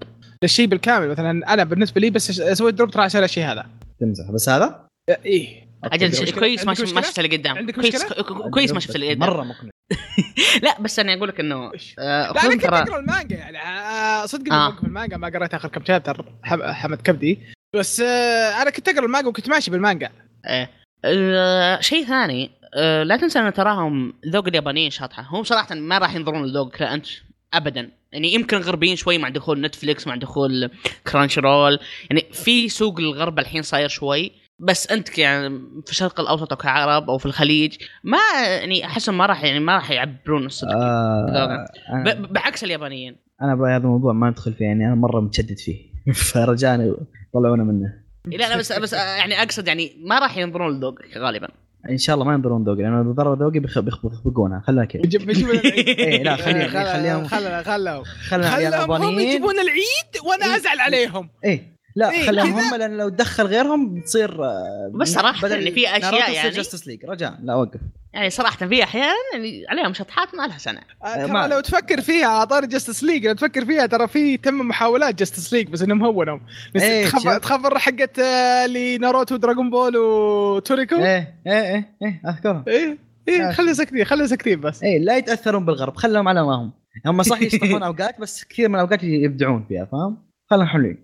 للشيء 0.43 0.67
بالكامل. 0.67 1.09
مثلا 1.09 1.55
أنا 1.55 1.65
بالنسبة 1.65 2.01
لي 2.01 2.11
بس 2.11 2.41
أسوي 2.41 2.73
drop 2.73 2.91
ترى 2.91 3.03
عشان 3.03 3.25
الشيء 3.25 3.45
هذا. 3.45 3.67
تمزح. 4.01 4.31
بس 4.31 4.49
هذا؟ 4.49 4.85
إيه. 5.09 5.65
أجل؟ 5.85 6.33
كويس 6.33 6.65
ما 6.67 6.75
ما؟ 6.95 7.01
شفت 7.03 7.19
اللي 7.19 7.37
قدام 7.37 7.59
عندك 7.59 7.75
كويس؟ 7.75 8.05
كويس 8.51 8.73
ما 8.73 8.81
شفت 8.81 8.95
اللي 8.97 9.11
قدام 9.11 9.29
مرة 9.29 9.43
مقنع. 9.43 9.71
لا 10.63 10.81
بس 10.81 10.99
أنا 10.99 11.15
أقول 11.15 11.29
لك 11.29 11.41
انه؟ 11.41 11.57
آه، 11.99 12.33
لا 12.33 12.45
أنا 12.45 12.55
كنت 12.55 12.65
أقرأ 12.65 12.99
المانجا 13.01 13.37
يعني. 13.37 13.59
آه، 13.59 14.27
صدق 14.27 14.53
آه. 14.53 14.71
موقف 14.71 14.85
المانجا. 14.85 15.17
ما 15.17 15.29
قريت 15.29 15.55
آخر 15.55 15.69
كم 15.69 15.85
chapter 15.85 16.25
حم- 16.43 16.63
حمد 16.63 17.03
كبدي. 17.03 17.39
بس 17.77 18.01
آه، 18.01 18.63
أنا 18.63 18.71
كنت 18.71 18.89
أقرأ 18.89 19.05
المانجا 19.05 19.29
وكنت 19.29 19.49
ماشي 19.49 19.71
بالمانجا. 19.71 20.11
آه، 20.45 20.69
آه، 21.05 21.81
شيء 21.81 22.05
ثاني 22.05 22.51
آه، 22.75 23.03
لا 23.03 23.17
تنسى 23.17 23.39
إن 23.39 23.53
تراهم 23.53 24.15
ذوق 24.29 24.47
اليابانيين 24.49 24.91
شاطحة. 24.91 25.23
هم 25.31 25.45
صراحة 25.45 25.75
ما 25.75 25.99
راح 25.99 26.15
ينظرون 26.15 26.47
لذوق 26.47 26.83
أنت 26.83 27.07
ابدا. 27.55 27.91
يعني 28.13 28.35
يمكن 28.35 28.57
غربيين 28.57 28.97
شوي 28.97 29.19
مع 29.19 29.29
دخول 29.29 29.61
Netflix 29.61 30.07
مع 30.07 30.17
دخول 30.17 30.71
Crunchyroll 31.13 31.79
يعني 32.11 32.27
في 32.33 32.69
سوق 32.69 32.99
الغرب 32.99 33.39
الحين 33.39 33.63
صاير 33.63 33.89
شوي. 33.89 34.33
بس 34.59 34.91
أنت 34.91 35.19
يعني 35.19 35.49
في 35.85 35.91
الشرق 35.91 36.21
الأوسط 36.21 36.53
أو 36.53 36.57
كعرب 36.59 37.11
أو 37.11 37.19
في 37.19 37.27
الخليج 37.27 37.77
ما 38.05 38.19
يعني 38.47 38.87
أحس 38.87 39.09
ما 39.09 39.27
راح 39.27 39.45
يعني 39.45 39.61
ما 39.61 39.75
راح 39.75 39.91
يعبرون 39.91 40.47
الصدق. 40.47 40.71
آه 40.77 41.67
أنا, 41.93 42.15
بعكس 42.31 42.65
اليابانيين. 42.65 43.17
أنا 43.43 43.55
بهذا 43.55 43.77
الموضوع 43.77 44.13
ما 44.13 44.31
ندخل 44.31 44.53
فيه 44.55 44.65
يعني 44.65 44.87
أنا 44.87 44.95
مرة 44.95 45.21
متشدد 45.21 45.59
فيه. 45.59 45.95
فرجاء 46.33 46.95
طلعونا 47.35 47.65
منه. 47.65 47.93
لا 48.27 48.49
لا 48.49 48.57
بس 48.57 48.73
بس 48.73 48.95
آه، 48.95 49.17
يعني 49.17 49.43
أقصد 49.43 49.69
يعني 49.69 49.93
ما 50.05 50.19
راح 50.19 50.37
ينظرون 50.37 50.77
لذوق 50.79 50.95
غالبا. 51.19 51.49
إن 51.91 51.99
شاء 51.99 52.15
الله 52.15 52.27
ما 52.27 52.35
ينظرون 52.35 52.65
ذوقي 52.65 52.83
لأنه 52.83 53.01
إذا 53.01 53.11
نظروا 53.11 53.37
ذوقي 53.37 53.59
بيخ- 53.59 53.79
بيخ- 53.79 54.07
بيخبقونها 54.07 54.61
خلنا 54.67 54.85
كذا 54.85 55.03
العيد. 55.05 55.65
إيه، 55.89 56.23
لا، 56.23 56.37
خليهم- 56.37 56.69
خل- 56.69 56.87
خليهم- 56.93 57.25
خل- 57.25 57.65
خلهم 57.65 58.05
خلنا 58.05 58.49
عيال 58.49 58.73
خلهم 58.73 58.91
هم 58.93 59.03
يابانيين 59.03 59.29
يجيبون 59.29 59.55
العيد 59.55 60.25
وأنا 60.27 60.45
إيه. 60.47 60.57
أزعل 60.57 60.81
عليهم. 60.81 61.29
إيه. 61.45 61.74
لا 61.97 62.11
إيه، 62.11 62.27
خليهم 62.27 62.53
كذا. 62.61 62.69
هم 62.71 62.75
لأن 62.75 62.97
لو 62.97 63.09
تدخل 63.09 63.45
غيرهم 63.47 63.95
بتصير 63.95 64.45
آه، 64.45 64.91
بس 64.95 65.09
صراحة 65.09 65.49
يعني 65.49 65.71
في 65.71 65.97
أشياء 65.97 66.33
يعني- 66.33 66.51
Justice 66.51 66.87
League 66.87 67.05
رجاء 67.05 67.39
لا 67.43 67.55
وقف 67.55 67.81
يعني 68.13 68.31
صراحة 68.31 68.67
في 68.67 68.83
أحيان 68.83 69.15
يعني 69.33 69.65
عليهم 69.69 69.95
شطحات 69.95 70.35
ما 70.35 70.47
لها 70.47 70.59
سنع. 70.59 70.81
آه، 71.05 71.27
ما- 71.27 71.41
ترى 71.47 71.55
لو 71.55 71.61
تفكر 71.61 72.01
فيها 72.01 72.27
على 72.27 72.47
طاري 72.47 72.67
Justice 72.67 73.05
League 73.05 73.27
لو 73.27 73.33
تفكر 73.33 73.65
فيها 73.65 73.87
ترى 73.87 74.09
في 74.09 74.37
تم 74.37 74.55
محاولات 74.59 75.15
Justice 75.15 75.53
League 75.53 75.69
بس 75.69 75.83
إنهم 75.83 76.05
هونوا. 76.05 76.39
بس 76.75 76.83
إيه، 76.83 77.07
تخبر 77.39 77.79
حقت 77.79 78.19
آه، 78.19 78.65
اللي 78.65 78.99
ناروتو 78.99 79.37
Dragon 79.37 79.71
Ball 79.71 79.97
وتوريكو. 79.97 80.97
إيه 80.97 81.35
إيه 81.47 81.53
إيه 81.75 81.97
إيه 82.03 82.21
اذكرها 82.29 82.65
إيه 82.69 82.99
إيه 83.29 83.51
خلي 83.53 83.75
ساكتين 83.75 84.05
خلي 84.05 84.29
ساكتين 84.29 84.61
بس. 84.61 84.83
إيه 84.83 84.99
لا 84.99 85.17
يتأثرون 85.17 85.65
بالغرب 85.65 85.97
خلهم 85.97 86.29
على 86.29 86.43
ما 86.45 86.55
هم 86.55 86.73
هم 87.07 87.23
صح 87.23 87.43
يشطحون 87.43 87.83
أوقات 87.93 88.21
بس 88.21 88.45
كثير 88.45 88.69
من 88.69 88.75
الأوقات 88.75 89.03
يبدعون 89.03 89.65
فيها 89.69 89.85
فاهم؟ 89.85 90.17
خلهم 90.51 90.67
حلوين. 90.67 91.04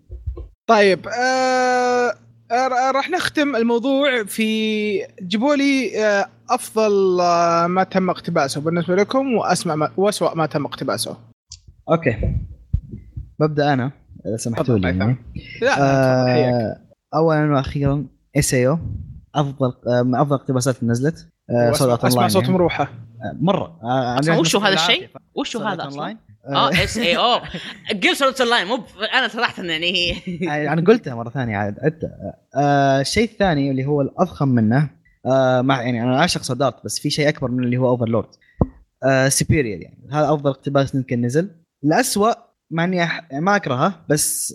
طيب 0.70 1.08
آه 1.08 2.14
آه، 2.52 2.90
راح 2.94 3.10
نختم 3.10 3.56
الموضوع 3.56 4.24
في 4.24 4.46
جيبوا 5.22 5.54
لي 5.54 6.04
آه 6.04 6.26
أفضل 6.50 7.20
آه 7.20 7.66
ما 7.66 7.84
تم 7.84 8.10
اقتباسه 8.10 8.60
بالنسبة 8.60 8.94
لكم 8.94 9.34
وأسمع 9.34 9.74
ما 9.74 9.90
واسوء 9.96 10.36
ما 10.36 10.46
تم 10.46 10.64
اقتباسه 10.66 11.16
okay 11.90 12.36
ببدأ 13.40 13.72
أنا 13.72 13.90
إذا 14.26 14.36
سمحتوا 14.36 14.78
لي. 14.78 14.88
يعني. 14.88 15.16
لا. 15.62 15.82
آه 15.82 16.76
اولا 17.14 17.52
وأخيرا 17.52 18.06
SAO 18.36 18.78
أفضل 19.34 19.72
آه 19.88 20.02
من 20.02 20.14
أفضل 20.14 20.36
اقتباسات 20.36 20.78
اللي 20.82 20.90
نزلت 20.90 21.28
آه 21.50 21.72
Sword 21.72 22.04
Art 22.04 22.10
Online 22.10 22.28
صوت 22.28 22.42
يعني. 22.42 22.54
مروحة 22.54 22.84
آه 22.84 23.36
مرة 23.40 23.78
آه 23.82 24.38
وشو 24.38 24.58
هذا. 24.58 24.74
الشيء؟ 24.74 25.08
وشو 25.34 25.58
هذا 25.58 25.88
أصلا؟ 25.88 26.16
آه 26.46 26.70
SAO. 26.84 27.40
قل 28.02 28.16
Sword 28.16 28.40
Online 28.40 28.66
مو 28.66 28.84
أنا 29.14 29.28
صراحة 29.28 29.62
يعني 29.62 30.22
أنا 30.72 30.84
قلتها 30.84 31.14
مرة 31.14 31.30
ثانية 31.30 31.56
عاد 31.56 31.78
عدتها 31.82 32.34
آه 32.56 33.00
الشيء 33.00 33.24
الثاني 33.24 33.70
اللي 33.70 33.84
هو 33.84 34.00
الأضخم 34.00 34.48
منه 34.48 34.90
آه 35.26 35.60
مع 35.60 35.82
يعني 35.82 36.02
أنا 36.02 36.18
أعشق 36.18 36.42
Sword 36.42 36.68
Art 36.69 36.84
بس 36.84 36.98
في 36.98 37.10
شيء 37.10 37.28
أكبر 37.28 37.50
من 37.50 37.64
اللي 37.64 37.76
هو 37.76 37.88
Overlord 37.88 38.28
آه 39.04 39.28
superior 39.28 39.80
يعني. 39.80 40.08
هذا 40.12 40.34
أفضل 40.34 40.50
اقتباس 40.50 40.94
يمكن 40.94 41.20
نزل. 41.20 41.50
الاسوء 41.84 42.34
مع 42.70 42.84
إني 42.84 43.02
أح... 43.04 43.28
ما 43.32 43.56
أكرهه 43.56 44.04
بس 44.08 44.54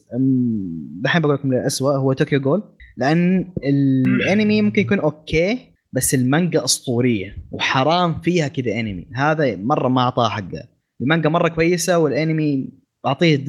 دحين 1.01 1.21
بقول 1.21 1.33
لكم 1.35 1.53
الاسوء 1.53 1.95
هو 1.95 2.13
Tokyo 2.13 2.39
Ghoul 2.39 2.63
لأن 2.97 3.53
الأنمي 3.63 4.61
ممكن 4.61 4.81
يكون 4.81 4.99
okay 4.99 5.75
بس 5.93 6.13
المانجا 6.13 6.63
أسطورية 6.63 7.37
وحرام 7.51 8.21
فيها 8.21 8.47
كذا 8.47 8.79
أنمي. 8.79 9.07
هذا 9.15 9.55
مرة 9.55 9.87
ما 9.87 10.01
أعطاه 10.01 10.29
حقه. 10.29 10.74
المانجا 11.01 11.29
مرة 11.29 11.47
كويسة 11.47 11.97
والانمي 11.97 12.69
أعطيه 13.05 13.45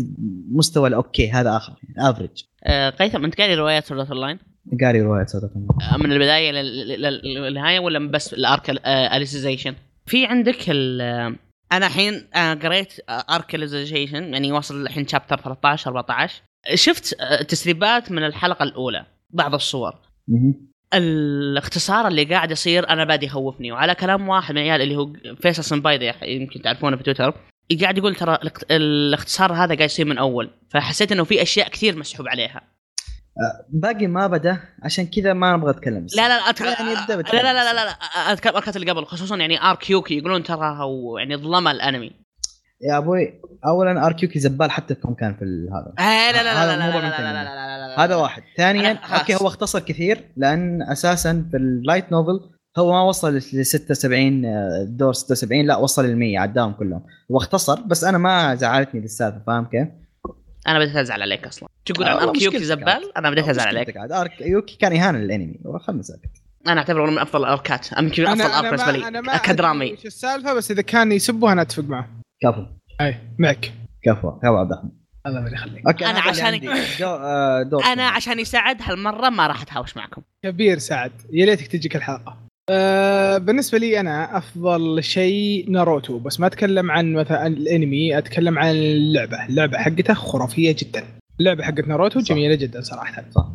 مستوى 0.53 0.89
ال 0.89 0.97
okay 0.97 1.31
هذا 1.31 1.57
آخر 1.57 1.73
average 1.99 2.31
آه 2.65 2.91
قيثم 2.91 3.25
أنت 3.25 3.41
قاري 3.41 3.55
روايات 3.55 3.85
Sword 3.85 4.11
Online 4.13 4.39
قاري 4.83 5.01
روايه 5.03 5.25
Sword 5.27 5.51
آه، 5.93 5.97
من 5.97 6.13
البداية 6.13 6.51
لل- 6.53 6.89
لل- 7.03 7.21
للنهاية 7.25 7.79
ولا 7.81 8.11
بس 8.11 8.35
ال 8.35 8.44
arc 8.44 8.71
Alicization 8.87 9.75
في 10.07 10.27
عندك 10.27 10.57
ال 10.69 11.01
أنا 11.73 11.87
الحين 11.87 12.27
آه، 12.35 12.55
قريت 12.55 12.93
arc 13.09 13.55
Alicization 13.55 14.33
يعني 14.33 14.53
واصل 14.53 14.83
الحين 14.83 15.07
chapter 15.07 15.37
13 15.41 15.91
14 15.91 16.43
شفت 16.75 17.21
آه، 17.21 17.43
تسريبات 17.43 18.13
من 18.13 18.25
الحلقة 18.25 18.63
الأولى 18.63 19.07
بعض 19.31 19.55
الصور. 19.55 19.95
الاختصار 20.97 22.09
اللي 22.09 22.25
قاعد 22.25 22.51
يصير 22.51 22.89
أنا 22.91 23.05
بادي 23.05 23.27
يخوفني 23.27 23.73
وعلى 23.73 23.95
كلام 23.95 24.29
واحد 24.29 24.55
من 24.55 24.61
العيال 24.63 24.83
اللي 24.83 24.97
هو 24.97 25.13
فيصل 25.43 25.65
سمبايدي 25.65 26.13
يمكن 26.23 26.63
تعرفونه 26.63 26.97
في 26.97 27.03
تويتر 27.03 27.35
قاعد 27.83 27.99
يقول 27.99 28.15
ترى 28.15 28.35
الاخت- 28.35 28.65
الاختصار 28.71 29.53
هذا 29.53 29.75
قاعد 29.75 29.81
يصير 29.81 30.07
من 30.07 30.19
أول 30.19 30.51
فحسيت 30.71 31.13
إنه 31.13 31.25
في 31.25 31.43
أشياء 31.43 31.69
كثير 31.69 31.97
مسحوب 31.99 32.29
عليها 32.29 32.61
باقي 33.69 34.07
ما 34.07 34.27
بدا 34.27 34.61
عشان 34.83 35.07
كذا 35.07 35.33
ما 35.33 35.55
أبغى 35.55 35.71
أتكلم 35.71 36.07
لا 36.17 36.29
لا 36.29 36.39
لا 36.39 36.51
أتك... 36.51 36.61
يعني 36.65 36.91
يبدأ 36.91 37.07
لا 37.09 37.17
بالتالي. 37.17 37.43
لا 37.43 37.53
لا 37.53 37.73
لا, 37.75 37.85
لا. 37.85 37.91
أذكر 38.33 38.51
الاركات 38.51 38.77
اللي 38.77 38.91
قبل 38.91 39.05
خصوصا 39.05 39.37
يعني 39.37 39.63
آرك 39.63 39.91
يوكي 39.91 40.19
يقولون 40.19 40.43
ترى 40.43 40.79
يعني 41.19 41.37
ظلم 41.37 41.69
الأنمي 41.69 42.13
يا 42.81 42.99
أبوي 42.99 43.41
اولا 43.67 44.07
اركيوكي 44.07 44.39
زبال 44.39 44.71
حتى 44.71 44.95
في 44.95 45.15
كان 45.21 45.35
في 45.35 45.43
ال- 45.45 45.69
هذا. 45.73 45.93
آه 46.09 46.33
لا 46.33 46.43
لا 46.43 46.55
لا 46.55 46.77
لا 46.77 46.77
لا 46.77 47.01
لا 47.01 47.01
لا 47.01 47.09
لا 47.09 47.17
ثاني. 47.17 47.33
لا 47.33 47.45
لا 47.45 47.55
لا 47.55 47.89
لا 47.97 48.05
هذا 48.05 48.15
واحد. 48.17 48.43
ثانيا. 48.57 48.93
أوكي 48.93 49.35
هو 49.35 49.47
اختصر 49.47 49.79
كثير 49.79 50.25
لأن 50.37 50.83
أساسا 50.83 51.47
في 51.51 51.57
اللايت 51.57 52.13
نوفل 52.13 52.41
هو 52.79 52.93
ما 52.93 53.03
وصل 53.03 53.37
ل 53.37 53.43
76 53.67 54.45
آه، 54.45 54.85
دور 54.89 55.13
76 55.13 55.67
لا 55.67 55.77
وصل 55.77 56.07
ل 56.07 56.17
100 56.17 56.39
عداهم 56.39 56.73
كلهم. 56.73 57.03
هو 57.33 57.37
اختصر 57.39 57.81
بس 57.81 58.05
أنا 58.05 58.19
ما 58.19 58.55
زعلتني 58.55 59.05
السالفه 59.05 59.41
فاهم 59.47 59.65
كيف؟ 59.65 59.89
أنا 60.69 60.79
بديت 60.79 60.97
أزعل 60.97 61.23
عليك 61.23 61.47
أصلا. 61.47 61.69
تقول 61.87 62.05
آه، 62.07 62.09
عن 62.11 62.15
والله 62.17 62.31
ارك 62.31 62.43
يوكي 62.43 62.57
مشكلتك 62.59 62.89
عاد. 62.89 63.01
زبال؟ 63.01 63.17
أنا 63.19 63.31
بديت 63.31 63.49
أزعل 63.49 63.67
عليك. 63.77 63.97
عاد. 63.97 64.13
ارك 64.13 64.41
يوكي 64.41 64.77
كان 64.77 64.97
إهانة 64.97 65.19
للأنمي 65.19 65.61
خلنا 65.81 66.03
ساكت 66.03 66.31
أنا 66.69 66.81
أعتبره 66.81 67.11
من 67.11 67.19
أفضل 67.19 67.41
الاركات 67.41 67.87
يمكن 67.99 68.27
أفضل 68.27 68.43
arc 68.43 68.65
بالنسبة 68.65 68.93
لي 69.33 69.39
كدرامي. 69.45 69.91
إيش 69.91 70.07
السالفة 70.07 70.55
بس 70.55 70.71
إذا 70.71 70.83
كان 70.83 71.13
يسبه 71.13 71.53
أنا 71.53 71.63
أتفق 71.63 71.85
معه. 71.85 72.09
كفو. 72.43 72.65
أي 73.01 73.17
معك. 73.39 73.73
كفو. 74.03 74.31
كفو 74.31 74.57
عبد 74.57 74.73
الرحمن. 74.73 74.91
الله 75.27 75.53
يخليك. 75.53 75.87
okay 75.87 76.05
أنا 76.07 76.19
اللي 76.19 76.31
عشان-. 76.31 76.61
دو- 77.01 77.07
آه، 77.07 77.63
دور. 77.63 77.85
أنا 77.85 78.09
عشان 78.09 78.39
يساعد 78.39 78.77
هالمرة 78.83 79.29
ما 79.31 79.47
راح 79.47 79.63
أتهاوش 79.63 79.97
معكم. 79.97 80.23
كبير 80.45 80.79
سعد. 80.79 81.13
يا 81.33 81.47
ليتك 81.47 81.67
تجيك 81.67 81.97
الحلقة. 81.97 82.37
أه 82.71 83.39
بالنسبة 83.39 83.79
لي 83.79 84.01
أنا 84.01 84.37
أفضل 84.39 85.03
شيء 85.05 85.71
ناروتو 85.71 86.19
بس 86.19 86.41
ما 86.41 86.47
أتكلم 86.47 86.91
عن 86.91 87.13
مثلا 87.13 87.47
الأنمي 87.47 88.19
أتكلم 88.19 88.59
عن 88.59 88.71
اللعبة. 88.75 89.47
اللعبة 89.49 89.79
حقته 89.79 90.15
خرافية 90.15 90.77
جدا. 90.79 91.05
اللعبة 91.41 91.65
حقت 91.65 91.89
ناروتو 91.89 92.21
صح. 92.21 92.27
جميلة 92.29 92.55
جدا 92.55 92.81
صراحة. 92.81 93.25
صح. 93.31 93.47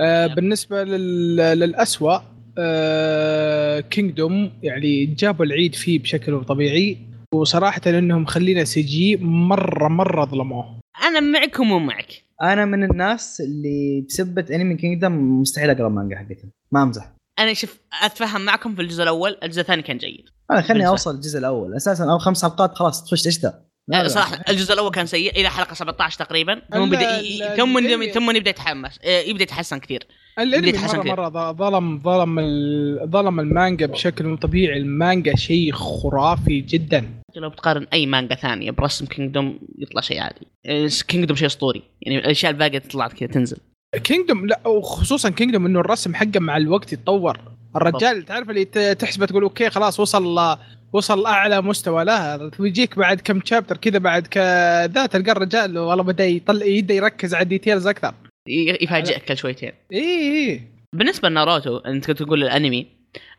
أه 0.00 0.26
بالنسبة 0.26 0.84
لل... 0.84 1.36
للاسوء 1.36 2.20
أه 2.58 3.80
Kingdom 3.80 4.52
يعني 4.62 5.06
جابوا 5.06 5.44
العيد 5.44 5.74
فيه 5.74 5.98
بشكل 5.98 6.44
طبيعي. 6.44 6.98
وصراحة 7.34 7.80
إنهم 7.86 8.22
مخلينا 8.22 8.64
CG 8.64 9.16
مرة 9.16 9.88
مرة 9.88 10.24
ظلموه. 10.24 10.80
أنا 11.04 11.20
معكم 11.20 11.70
ومعك 11.70 12.24
أنا 12.42 12.64
من 12.64 12.90
الناس 12.90 13.40
اللي 13.40 14.04
بسبة 14.08 14.46
انمي 14.50 14.76
Kingdom 14.76 15.40
مستحيل 15.40 15.70
أقرأ 15.70 15.86
المانجا 15.86 16.16
حقتها 16.16 16.50
ما 16.72 16.82
أمزح. 16.82 17.12
أنا 17.38 17.54
شوف 17.54 17.78
أتفهم 18.02 18.44
معكم 18.44 18.74
في 18.74 18.82
الجزء 18.82 19.02
الأول 19.02 19.36
الجزء 19.42 19.60
الثاني 19.60 19.82
كان 19.82 19.98
جيد. 19.98 20.24
أنا 20.50 20.60
خليني 20.60 20.88
أوصل 20.88 21.14
الجزء 21.14 21.38
الأول. 21.38 21.74
أساسا 21.74 22.04
أو 22.12 22.18
خمس 22.18 22.42
حلقات 22.42 22.74
خلاص 22.74 23.04
تخش 23.04 23.26
اشتاء 23.26 23.66
لا 23.88 24.02
لا. 24.02 24.08
صراحة 24.08 24.38
الجزء 24.48 24.72
الأول 24.74 24.90
كان 24.90 25.06
سيء 25.06 25.40
إلى 25.40 25.50
حلقة 25.50 25.74
17 25.74 26.18
تقريبا. 26.18 26.62
ثم 26.72 26.90
بدأ 26.90 27.22
ثم 27.56 27.80
ثم 28.14 28.30
يبدأ 28.36 28.50
يتحمس. 28.50 28.98
آه، 29.04 29.20
يبدأ 29.20 29.42
يتحسن 29.42 29.78
كثير. 29.78 30.06
الأنمي 30.38 30.72
مرة 30.72 30.86
كثير. 30.86 31.04
مرة 31.16 31.52
ظلم 31.52 31.98
ظلم 32.02 32.38
ال- 32.38 33.10
ظلم 33.10 33.40
المانجا 33.40 33.86
بشكل 33.86 34.24
مو 34.24 34.36
طبيعي. 34.36 34.78
المانجا 34.78 35.36
شيء 35.36 35.72
خرافي 35.72 36.60
جدا. 36.60 37.10
لو 37.36 37.48
بتقارن 37.50 37.86
أي 37.92 38.06
مانجا 38.06 38.34
ثانية 38.34 38.70
برسم 38.70 39.06
Kingdom 39.06 39.58
يطلع 39.78 40.00
شيء 40.00 40.20
عادي. 40.20 40.46
Kingdom 41.08 41.36
شيء 41.36 41.46
أسطوري. 41.46 41.82
يعني 42.02 42.18
الأشياء 42.18 42.52
الباقية 42.52 42.78
طلعت 42.78 43.12
كذا 43.12 43.28
تنزل. 43.28 43.56
Kingdom 44.04 44.46
لا 44.46 44.68
وخصوصا 44.68 45.30
Kingdom 45.30 45.66
إنه 45.66 45.80
الرسم 45.80 46.14
حقه 46.14 46.40
مع 46.40 46.56
الوقت 46.56 46.92
يتطور. 46.92 47.40
الرجال 47.76 48.22
تعرف 48.24 48.50
اللي 48.50 48.64
ت- 48.64 48.78
تحسبه 48.78 49.26
تقول 49.26 49.42
okay 49.42 49.70
خلاص 49.70 50.00
وصل 50.00 50.56
وصل 50.96 51.26
أعلى 51.26 51.62
مستوى. 51.62 52.04
لا 52.04 52.50
ويجيك 52.58 52.98
بعد 52.98 53.20
كم 53.20 53.40
chapter 53.44 53.76
كذا 53.76 53.98
بعد 53.98 54.26
كذا 54.26 55.06
تلقى 55.06 55.32
الرجال 55.32 55.78
والله 55.78 56.04
بدأ 56.04 56.26
يطلع 56.26 56.66
يبدأ 56.66 56.94
يركز 56.94 57.34
على 57.34 57.42
ال 57.42 57.47
details 57.47 57.86
أكثر. 57.86 58.14
يفاجئك 58.48 59.24
كل 59.24 59.36
شويتين. 59.36 59.72
اي 59.92 59.98
اي 60.00 60.62
بالنسبة 60.92 61.28
لناروتو 61.28 61.76
أنت 61.76 62.06
كنت 62.06 62.22
تقول 62.22 62.42
الأنمي 62.42 62.86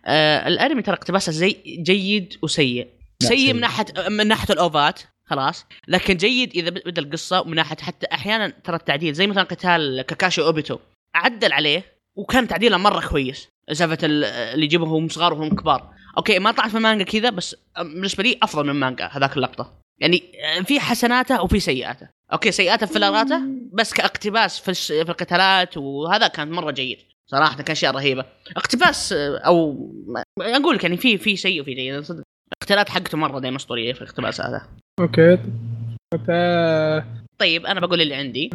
آه 0.06 0.48
الأنمي 0.48 0.82
ترى 0.82 0.96
اقتباسه 0.96 1.32
زي 1.32 1.56
جيد 1.80 2.34
وسيء. 2.42 2.88
سيء 3.24 3.38
سيء. 3.38 3.54
من 3.54 3.60
ناحية 3.60 3.86
من 4.10 4.28
ناحية 4.28 4.54
الأوفات 4.54 5.02
خلاص. 5.26 5.66
لكن 5.88 6.18
جيد 6.18 6.56
إذا 6.56 6.70
بدأ 6.70 7.02
القصة 7.02 7.42
ومن 7.42 7.56
ناحية 7.56 7.78
حتى 7.78 8.08
أحيانا 8.14 8.54
ترى 8.64 8.76
التعديل 8.76 9.14
زي 9.14 9.28
مثلا 9.28 9.44
قتال 9.44 10.02
كاكاشي 10.02 10.42
أوبيتو. 10.42 10.78
عدل 11.16 11.52
عليه 11.54 11.84
وكان 12.16 12.48
تعديله 12.48 12.78
مرة 12.78 13.08
كويس. 13.08 13.48
سالفة 13.72 13.98
ال- 14.04 14.24
اللي 14.24 14.66
يجيبهم 14.66 15.10
صغار 15.10 15.34
وهم 15.34 15.56
كبار. 15.56 15.94
okay 16.18 16.40
ما 16.40 16.52
طلعت 16.52 16.70
في 16.72 16.78
المانجا 16.78 17.04
كذا 17.04 17.30
بس 17.30 17.56
بالنسبة 17.78 18.24
لي 18.24 18.38
أفضل 18.44 18.64
من 18.64 18.70
المانجا 18.70 19.06
هذاك 19.06 19.38
اللقطة. 19.38 19.74
يعني 20.02 20.24
في 20.66 20.80
حسناته 20.80 21.42
وفي 21.44 21.60
سيئاته. 21.60 22.10
okay 22.34 22.52
سيئاته 22.52 22.86
في 22.86 22.94
فلاراته 22.94 23.42
بس 23.74 23.94
كاقتباس 23.94 24.60
في 24.60 24.72
الش- 24.72 24.88
في 24.92 25.10
القتالات 25.10 25.78
وهذا 25.78 26.28
كان 26.28 26.52
مرة 26.52 26.72
جيد. 26.72 26.98
صراحة 27.32 27.56
كان 27.62 27.72
اشياء 27.72 27.96
رهيبة. 27.96 28.26
اقتباس 28.58 29.14
آه، 29.14 29.38
أو 29.38 29.74
ما- 30.08 30.24
أقول 30.58 30.76
لك 30.76 30.84
يعني 30.84 30.98
في 30.98 31.18
في 31.18 31.36
سيء 31.36 31.62
وفي 31.62 31.74
جيد 31.74 32.00
صدق 32.00 32.24
الاقتالات 32.54 32.90
حقته 32.90 33.18
مرة 33.18 33.40
دائما 33.40 33.58
اسطوريه 33.58 33.94
في 33.94 34.02
الاقتباس 34.02 34.42
هذا. 34.42 34.68
okay. 35.00 35.38
طيب 37.40 37.66
أنا 37.66 37.80
بقول 37.80 38.02
اللي 38.02 38.16
عندي. 38.16 38.50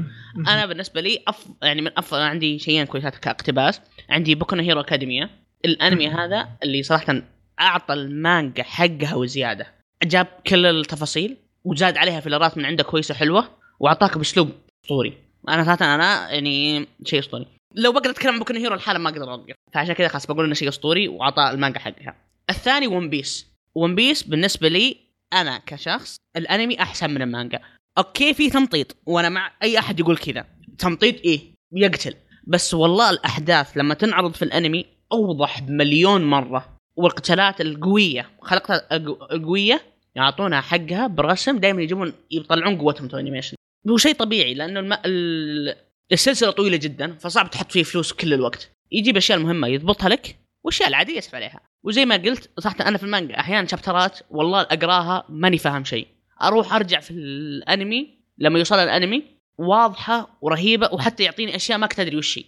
أنا 0.48 0.66
بالنسبة 0.66 1.00
لي 1.00 1.22
أف... 1.28 1.46
يعني 1.62 1.82
من 1.82 1.90
أفضل 1.98 2.20
عندي 2.20 2.58
شيئين 2.58 2.86
كويسات 2.86 3.16
كاقتباس. 3.16 3.80
عندي 4.10 4.34
Boku 4.34 4.57
Hero 4.57 4.80
Academia 4.80 5.30
الأنمي 5.64 6.08
هذا 6.08 6.48
اللي 6.62 6.82
صراحة 6.82 7.22
أعطى 7.62 7.94
المانجا 7.94 8.62
حقها 8.62 9.14
وزيادة. 9.14 9.66
جاب 10.04 10.26
كل 10.46 10.66
التفاصيل 10.66 11.36
وزاد 11.64 11.96
عليها 11.96 12.20
فيلرات 12.20 12.58
من 12.58 12.64
عنده 12.64 12.84
كويسة 12.84 13.14
حلوة 13.14 13.48
وأعطاك 13.80 14.18
بأسلوب 14.18 14.50
أسطوري. 14.84 15.18
أنا 15.48 15.64
صراحة 15.64 15.94
أنا 15.94 16.30
يعني 16.30 16.86
شيء 17.04 17.18
أسطوري. 17.18 17.46
لو 17.74 17.92
بقدر 17.92 18.10
أتكلم 18.10 18.32
عن 18.32 18.38
Boku 18.38 18.55
Hero 18.55 18.74
الحالة 18.74 18.98
ما 18.98 19.08
أقدر 19.08 19.30
اوقف 19.32 19.54
فعشان 19.72 19.94
كذا 19.94 20.08
خلاص 20.08 20.26
بقول 20.26 20.44
إنه 20.44 20.54
شيء 20.54 20.68
أسطوري 20.68 21.08
وأعطى 21.08 21.50
المانجا 21.50 21.78
حقها. 21.78 22.14
الثاني 22.50 22.86
One 22.86 23.11
Piece 23.11 23.53
One 23.74 23.95
Piece 23.95 24.22
بالنسبة 24.22 24.68
لي 24.68 24.96
أنا 25.32 25.58
كشخص 25.66 26.16
الأنمي 26.36 26.80
أحسن 26.80 27.10
من 27.10 27.22
المانجا. 27.22 27.60
okay 27.99 28.34
في 28.34 28.50
تمطيط 28.50 28.96
وأنا 29.06 29.28
مع 29.28 29.52
أي 29.62 29.78
أحد 29.78 30.00
يقول 30.00 30.16
كذا. 30.16 30.46
تمطيط 30.78 31.20
إيه؟ 31.20 31.40
يقتل. 31.72 32.14
بس 32.46 32.74
والله 32.74 33.10
الأحداث 33.10 33.76
لما 33.76 33.94
تنعرض 33.94 34.34
في 34.34 34.42
الأنمي 34.42 34.86
أوضح 35.12 35.60
بمليون 35.60 36.24
مرة. 36.24 36.72
والقتالات 36.97 37.61
القوية 37.61 38.30
القو- 38.53 38.93
القوية 39.32 39.82
يعطونها 40.14 40.61
حقها 40.61 41.07
بالرسم 41.07 41.59
دائما 41.59 41.82
يجيبون 41.82 42.12
يطلعون 42.30 42.78
قوتهم 42.78 43.09
Toei 43.09 43.18
Animation 43.18 43.57
هو 43.90 43.97
شيء 43.97 44.14
طبيعي 44.14 44.55
لأنه 44.55 44.80
الم... 44.80 44.93
ال- 44.93 45.76
السلسلة 46.12 46.51
طويلة 46.51 46.76
جدا 46.76 47.16
فصعب 47.16 47.51
تحط 47.51 47.72
فيه 47.72 47.82
فلوس 47.82 48.12
كل 48.12 48.34
الوقت. 48.34 48.70
يجيب 48.93 49.14
الاشياء 49.14 49.38
المهمه 49.38 49.68
يضبطها 49.68 50.09
لك 50.09 50.36
والاشياء 50.64 50.88
العادية 50.88 51.16
يسحب 51.16 51.34
عليها. 51.34 51.61
وزي 51.84 52.05
ما 52.05 52.16
قلت 52.16 52.51
صراحة 52.61 52.88
أنا 52.88 52.99
في 52.99 53.05
المانجا 53.05 53.38
أحيانا 53.40 53.66
شابترات 53.66 54.18
والله 54.30 54.61
أقراها 54.61 55.24
ماني 55.28 55.59
فاهم 55.59 55.84
شيء. 55.84 56.07
أروح 56.43 56.74
أرجع 56.74 57.01
في 57.01 57.11
الأنمي 57.11 58.18
لما 58.38 58.59
يوصل 58.59 58.76
الأنمي 58.78 59.22
واضحة 59.59 60.38
ورهيبة 60.40 60.88
وحتى 60.93 61.22
يعطيني 61.22 61.57
أشياء 61.57 61.78
ما 61.78 61.86
كنت 61.86 62.01
أدري 62.01 62.16
وش 62.16 62.38
هي. 62.38 62.45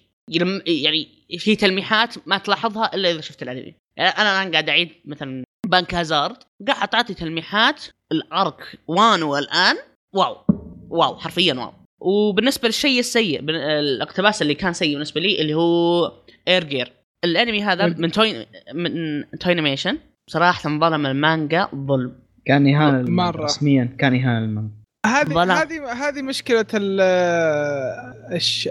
يعني 0.82 1.08
في 1.38 1.56
تلميحات 1.56 2.28
ما 2.28 2.38
تلاحظها 2.38 2.94
إلا 2.94 3.10
إذا 3.10 3.20
شفت 3.20 3.42
الأنمي. 3.42 3.74
يعني 3.96 4.10
أنا 4.10 4.42
الآن 4.42 4.52
قاعد 4.52 4.68
أعيد 4.68 4.90
مثلا 5.04 5.44
Punk 5.66 5.94
Hazard 5.94 6.36
قاعد 6.68 6.88
تعطي 6.88 7.14
تلميحات 7.14 7.84
ل 8.12 8.29
arc 8.29 8.78
وانو 8.88 9.22
الآن 9.22 9.76
wow 10.14 10.36
wow 10.90 11.16
حرفيا 11.16 11.54
wow 11.54 11.72
وبالنسبة 12.00 12.68
للشيء 12.68 13.00
السيء 13.00 13.40
الاقتباس 13.40 14.42
اللي 14.42 14.54
كان 14.54 14.72
سيء 14.72 14.92
بالنسبة 14.92 15.20
لي 15.20 15.40
اللي 15.40 15.54
هو 15.54 16.12
Air 16.48 16.64
Gear 16.64 16.92
الأنمي 17.24 17.62
هذا 17.62 17.86
من 17.86 18.12
توي 18.12 18.46
من 18.74 19.24
Toei 19.40 19.58
Animation 19.58 19.98
صراحة 20.30 20.78
ظلم 20.78 21.06
المانجا 21.06 21.68
ظلم 21.74 22.12
كان 22.44 22.66
اهانه 22.66 23.00
للمانجا. 23.00 23.10
مرة. 23.10 23.44
رسميا 23.44 23.96
كان 23.98 24.14
اهانه 24.14 24.38
المانجا. 24.38 24.74
هذه. 25.06 25.62
هذه 25.62 25.92
هذه 25.92 26.22
مشكلة 26.22 26.66
ال. 26.74 27.00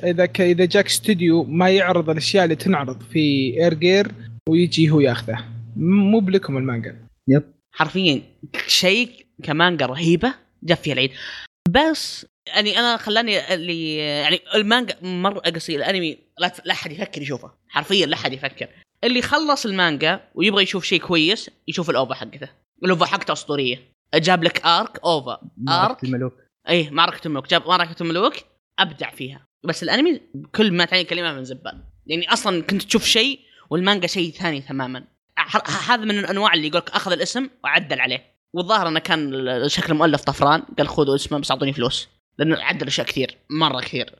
إذا 0.03 0.25
ك... 0.25 0.41
إذا 0.41 0.65
جاك 0.65 0.85
استوديو 0.85 1.43
ما 1.43 1.69
يعرض 1.69 2.09
الأشياء 2.09 2.43
اللي 2.43 2.55
تنعرض 2.55 3.03
في 3.03 3.53
Air 3.63 3.73
Gear 3.73 4.11
ويجي 4.49 4.89
هو 4.89 4.99
ياخذه. 4.99 5.45
مو 5.75 6.19
بلكم 6.19 6.57
المانجا. 6.57 7.07
yep. 7.27 7.43
حرفيا 7.71 8.21
شيء 8.67 9.25
كمانجا 9.43 9.85
رهيبة 9.85 10.33
جاب 10.63 10.77
فيها 10.77 10.93
العيد. 10.93 11.11
بس 11.69 12.25
يعني 12.47 12.79
أنا 12.79 12.97
خلاني 12.97 13.53
اللي 13.53 13.97
يعني 13.97 14.39
المانجا 14.55 14.95
مرة 15.01 15.39
قصير 15.39 15.79
الأنمي 15.79 16.17
لا 16.39 16.53
لا 16.65 16.73
أحد 16.73 16.91
يفكر 16.91 17.21
يشوفه. 17.21 17.51
حرفيا 17.67 18.05
لا 18.05 18.15
أحد 18.15 18.33
يفكر. 18.33 18.67
اللي 19.03 19.21
خلص 19.21 19.65
المانجا 19.65 20.21
ويبغى 20.35 20.63
يشوف 20.63 20.83
شيء 20.83 20.99
كويس 20.99 21.49
يشوف 21.67 21.89
ال 21.89 21.95
OVA 21.95 22.13
حقته. 22.13 22.49
ال 22.83 22.89
OVA 22.89 23.05
حقته 23.05 23.31
أسطورية. 23.31 23.93
جاب 24.15 24.43
لك 24.43 24.65
arc 24.65 24.99
OVA 25.03 25.41
معركة 25.57 25.91
arc 25.91 26.03
الملوك 26.03 26.33
اي 26.69 26.89
معركه 26.89 27.27
الملوك 27.27 27.49
جاب 27.49 27.67
معركه 27.67 28.03
الملوك 28.03 28.33
أبدع 28.79 29.09
فيها. 29.09 29.47
بس 29.63 29.83
الأنمي 29.83 30.21
كل 30.55 30.71
ما 30.71 30.85
تعني 30.85 31.03
كلمة 31.03 31.33
من 31.33 31.43
زبال 31.43 31.83
يعني 32.07 32.33
أصلا 32.33 32.61
كنت 32.61 32.81
تشوف 32.83 33.05
شيء 33.05 33.39
والمانجا 33.73 34.07
شيء 34.07 34.31
ثاني 34.31 34.61
تماما. 34.61 35.03
هذا 35.87 36.05
من 36.05 36.19
الأنواع 36.19 36.53
اللي 36.53 36.67
يقولك 36.67 36.89
أخذ 36.89 37.11
الاسم 37.11 37.49
وعدل 37.63 37.99
عليه. 37.99 38.23
والظاهر 38.53 38.87
إنه 38.87 38.99
كان 38.99 39.43
شكل 39.67 39.93
المؤلف 39.93 40.21
طفران 40.21 40.61
قال 40.77 40.87
خذوا 40.87 41.15
اسمه 41.15 41.39
بس 41.39 41.51
أعطوني 41.51 41.73
فلوس 41.73 42.09
لأنه 42.37 42.57
عدل 42.61 42.87
أشياء 42.87 43.07
كثير 43.07 43.37
مرة 43.49 43.81
كثير. 43.81 44.15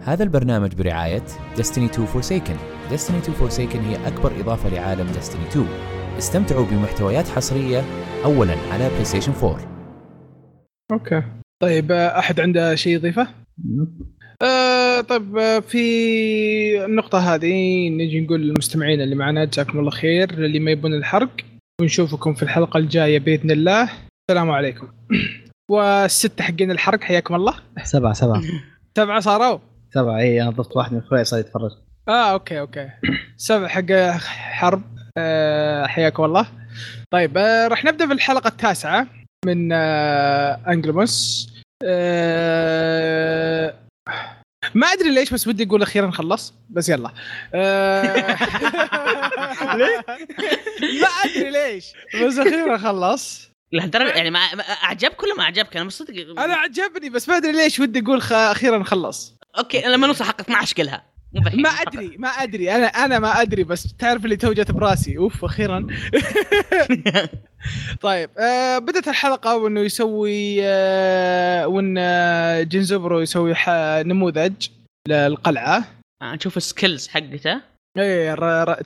هذا 0.00 0.24
البرنامج 0.24 0.74
برعاية 0.74 1.24
Destiny 1.56 1.90
2 1.90 2.06
Forsaken. 2.06 2.58
Destiny 2.92 3.28
2 3.28 3.50
Forsaken 3.50 3.76
هي 3.76 4.08
أكبر 4.08 4.40
إضافة 4.40 4.68
لعالم 4.68 5.12
Destiny 5.12 5.56
2 5.56 6.01
استمتعوا 6.18 6.66
بمحتويات 6.66 7.28
حصرية 7.28 7.84
أولا 8.24 8.56
على 8.70 8.90
PlayStation 8.90 9.44
4 9.44 9.72
أوكي. 10.92 11.22
طيب 11.62 11.92
آه، 11.92 12.18
أحد 12.18 12.40
عنده 12.40 12.74
شيء 12.74 12.94
يضيفه؟ 12.94 13.28
آه 14.42 15.00
طيب 15.00 15.38
آه، 15.38 15.60
في 15.60 16.84
النقطة 16.84 17.34
هذه 17.34 17.88
نجي 17.88 18.20
نقول 18.20 18.40
للمستمعين 18.40 19.00
اللي 19.00 19.14
معنا 19.14 19.44
جزاكم 19.44 19.78
الله 19.78 19.90
خير 19.90 20.30
اللي 20.30 20.58
ما 20.58 20.70
يبون 20.70 20.94
الحرق 20.94 21.30
ونشوفكم 21.80 22.34
في 22.34 22.42
الحلقة 22.42 22.78
الجاية 22.78 23.18
بإذن 23.18 23.50
الله. 23.50 23.90
السلام 24.30 24.50
عليكم. 24.50 24.88
والستة 25.70 26.44
حقين 26.44 26.70
الحرق 26.70 27.00
حياكم 27.00 27.34
الله. 27.34 27.54
سبعة 27.84 28.12
سبعة. 28.12 28.42
سبعة 28.96 29.20
صاروا؟ 29.20 29.58
سبعة 29.94 30.18
إي 30.18 30.42
أنا 30.42 30.50
ضفت 30.50 30.76
واحد 30.76 30.92
من 30.92 30.98
أخوي 30.98 31.24
صار 31.24 31.40
يتفرج. 31.40 31.70
آه 32.08 32.32
okay 32.32 32.60
okay. 32.60 32.88
سبع 33.36 33.68
حق 33.68 33.92
حرق. 34.28 34.82
آه 35.18 35.86
حياكم 35.86 36.24
الله 36.24 36.46
طيب 37.10 37.38
آه 37.38 37.68
راح 37.68 37.84
نبدأ 37.84 38.04
بالحلقة 38.04 38.48
التاسعة 38.48 39.06
من 39.46 39.72
آه 39.72 40.60
Angolmois. 40.68 41.48
ما 44.74 44.86
أدري 44.86 45.10
ليش 45.14 45.34
بس 45.34 45.46
ودي 45.48 45.64
أقول 45.64 45.82
أخيرا 45.82 46.10
خلص. 46.10 46.54
بس 46.70 46.88
يلا. 46.88 47.08
ليه؟ 49.76 50.04
ما 51.00 51.08
أدري 51.24 51.50
ليش 51.50 51.86
بس 52.22 52.38
أخيرا 52.38 52.78
خلص. 52.78 53.50
لهالدرجه 53.72 54.08
يعني 54.16 54.30
ما 54.30 54.38
أعجبك 54.84 55.22
ولا 55.22 55.34
ما 55.34 55.42
أعجبك؟ 55.42 55.76
أنا 55.76 55.84
مصدق. 55.84 56.40
أنا 56.40 56.54
عجبني 56.54 57.10
بس 57.10 57.28
ما 57.28 57.36
أدري 57.36 57.52
ليش 57.52 57.80
ودي 57.80 58.00
أقول. 58.00 58.22
أخيرا 58.32 58.84
خلص. 58.84 59.34
okay 59.58 59.80
لما 59.80 60.06
نوصل 60.06 60.24
اشكلها 60.24 60.32
مو 60.34 60.52
بالحين 60.52 61.11
ما. 61.34 61.68
أدري 61.68 62.16
ما 62.18 62.28
أدري. 62.28 62.74
أنا 62.74 62.86
أنا 62.86 63.18
ما 63.18 63.42
أدري 63.42 63.64
بس 63.64 63.94
تعرف 63.98 64.24
اللي 64.24 64.36
تو 64.36 64.52
جت 64.52 64.70
براسي. 64.70 65.18
أوف 65.18 65.44
أخيرا. 65.44 65.86
طيب 68.00 68.30
آه 68.38 68.78
بدت 68.78 69.08
الحلقة 69.08 69.56
وإنه 69.56 69.80
يسوي 69.80 70.58
آه 70.62 71.66
وإن 71.66 71.94
آه، 71.98 72.62
جنزبرو 72.62 73.20
يسوي 73.20 73.54
نموذج 74.02 74.68
للقلعة. 75.08 75.84
آه، 76.22 76.34
نشوف 76.34 76.56
السكيلز 76.56 77.08
حقته. 77.08 77.60
اي 77.98 78.36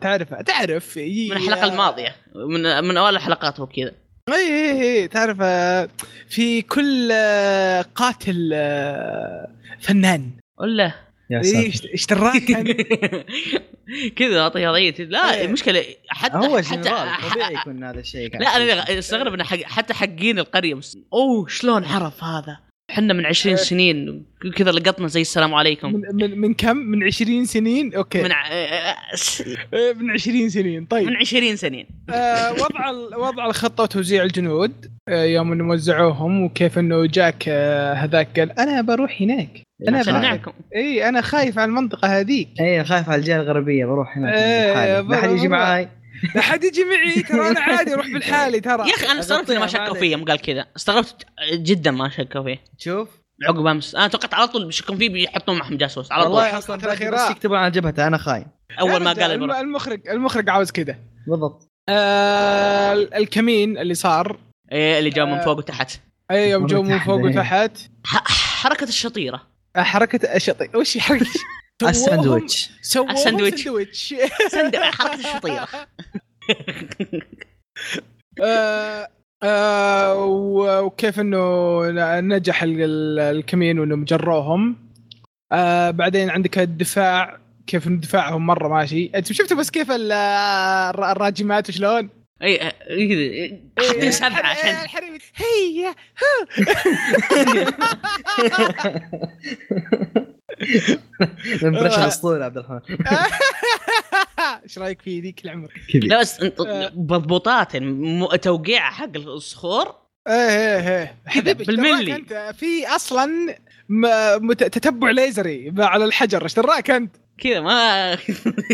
تعرف 0.01 0.35
تعرف 0.35 0.99
من 0.99 1.33
الحلقة 1.33 1.65
الماضية. 1.65 2.17
من 2.35 2.85
من 2.85 2.97
اوائل 2.97 3.17
الحلقات 3.17 3.61
هو 3.61 3.67
كذا. 3.67 3.93
اي 4.29 4.35
اي 4.35 4.83
اي 4.83 5.09
تعرف 5.09 5.39
آه، 5.41 5.89
في 6.29 6.63
كل 6.63 7.09
آه، 7.13 7.83
قاتل 7.83 8.51
آه، 8.55 9.49
فنان. 9.81 10.31
ولا؟ 10.59 11.06
يا 11.31 11.43
إيه، 11.45 11.73
إيش 11.93 12.07
دراك 12.07 12.45
كان 12.45 12.65
كذا 14.17 14.41
اعطيها 14.41 14.73
ضيت 14.73 15.01
لا 15.01 15.35
إيه. 15.35 15.45
المشكلة 15.45 15.85
حتى 16.09 16.37
هو 16.37 16.63
حتى 16.63 16.91
طبيعي 17.31 17.55
يكون 17.55 17.85
هذا 17.85 18.01
الشيء 18.01 18.39
لا. 18.39 18.57
أنا 18.57 18.99
استغرب 18.99 19.35
انه 19.35 19.45
حق 19.45 19.63
حتى 19.63 19.95
حقين 19.95 20.39
القرية 20.39 20.75
مس... 20.75 20.99
أوه 21.13 21.49
شلون 21.49 21.85
عرف 21.85 22.25
هذا؟ 22.25 22.59
إحنا 22.91 23.13
من 23.13 23.27
20 23.27 23.57
إيه. 23.57 23.63
سنين 23.63 24.27
كذا 24.57 24.71
لقطنا 24.71 25.09
زي 25.09 25.21
السلام 25.21 25.55
عليكم. 25.55 25.93
من, 25.93 26.03
من, 26.13 26.39
من 26.39 26.55
كم؟ 26.55 26.77
من 26.77 27.05
20 27.05 27.45
سنين؟ 27.45 27.95
okay. 27.95 28.23
من 28.23 28.33
ع... 28.33 28.49
من 29.73 30.11
20 30.11 30.49
سنين. 30.49 30.85
طيب. 30.85 31.07
من 31.07 31.17
20 31.17 31.57
سنين. 31.57 31.87
آه 32.11 32.53
وضع 32.53 32.91
وضع 33.19 33.47
الخطة 33.47 33.83
وتوزيع 33.83 34.23
الجنود 34.23 34.73
آه 35.09 35.25
يوم 35.25 35.53
انه 35.53 35.69
وزعوهم 35.69 36.43
وكيف 36.43 36.79
إنه 36.79 37.07
جاك 37.07 37.45
آه 37.49 37.95
هذاك 37.95 38.41
قال 38.41 38.59
أنا 38.59 38.81
بروح 38.81 39.23
هناك. 39.23 39.66
أنا 39.89 39.99
عشان 39.99 40.13
بروح 40.13 40.25
نعكم 40.25 40.53
إي 40.77 41.09
أنا 41.09 41.21
خايف 41.21 41.59
على 41.59 41.69
المنطقة 41.69 42.09
هذيك. 42.21 42.49
إيه 42.61 42.83
خايف 42.83 43.09
على 43.09 43.19
الجهة 43.21 43.37
الغربية 43.37 43.87
بروح 43.87 44.19
هناك. 44.19 44.35
لحالي. 44.35 45.09
لا 45.09 45.17
حد 45.17 45.31
يجي 45.31 45.49
بروح. 45.49 45.61
معاي. 45.61 45.89
لا 46.35 46.41
حد 46.41 46.65
يجي 46.65 46.85
معي 46.85 47.23
ترى 47.23 47.49
أنا 47.49 47.61
عادي 47.61 47.95
أروح 47.95 48.07
بالحالي 48.07 48.61
ترى. 48.61 48.89
يا 48.89 48.95
أخي 48.95 49.07
أنا 49.07 49.21
استغربت 49.21 49.51
ما 49.53 49.59
ما 49.59 49.67
شكوا. 49.67 49.95
فيه 49.95 50.13
يوم 50.13 50.25
قال 50.25 50.41
كذا. 50.41 50.67
استغربت 50.77 51.27
جدا 51.53 51.91
ما 51.91 52.09
شكوا 52.09 52.43
فيه. 52.43 52.61
شوف. 52.79 53.09
عقب 53.49 53.67
أمس. 53.67 53.95
أنا 53.95 54.09
توقعت 54.09 54.35
على 54.35 54.49
طول 54.49 54.67
بيشكون 54.67 54.99
فيه 54.99 55.09
بيحطون 55.09 55.59
معهم 55.59 55.77
جاسوس 55.77 56.13
على 56.13 56.23
طول. 56.25 56.33
والله 56.33 56.59
أصلا. 56.59 56.77
بس 57.11 57.31
يكتبون 57.31 57.59
على 57.59 57.71
جبهته 57.71 58.07
أنا 58.07 58.19
خاين 58.19 58.47
أول 58.81 59.03
ما 59.03 59.13
قال. 59.13 59.51
المخرج 59.53 60.09
المخرج 60.09 60.51
عاوز 60.51 60.71
كذا. 60.71 60.97
بالضبط. 61.29 61.69
آه 61.89 62.93
الكمين 62.93 63.79
اللي 63.79 63.95
صار. 63.95 64.39
إيه 64.73 64.99
اللي 64.99 65.11
جاء 65.11 65.27
من 65.27 65.33
آه. 65.33 65.45
فوق 65.45 65.59
وتحت. 65.59 66.01
إي 66.31 66.51
يوم 66.51 66.67
جو 66.67 66.83
من 66.83 66.99
فوق. 66.99 67.21
وتحت. 67.21 67.79
ح- 68.05 68.29
حركة 68.63 68.85
الشطيرة. 68.85 69.56
حركة 69.77 70.35
الشطي 70.37 70.69
وش 70.75 70.99
حركة؟ 70.99 71.27
الساندويتش 71.83 72.71
الساندويتش. 72.81 73.23
ساندويتش 73.23 74.15
حركة 74.99 75.15
الشطيره 75.15 75.69
آه، 79.43 80.15
وكيف 80.83 81.21
إنه 81.21 81.41
نجح 82.21 82.63
ال- 82.63 82.83
ال- 82.83 83.19
الكمين 83.37 83.79
وإنهم 83.79 84.05
جروهم. 84.05 84.77
آه، 85.53 85.91
بعدين 85.91 86.31
عندك 86.31 86.59
الدفاع 86.59 87.39
كيف 87.67 87.89
دفاعهم 87.89 88.47
مرة 88.47 88.69
ماشي. 88.69 89.11
أنت 89.15 89.33
شفتوا 89.33 89.57
بس 89.57 89.71
كيف 89.71 89.91
ال- 89.91 90.13
الر- 90.13 91.11
الراجمات 91.13 91.69
وشلون؟ 91.69 92.09
اي 92.43 92.73
إيه، 92.91 93.61
حاطين 93.79 94.11
سبعه 94.21 94.47
عشان. 94.47 94.69
الحريم 94.69 95.19
هي 95.35 95.95
الامبريشن 101.63 102.03
اسطوري 102.09 102.45
عبد 102.45 102.57
الرحمن. 102.57 102.81
إيش 104.65 104.79
رأيك 104.79 105.03
في 105.03 105.21
ذيك 105.21 105.45
العمر؟ 105.45 105.73
لا 105.95 106.21
بس 106.21 106.41
آه. 106.41 106.93
مضبوطات 106.95 107.77
توقيع 108.43 108.91
حق 108.91 109.17
الصخور. 109.17 109.95
إيه 110.29 110.35
إيه 110.35 110.99
إيه. 110.99 111.17
حبيبي 111.27 111.61
إيش 111.61 111.67
بالملي. 111.67 112.15
انت 112.15 112.55
في 112.59 112.87
أصلا 112.87 113.57
تتبع 114.59 115.11
ليزري 115.11 115.75
على 115.79 116.05
الحجر. 116.05 116.43
إيش 116.43 116.55
دراك 116.55 116.91
أنت؟ 116.91 117.17
كذا 117.39 117.61
ما 117.61 118.15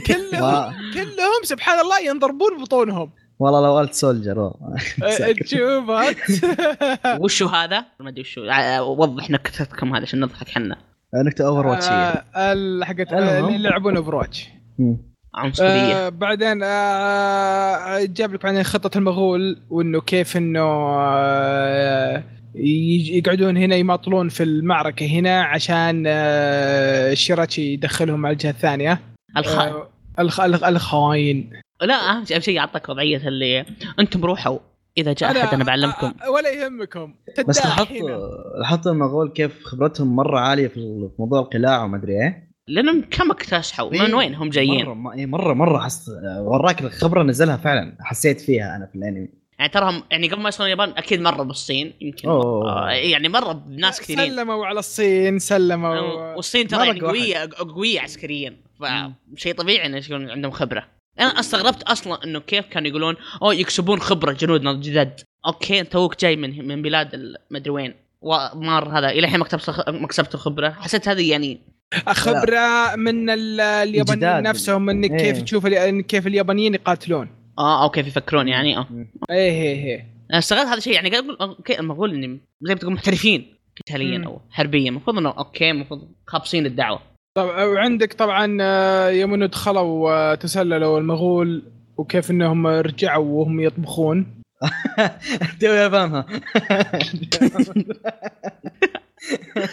كلهم 0.07 0.75
كلهم 0.95 1.43
سبحان 1.43 1.81
الله 1.81 2.01
ينضربون 2.01 2.59
ببطونهم 2.59 3.11
والله 3.39 3.61
لو 3.67 3.79
قلت 3.79 3.95
سولجر 3.95 4.39
والله. 4.39 4.77
أه، 5.03 5.33
تشوف. 5.45 5.91
وشو 7.23 7.47
هذا؟ 7.47 7.85
ما 8.01 8.09
أدري 8.09 8.21
وشو 8.21 8.45
آه، 8.45 8.83
وضح 8.83 9.31
نكتتكم 9.31 9.95
هذا 9.95 10.03
عشان 10.03 10.21
نضحك 10.21 10.49
حنا 10.49 10.77
نكتة 11.15 11.47
Overwatch 11.47 11.87
آه، 11.89 12.25
حقت. 12.85 13.13
اللي 13.13 13.55
يلعبون 13.55 13.97
Overwatch. 13.97 14.49
عنصريه 15.35 16.07
آه 16.07 16.09
بعدين 16.09 16.61
آه 16.63 18.05
جاب 18.05 18.35
لك 18.35 18.43
بعدين 18.43 18.63
خطة 18.63 18.99
المغول 18.99 19.61
وإنه 19.71 20.01
كيف 20.01 20.37
إنه 20.37 20.63
آه 20.99 22.25
يقعدون 22.55 23.57
هنا 23.57 23.77
يماطلون 23.77 24.29
في 24.29 24.43
المعركة 24.43 25.07
هنا 25.07 25.43
عشان 25.43 26.05
آه 26.07 27.15
شيراتشي 27.15 27.73
يدخلهم 27.73 28.27
على 28.27 28.33
الجهة 28.33 28.51
الثانية 28.51 29.01
الخ... 29.37 29.59
آه 29.59 29.89
الخ... 30.19 30.41
الخ... 30.41 30.65
لا 31.83 31.95
أهم 31.95 32.25
شيء 32.25 32.37
أهم 32.37 32.43
شيء 32.43 32.55
يعطيك 32.55 32.89
وضعية 32.89 33.29
اللي 33.29 33.65
أنتم 34.01 34.25
روحوا. 34.25 34.59
إذا 34.99 35.13
جاء 35.13 35.31
أحد 35.43 35.55
أنا 35.55 35.65
بعلمكم. 35.65 36.13
ولا 36.35 36.49
يهمكم. 36.49 37.15
بس 37.49 37.67
لاحظت. 37.67 37.91
لاحظت 38.59 38.87
المغول 38.87 39.31
كيف 39.31 39.65
خبرتهم 39.65 40.17
مرة 40.17 40.39
عالية 40.39 40.69
في 40.69 40.75
في 40.75 41.15
موضوع 41.19 41.41
القلاع 41.41 41.85
وما 41.85 41.97
أدري 41.97 42.13
إيه. 42.13 42.53
لأنهم 42.69 43.05
كم 43.11 43.31
اكتسحوا 43.31 43.91
من 43.91 44.01
إيه، 44.01 44.15
وين 44.15 44.35
هم 44.35 44.49
جايين؟ 44.51 44.87
مره 44.87 45.13
إيه، 45.13 45.27
مرة 45.27 45.55
مرة 45.55 45.79
حس 45.79 46.11
وراك 46.39 46.81
الخبرة 46.81 47.23
نزلها 47.23 47.57
فعلا. 47.57 47.97
حسيت 48.01 48.41
فيها 48.41 48.77
أنا 48.77 48.87
في 48.87 48.95
الأنمي. 48.95 49.29
يعني 49.59 49.73
تراهم 49.73 50.03
يعني 50.11 50.29
قبل 50.29 50.41
ما 50.41 50.45
يوصلون 50.45 50.67
اليابان 50.67 50.91
أكيد 50.91 51.21
مروا 51.21 51.45
بالصين. 51.45 51.93
يمكن 52.01 52.29
أوه. 52.29 52.89
آه، 52.89 52.91
يعني 52.91 53.29
مره 53.29 53.53
بناس 53.53 54.01
كثيرين. 54.01 54.31
سلموا 54.31 54.67
على 54.67 54.79
الصين 54.79 55.39
سلموا. 55.39 56.35
والصين 56.35 56.69
ترى 56.69 56.87
يعني 56.87 57.01
قوية 57.01 57.49
قوية 57.59 58.01
عسكريا. 58.01 58.57
فشيء 58.81 59.55
طبيعي 59.55 59.87
انه 59.87 59.97
يكون 59.97 60.31
عندهم 60.31 60.51
خبرة. 60.51 60.85
أنا 61.21 61.41
استغربت 61.41 61.83
أصلا 61.83 62.25
إنه 62.25 62.39
كيف 62.41 62.67
كانوا 62.67 62.89
يقولون 62.89 63.17
أوه 63.43 63.55
يكسبون 63.55 64.01
خبرة 64.01 64.33
جنودنا 64.33 64.71
الجداد 64.71 65.21
okay 65.47 65.81
انت 65.81 65.93
توك 65.93 66.21
جاي 66.21 66.37
من 66.37 66.69
من 66.69 66.83
بلاد 66.83 67.15
ال- 67.15 67.37
مدري 67.51 67.71
وين 67.71 67.95
ومار 68.21 68.99
هذا 68.99 69.09
إلى 69.09 69.19
الحين 69.19 69.39
ما 69.39 69.45
كسبت 69.45 69.89
ما 69.89 70.07
كسبت 70.07 70.37
خبرة. 70.37 70.71
حسيت 70.71 71.09
هذه 71.09 71.31
يعني 71.31 71.61
خبرة 72.09 72.97
من 72.97 73.31
ال- 73.31 73.61
اليابانيين. 73.61 74.43
نفسهم 74.43 74.91
انك 74.91 75.11
كيف 75.11 75.37
إيه. 75.37 75.45
تشوف 75.45 75.67
كيف 76.09 76.27
اليابانيين 76.27 76.75
يقاتلون. 76.75 77.29
آه 77.59 77.83
okay 77.85 78.01
يفكرون 78.01 78.49
يعني 78.49 78.77
آه. 78.79 78.87
إيه 79.31 79.37
إيه 79.51 79.85
إيه. 79.85 80.07
أنا 80.31 80.39
استغربت 80.39 80.67
هذا 80.67 80.79
الشيء 80.79 80.93
يعني 80.95 81.11
قاعد 81.11 81.25
أقول 81.25 81.37
okay 81.41 81.79
المفروض 81.81 82.11
إني 82.11 82.41
زي 82.63 82.75
ما 82.75 82.81
تقول 82.81 82.93
محترفين 82.93 83.55
قتاليا. 83.81 84.23
أو 84.27 84.41
حربيا. 84.51 84.89
المفروض 84.91 85.19
إنه 85.19 85.31
okay 85.31 85.71
المفروض 85.71 86.09
خابصين 86.27 86.67
الدعوة. 86.67 87.03
طبعا 87.35 87.65
وعندك 87.65 88.13
طبعا 88.13 88.59
آه، 88.61 89.09
يوم 89.09 89.35
إنه 89.35 89.47
دخلوا 89.47 90.33
وتسللوا 90.33 90.99
المغول 90.99 91.63
وكيف 91.97 92.31
إنهم 92.31 92.67
رجعوا 92.67 93.41
وهم 93.41 93.61
يطبخون؟ 93.61 94.27
توي 95.61 95.91
فاهمها 95.91 96.27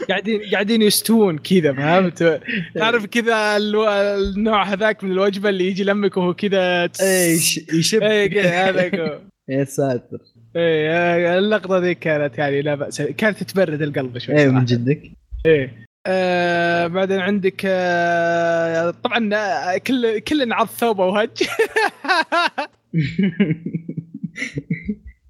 قاعدين 0.10 0.42
قاعدين 0.52 0.82
يستوون 0.82 1.38
كذا 1.38 1.74
فهمت؟ 1.74 2.42
تعرف 2.76 3.06
كذا 3.06 3.58
النوع 3.58 4.64
هذاك 4.64 5.04
من 5.04 5.12
الوجبة 5.12 5.50
اللي 5.50 5.68
يجي 5.68 5.84
لمك 5.84 6.18
وهو 6.18 6.34
كذا 6.34 6.90
إيش 7.02 7.58
يشب. 7.74 8.04
إيه 8.04 8.28
كذا 8.28 8.70
هذاك. 8.70 8.94
يا 9.50 9.64
ساتر. 9.64 10.18
إيه 10.56 11.38
اللقطة 11.38 11.78
ذي 11.78 11.96
كانت 11.96 12.38
يعني 12.38 12.62
لا 12.62 12.76
بأس 12.76 13.02
كانت 13.02 13.44
تبرد 13.44 13.82
القلب 13.82 14.18
شوي 14.18 14.38
إيه 14.38 14.50
من. 14.50 14.66
جدك. 14.66 15.12
إيه. 15.46 15.89
آه 16.12 16.88
بعدين 16.88 17.20
عندك 17.20 17.62
آه 17.66 18.94
طبعا 19.04 19.30
آه، 19.34 19.78
كل 19.78 20.20
كل 20.20 20.54
عض 20.54 20.68
ثوبه 20.68 21.06
وهج. 21.06 21.30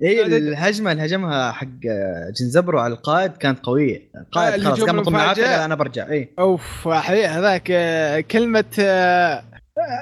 اي 0.04 0.26
الهجمة 0.26 0.92
اللي 0.92 1.06
هجمها 1.06 1.52
حق 1.52 1.68
جنزبرو 2.40 2.80
على 2.80 2.94
القائد 2.94 3.32
كانت 3.32 3.60
قوية. 3.60 4.10
القائد 4.22 4.54
آه، 4.54 4.66
خلاص 4.66 4.80
قام 4.80 4.90
المفاجئ. 5.00 5.12
بالعافية 5.12 5.66
أنا 5.66 5.76
برجع. 5.76 6.10
اي 6.10 6.30
أوف 6.40 6.88
هذاك 6.88 7.68
آه، 7.72 8.20
كلمة 8.20 8.66
آه 8.80 9.44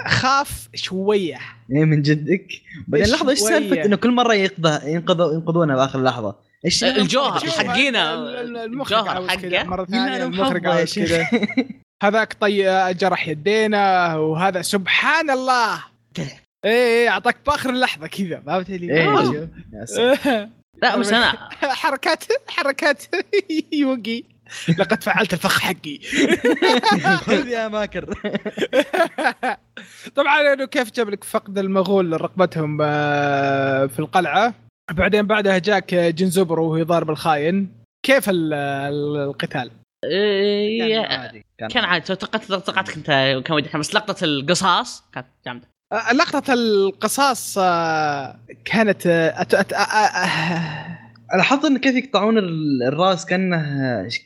خاف 0.07 0.69
شوية. 0.75 1.37
اي 1.75 1.85
من 1.85 2.01
جدك. 2.01 2.47
بعدين 2.87 3.07
لحظة 3.07 3.29
إيش؟ 3.29 3.39
سالفة 3.39 3.85
إنه 3.85 3.95
كل 3.95 4.11
مرة 4.11 4.33
ينقذها 4.33 4.87
ينقذوا 4.87 5.33
ينقذونها 5.33 5.75
بآخر 5.75 6.03
لحظة؟ 6.03 6.35
الجوهر 6.65 7.39
شوف، 7.39 7.59
حقينا 7.59 8.13
الجوهر 8.41 9.27
حقه 9.27 9.63
مرة 9.63 9.85
ثانية 9.85 10.23
المخرج. 10.25 10.61
كذا. 10.61 11.27
هذاك 12.03 12.33
طي 12.33 12.93
جرح 12.93 13.27
يدينا 13.27 14.15
وهذا 14.15 14.61
سبحان 14.61 15.29
الله. 15.29 15.83
إيه 16.17 16.31
إيه 16.65 17.09
أعطاك 17.09 17.37
بآخر 17.45 17.69
اللحظه 17.69 18.07
كذا 18.07 18.43
فهمت 18.45 18.69
لي؟ 18.69 19.47
ساتر. 19.85 20.49
لا 20.83 20.95
بس 20.95 21.13
أنا؟ 21.13 21.49
حركات 21.81 22.23
حركات. 22.47 23.03
يوقي. 23.71 24.23
لقد 24.79 25.03
فعلت 25.03 25.33
الفخ 25.33 25.59
حقي. 25.59 25.99
خذ 27.17 27.47
يا 27.47 27.67
ماكر. 27.67 28.13
طبعا 30.15 30.53
انه 30.53 30.65
كيف 30.65 30.91
جاب 30.91 31.09
لك 31.09 31.23
فقد 31.23 31.57
المغول 31.57 32.21
رقبتهم 32.21 32.77
آه، 32.81 33.85
في 33.85 33.99
القلعة؟ 33.99 34.53
بعدين 34.91 35.27
بعدها 35.27 35.57
جاك 35.57 35.95
جنزبرو 35.95 36.71
وهو 36.71 36.83
ضارب 36.83 37.09
الخاين. 37.09 37.69
كيف 38.05 38.29
ال- 38.29 38.53
ال- 38.53 39.17
القتال؟ 39.17 39.71
إيه، 40.05 41.01
كان 41.01 41.19
عادي 41.19 41.45
كان 41.57 41.83
عادي. 41.83 42.15
توقعت 42.15 42.43
توقعت 42.43 42.91
كنت 42.91 43.07
كان 43.45 43.55
ودي 43.55 43.69
بس 43.75 43.95
لقطة 43.95 44.23
القصاص 44.23 45.03
كانت 45.13 45.27
جامدة. 45.45 45.67
آه، 45.93 46.13
لقطة 46.13 46.53
القصاص 46.53 47.57
آه، 47.57 48.39
كانت 48.65 49.07
آه، 49.07 49.41
أت... 49.41 49.53
أت... 49.53 49.71
لاحظت 51.37 51.65
انه 51.65 51.79
كيف 51.79 51.95
يقطعون 51.95 52.37
ال- 52.37 52.83
الرأس 52.83 53.25
كأنه 53.25 53.65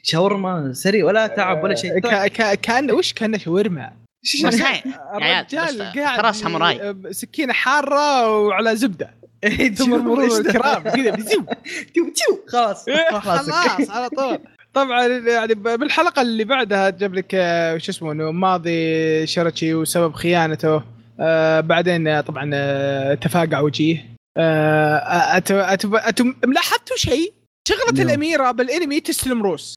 شاورما 0.03 0.73
سري 0.73 1.03
ولا 1.03 1.27
تعب 1.27 1.63
ولا 1.63 1.75
شيء. 1.75 1.99
ك... 1.99 2.31
ك... 2.31 2.59
كان 2.59 2.91
وش 2.91 3.13
كان 3.13 3.39
شاورما؟ 3.39 3.91
الرجال 5.15 5.81
قاعد 5.95 7.07
سكينة 7.11 7.53
حارة 7.53 8.37
وعلى 8.39 8.75
زبدة. 8.75 9.05
إيه، 9.05 9.20
ثم 9.77 9.89
مرور 10.05 10.39
الكرام 10.39 10.83
كذا 10.83 11.11
بزيو 11.15 11.45
تيو 11.93 12.05
تيو 12.13 12.43
خلاص. 12.47 12.85
خلاص 13.11 13.49
على 13.89 14.09
طول. 14.09 14.39
طبعا 14.73 15.07
يعني 15.07 15.53
بالحلقة 15.53 16.21
اللي 16.21 16.43
بعدها 16.43 16.89
جاب 16.89 17.13
لك 17.13 17.35
آه، 17.35 17.77
شو 17.77 17.91
اسمه 17.91 18.11
إنه 18.11 18.31
ماضي 18.31 19.27
شرتشي 19.27 19.73
وسبب 19.73 20.13
خيانته. 20.13 20.83
آه 21.19 21.59
بعدين 21.59 22.07
آه، 22.07 22.21
طبعا 22.21 22.51
آه 22.53 23.13
تفاقع 23.13 23.59
وجيه. 23.59 24.05
آه 24.37 24.97
أت 25.37 25.51
أت 25.51 25.85
أت 25.85 26.21
ملاحظتوا 26.21 26.97
شيء؟ 26.97 27.33
شغلة 27.67 27.91
نعم. 27.93 28.07
الأميرة 28.07 28.51
بالأنمي 28.51 28.99
تستلم 28.99 29.43
روس. 29.43 29.75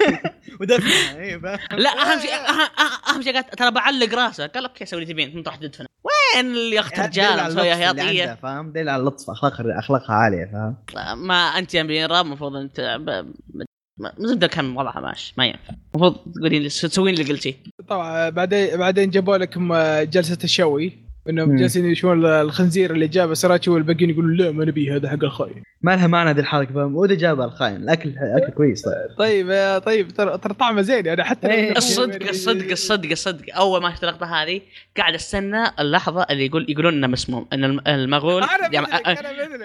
ودفنها 0.60 1.38
فاهم؟ 1.38 1.80
لا 1.80 1.90
أهم 1.90 2.20
شيء 2.20 2.30
اهم 3.08 3.22
شيء 3.22 3.34
قالت 3.34 3.54
ترى 3.54 3.70
بعلق 3.70 4.14
راسه 4.14 4.46
قال 4.46 4.66
okay 4.66 4.86
سوي 4.86 5.02
اللي 5.02 5.12
تبين 5.12 5.32
ثم 5.32 5.42
تروح 5.42 5.56
تدفنه 5.56 5.86
وين 6.04 6.46
اللي 6.46 6.80
اخت 6.80 6.98
رجال 6.98 7.40
على 7.40 7.54
مسوي 7.54 7.72
اللطف 7.72 7.80
اللي 7.80 7.86
عندها، 7.86 8.10
هياطيه 8.10 8.34
فاهم؟ 8.42 8.72
دليل 8.72 8.88
على 8.88 9.00
اللطف 9.00 9.30
اخلاقها 9.30 9.78
أخلاقها 9.78 10.16
عالية 10.16 10.50
فاهم؟ 10.92 11.26
ما 11.26 11.34
أنت 11.34 11.74
يا 11.74 11.80
أميرة 11.80 12.20
المفروض 12.20 12.56
أنت 12.56 12.80
ب... 13.00 13.10
ب... 13.58 13.64
ما 13.98 14.12
زبده 14.18 14.46
كان 14.46 14.76
وضعها 14.76 15.00
ماشي 15.00 15.34
ما 15.36 15.46
ينفع. 15.46 15.74
المفروض 15.94 16.16
تقولين 16.34 16.68
تسوين 16.68 17.14
اللي 17.14 17.32
قلتيه 17.32 17.54
طبعا 17.88 18.28
بعدين 18.28 18.76
بعدين 18.76 19.10
جابوا 19.10 19.36
لكم 19.36 19.72
آه، 19.72 20.02
جلسة 20.02 20.38
الشوي. 20.44 21.09
إنهم. 21.28 21.56
جالسين 21.56 21.84
يشوفون 21.90 22.26
الخنزير 22.26 22.90
اللي 22.94 23.08
جابه 23.08 23.34
سراتشي 23.34 23.70
والباقيين 23.70 24.10
يقولون 24.10 24.36
لا 24.36 24.50
ما 24.50 24.64
نبي 24.64 24.92
هذا 24.96 25.08
حق 25.10 25.24
الخاين. 25.24 25.62
ما 25.82 25.96
لها 25.96 26.06
معنى 26.06 26.32
ذي 26.32 26.40
الحركة 26.40 26.74
فاهم 26.74 26.96
وده 26.96 27.14
جابها 27.14 27.46
الخاين. 27.46 27.76
الاكل 27.76 28.14
اكل 28.18 28.52
كويس 28.52 28.82
طيب. 28.82 29.18
طيب 29.18 29.50
آه، 29.50 29.78
طيب 29.78 30.08
ترى 30.08 30.38
ترى 30.38 30.54
طعمه 30.54 30.82
زين 30.82 31.06
يعني 31.06 31.24
حتى 31.24 31.48
لو 31.48 31.54
إيه. 31.54 31.72
إنه- 31.72 31.76
الصدق 31.76 32.28
الصدق 32.28 32.70
الصدق 32.70 33.10
الصدق 33.10 33.56
أول 33.56 33.82
ما 33.82 33.90
شفت 33.94 34.04
اللقطة 34.04 34.26
هذه 34.42 34.60
قاعد 34.96 35.14
أستنى 35.14 35.64
اللحظة 35.80 36.26
اللي 36.30 36.46
يقول 36.46 36.66
يقولون 36.68 36.94
إنه 36.94 37.06
مسموم 37.06 37.46
إن 37.52 37.64
الم- 37.64 37.80
المغول 37.86 38.42
أنا 38.42 38.68
يعني 38.74 38.86
أنا 38.86 39.16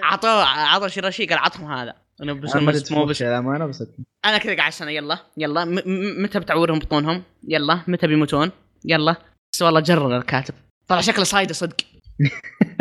عطوا 0.04 0.30
عطوا 0.44 0.88
شيراشي 0.88 1.26
قال 1.26 1.38
عطهم 1.38 1.72
هذا. 1.72 1.94
إنه 2.24 2.34
بس 2.34 2.56
أنا 2.56 2.66
مسموم 2.72 3.06
بس 3.10 3.22
الامانه 3.22 3.66
بس 3.66 3.84
أنا 4.26 4.38
كذا 4.38 4.56
قاعد 4.56 4.72
أستنى 4.72 4.96
يلا 4.96 5.18
يلا. 5.38 5.66
م- 5.66 5.70
م- 5.74 6.24
متى 6.24 6.40
بتعورهم 6.40 6.80
بطونهم؟ 6.80 7.24
يلا 7.48 7.80
متى 7.88 8.08
بيموتون؟ 8.08 8.52
يلا. 8.86 9.16
بس 9.54 9.62
والله 9.62 9.80
جرر 9.80 10.18
الكاتب. 10.18 10.54
طلع 10.88 11.02
شكله 11.02 11.24
صايده 11.24 11.54
صدق. 11.54 11.76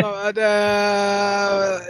طبعاً، 0.02 0.30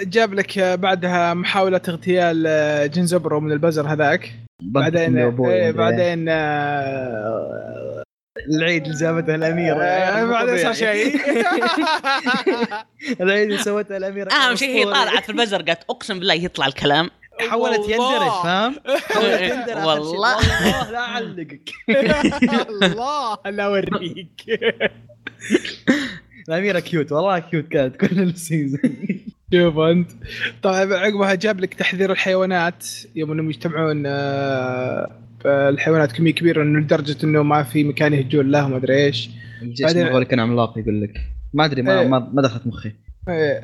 جاب 0.03 0.35
لك 0.35 0.59
بعدها 0.59 1.35
محاولة 1.35 1.81
اغتيال 1.89 2.45
آه، 2.47 2.87
جنزبرو 2.87 3.41
من 3.41 3.53
البزر 3.53 3.93
هذاك. 3.93 4.33
بعدين 4.63 5.19
إيه، 5.19 5.71
بعدين 5.71 6.29
آه، 6.29 8.03
العيد 8.51 8.85
اللي 8.87 8.99
جابته 8.99 9.35
الأميرة. 9.35 9.83
آه، 9.85 10.25
بعدين 10.25 10.59
صار 10.59 10.73
شيء. 10.73 11.21
العيد 13.21 13.51
اللي 13.51 13.63
سوته 13.63 13.97
الأميرة. 13.97 14.33
أهم 14.33 14.57
شيء 14.57 14.69
هي 14.69 14.85
طالعت 14.85 15.25
في 15.25 15.33
البزر 15.33 15.63
قالت 15.63 15.83
أقسم 15.91 16.19
بالله 16.19 16.35
يطلع 16.35 16.67
الكلام. 16.67 17.11
حولت. 17.51 17.89
يندرج 17.89 18.31
فاهم؟ 18.43 18.77
حولت 18.87 19.41
يندرج. 19.41 19.85
والله. 19.87 20.37
والله 20.37 20.91
لا 20.91 20.99
أعلقك. 20.99 21.71
الله 22.69 23.39
لا 23.51 23.65
أوريك. 23.65 24.31
الاميره 26.49 26.81
كيوت 26.81 27.13
والله 27.13 27.39
كيوت 27.39 27.69
كانت 27.69 27.97
كل 27.97 28.21
ال 28.23 28.31
season 28.31 28.81
شوف 29.55 29.79
أنت. 29.79 30.11
طبعا 30.63 30.95
عقبها 30.95 31.35
جاب 31.35 31.61
لك 31.61 31.75
تحذير 31.75 32.13
الحيوانات 32.13 32.87
يوم 33.17 33.33
إنهم 33.33 33.51
يجتمعون 33.51 34.03
آه، 34.07 35.11
الحيوانات 35.47 36.13
كمية 36.13 36.33
كبيرة 36.33 36.63
انه 36.63 36.79
لدرجة 36.81 37.17
إنه 37.25 37.43
ما 37.43 37.63
في 37.63 37.85
مكان 37.85 38.13
يهجون 38.15 38.51
له 38.51 38.67
وما 38.67 38.77
أدري 38.77 39.05
إيش. 39.05 39.31
الجيش 39.63 39.87
بعدين- 39.87 40.23
كان 40.23 40.41
عملاق 40.41 40.79
يقول 40.79 41.03
لك. 41.03 41.21
ما 41.55 41.65
أدري 41.65 41.83
ما 41.83 42.01
إيه. 42.01 42.09
ما, 42.09 42.43
دخلت 42.43 42.67
مخي. 42.67 42.93
إيه. 43.29 43.61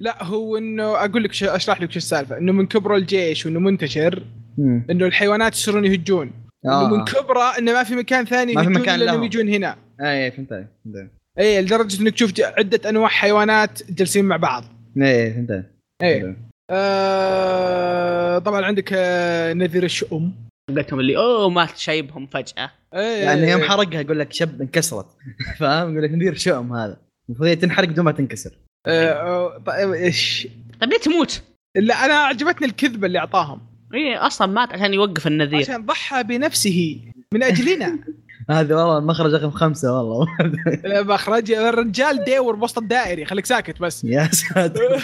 لا 0.00 0.24
هو 0.24 0.56
إنه 0.56 0.84
أقول 0.84 1.24
لك 1.24 1.32
شو 1.32 1.46
أشرح 1.46 1.82
لك 1.82 1.90
شو 1.92 1.96
السالفة. 1.96 2.38
إنه 2.38 2.52
من 2.52 2.66
كبر 2.66 2.96
الجيش 2.96 3.46
وإنه 3.46 3.60
منتشر 3.60 4.22
مم. 4.58 4.86
إنه 4.90 5.06
الحيوانات 5.06 5.54
يصيرون 5.54 5.84
يهجون. 5.84 6.30
إنه 6.64 6.88
من 6.88 7.04
كبرة 7.04 7.58
إنه 7.58 7.72
ما 7.72 7.84
في 7.84 7.94
مكان 7.96 8.24
ثاني 8.24 8.54
ما 8.54 8.62
في 8.62 8.68
مكان 8.68 9.00
لهم. 9.00 9.24
يجون 9.24 9.48
هنا. 9.48 9.76
اي 10.00 10.30
فهمت 10.30 10.52
عليك 10.52 10.66
فهمت 10.84 10.96
عليك. 10.96 11.10
اي 11.38 11.62
لدرجة 11.62 12.02
إنك 12.02 12.14
تشوف 12.14 12.32
عدة 12.40 12.90
أنواع 12.90 13.08
حيوانات 13.08 13.90
جالسين 13.90 14.24
مع 14.24 14.36
بعض. 14.36 14.64
إيه 14.96 15.32
فهمت 15.34 15.50
عليك. 15.50 15.66
إيه. 16.02 16.36
آه 16.70 18.38
طبعا 18.38 18.64
عندك 18.64 18.90
آه 18.92 19.52
نذير 19.52 19.84
الشؤم. 19.84 20.32
قلتهم 20.68 21.00
اللي 21.00 21.16
أوه 21.16 21.48
مات 21.48 21.76
شايبهم 21.76 22.26
فجأة. 22.26 22.70
إيه. 22.94 23.24
يعني 23.24 23.50
يوم 23.50 23.62
حرقها 23.62 24.00
يقول 24.00 24.18
لك 24.18 24.32
شب 24.32 24.60
انكسرت. 24.60 25.06
فاهم؟ 25.58 25.92
يقول 25.92 26.04
لك 26.04 26.10
ندير 26.10 26.34
شؤم 26.34 26.72
هذا. 26.72 26.96
المفروض 27.28 27.48
هي 27.48 27.56
تنحرق 27.56 27.88
بدون 27.88 28.04
ما 28.04 28.12
تنكسر. 28.12 28.50
آه، 28.86 29.12
آه، 29.12 29.58
طيب 29.58 29.92
إيش؟ 29.92 30.48
طيب 30.80 30.90
ليه 30.90 30.98
تموت؟ 30.98 31.42
لا 31.76 32.04
أنا 32.04 32.14
عجبتني 32.14 32.66
الكذبة 32.66 33.06
اللي 33.06 33.18
أعطاهم. 33.18 33.60
اي 33.94 34.16
أصلا 34.16 34.46
مات 34.46 34.72
عشان 34.72 34.94
يوقف 34.94 35.26
النذير. 35.26 35.58
عشان 35.58 35.86
ضحى 35.86 36.22
بنفسه 36.22 37.00
من 37.34 37.42
أجلنا. 37.42 37.98
هذا 38.50 38.76
والله 38.76 38.98
المخرج 38.98 39.34
رقم 39.34 39.50
خمسة 39.50 39.98
والله. 39.98 40.26
مخرج 41.14 41.52
الرجال 41.52 42.24
ديور 42.24 42.56
وسط 42.56 42.78
الدائري. 42.78 43.24
خليك 43.24 43.46
ساكت 43.46 43.80
بس. 43.80 44.04
يا 44.04 44.28
ساتر. 44.32 45.02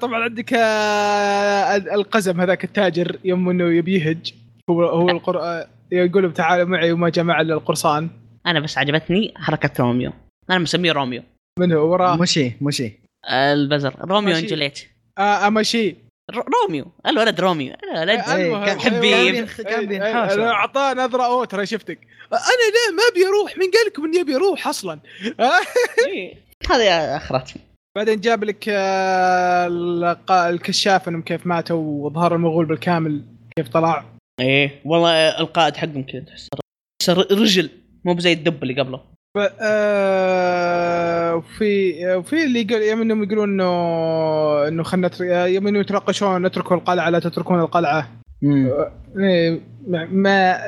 طبعا 0.00 0.22
عندك 0.22 0.54
آه، 0.54 1.76
القزم 1.76 2.40
هذاك 2.40 2.64
التاجر 2.64 3.18
يوم 3.24 3.50
إنه 3.50 3.64
يبي 3.64 3.94
يهج. 3.94 4.32
هو 4.70 4.84
هو 4.84 5.08
القر... 5.08 5.64
يقول 5.92 6.32
تعالوا 6.32 6.64
معي 6.64 6.92
وما 6.92 7.08
جمع 7.08 7.40
إلا 7.40 7.54
القرصان. 7.54 8.10
أنا 8.46 8.60
بس 8.60 8.78
عجبتني 8.78 9.34
حركة 9.36 9.84
روميو. 9.84 10.12
أنا 10.50 10.58
مسميه 10.58 10.92
روميو. 10.92 11.22
من 11.60 11.72
هو؟ 11.72 11.92
وراه 11.92 12.16
مشي 12.16 12.52
مشي. 12.60 12.92
البزر. 13.30 13.94
روميو 14.00 14.38
جوليت 14.38 14.80
آه 15.18 15.48
امشي 15.48 16.07
روميو 16.30 16.86
الولد 17.06 17.40
روميو 17.40 17.74
الولد 17.84 18.18
آه، 18.20 18.36
إيه، 18.36 18.46
المهم. 18.46 18.64
كان- 18.66 18.80
حبيب. 18.80 19.46
كان 19.62 19.78
إيه، 19.80 19.86
بينحاش 19.86 20.32
إيه، 20.38 20.48
أعطاه 20.50 20.94
نظرة 20.94 21.22
أوه 21.26 21.44
ترى 21.44 21.66
شفتك 21.66 21.98
أنا 22.32 22.38
ليه 22.38 22.96
ما 22.96 23.02
أبي 23.12 23.26
أروح 23.26 23.56
من 23.58 23.62
قال 23.64 23.86
لكم 23.86 24.04
إني 24.04 24.20
أبي 24.20 24.34
أروح 24.36 24.68
أصلا 24.68 25.00
آه. 25.40 25.50
إيه. 26.08 26.34
هذه 26.70 27.16
اخرتهم 27.16 27.62
بعدين 27.96 28.20
جاب 28.20 28.44
لك 28.44 28.64
آه، 28.68 29.68
الكشاف 30.50 31.08
إنهم 31.08 31.22
كيف 31.22 31.46
ماتوا 31.46 31.76
وظهر 32.06 32.34
المغول 32.34 32.66
بالكامل 32.66 33.22
كيف 33.56 33.68
طلع 33.68 34.04
إيه 34.40 34.80
والله 34.84 35.40
القائد 35.40 35.76
حقهم 35.76 36.02
كذا 36.02 36.20
تحس 36.20 37.10
رجل 37.32 37.70
مو 38.04 38.14
بزي 38.14 38.32
الدب 38.32 38.62
اللي 38.62 38.80
قبله 38.82 38.96
آه، 38.98 39.14
وفي 41.36 42.06
وفي 42.16 42.44
اللي 42.44 42.60
يقول 42.60 42.82
يوم 42.82 43.00
إنهم 43.00 43.22
يقولون 43.22 43.50
إنه 43.50 44.68
إنه 44.68 44.82
خلنا 44.82 45.10
يوم 45.46 45.66
انه 45.66 45.78
يتناقشون 45.78 46.46
نتركوا 46.46 46.76
القلعة 46.76 47.10
لا 47.10 47.18
تتركون 47.18 47.60
القلعة. 47.60 48.10
مم. 48.42 48.70
إيه، 49.18 49.60
ما, 49.86 50.04
ما 50.04 50.58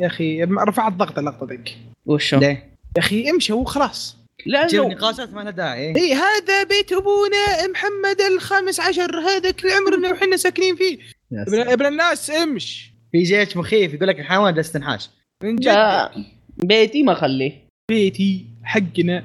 يا 0.00 0.06
أخي 0.06 0.44
رفعت 0.44 0.92
ضغط 0.92 1.18
اللقطة 1.18 1.46
ذيك. 1.46 1.76
وشو؟ 2.06 2.38
ليه؟ 2.38 2.76
يا 2.96 3.02
أخي 3.02 3.30
امشوا 3.30 3.60
وخلاص. 3.60 4.16
لا 4.46 4.66
نقاشات 4.74 5.32
ما 5.34 5.40
لها 5.40 5.50
داعي. 5.50 5.96
اي 5.96 6.14
هذا 6.14 6.62
بيت 6.62 6.92
أبونا 6.92 7.66
محمد 7.70 8.20
الخامس 8.20 8.80
عشر 8.80 9.20
هذا 9.20 9.50
كل 9.50 9.68
عمرنا 9.70 10.12
وحنا 10.12 10.36
ساكنين 10.36 10.76
فيه. 10.76 10.98
ابن. 11.32 11.60
ابن 11.60 11.86
الناس 11.86 12.30
امش. 12.30 12.92
في 13.12 13.22
جيش 13.22 13.56
مخيف 13.56 13.94
يقول 13.94 14.08
لك 14.08 14.20
الحيوان 14.20 14.54
جالس 14.54 14.72
تنحاش 14.72 15.10
من 15.42 15.56
جد. 15.56 16.08
بيتي 16.56 17.02
ما 17.02 17.14
خليه. 17.14 17.52
بيتي 17.90 18.46
حقنا. 18.64 19.24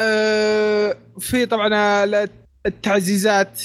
آه، 0.00 0.96
في 1.18 1.46
طبعا 1.46 1.68
ال- 2.04 2.28
التعزيزات 2.66 3.62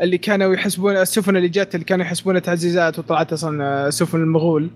اللي 0.00 0.18
كانوا 0.18 0.54
يحسبون 0.54 0.96
السفن 0.96 1.36
اللي 1.36 1.48
جت 1.48 1.74
اللي 1.74 1.84
كانوا 1.84 2.04
يحسبونها 2.04 2.40
تعزيزات 2.40 2.98
وطلعت 2.98 3.32
أصلا 3.32 3.90
سفن 3.90 4.18
المغول. 4.20 4.70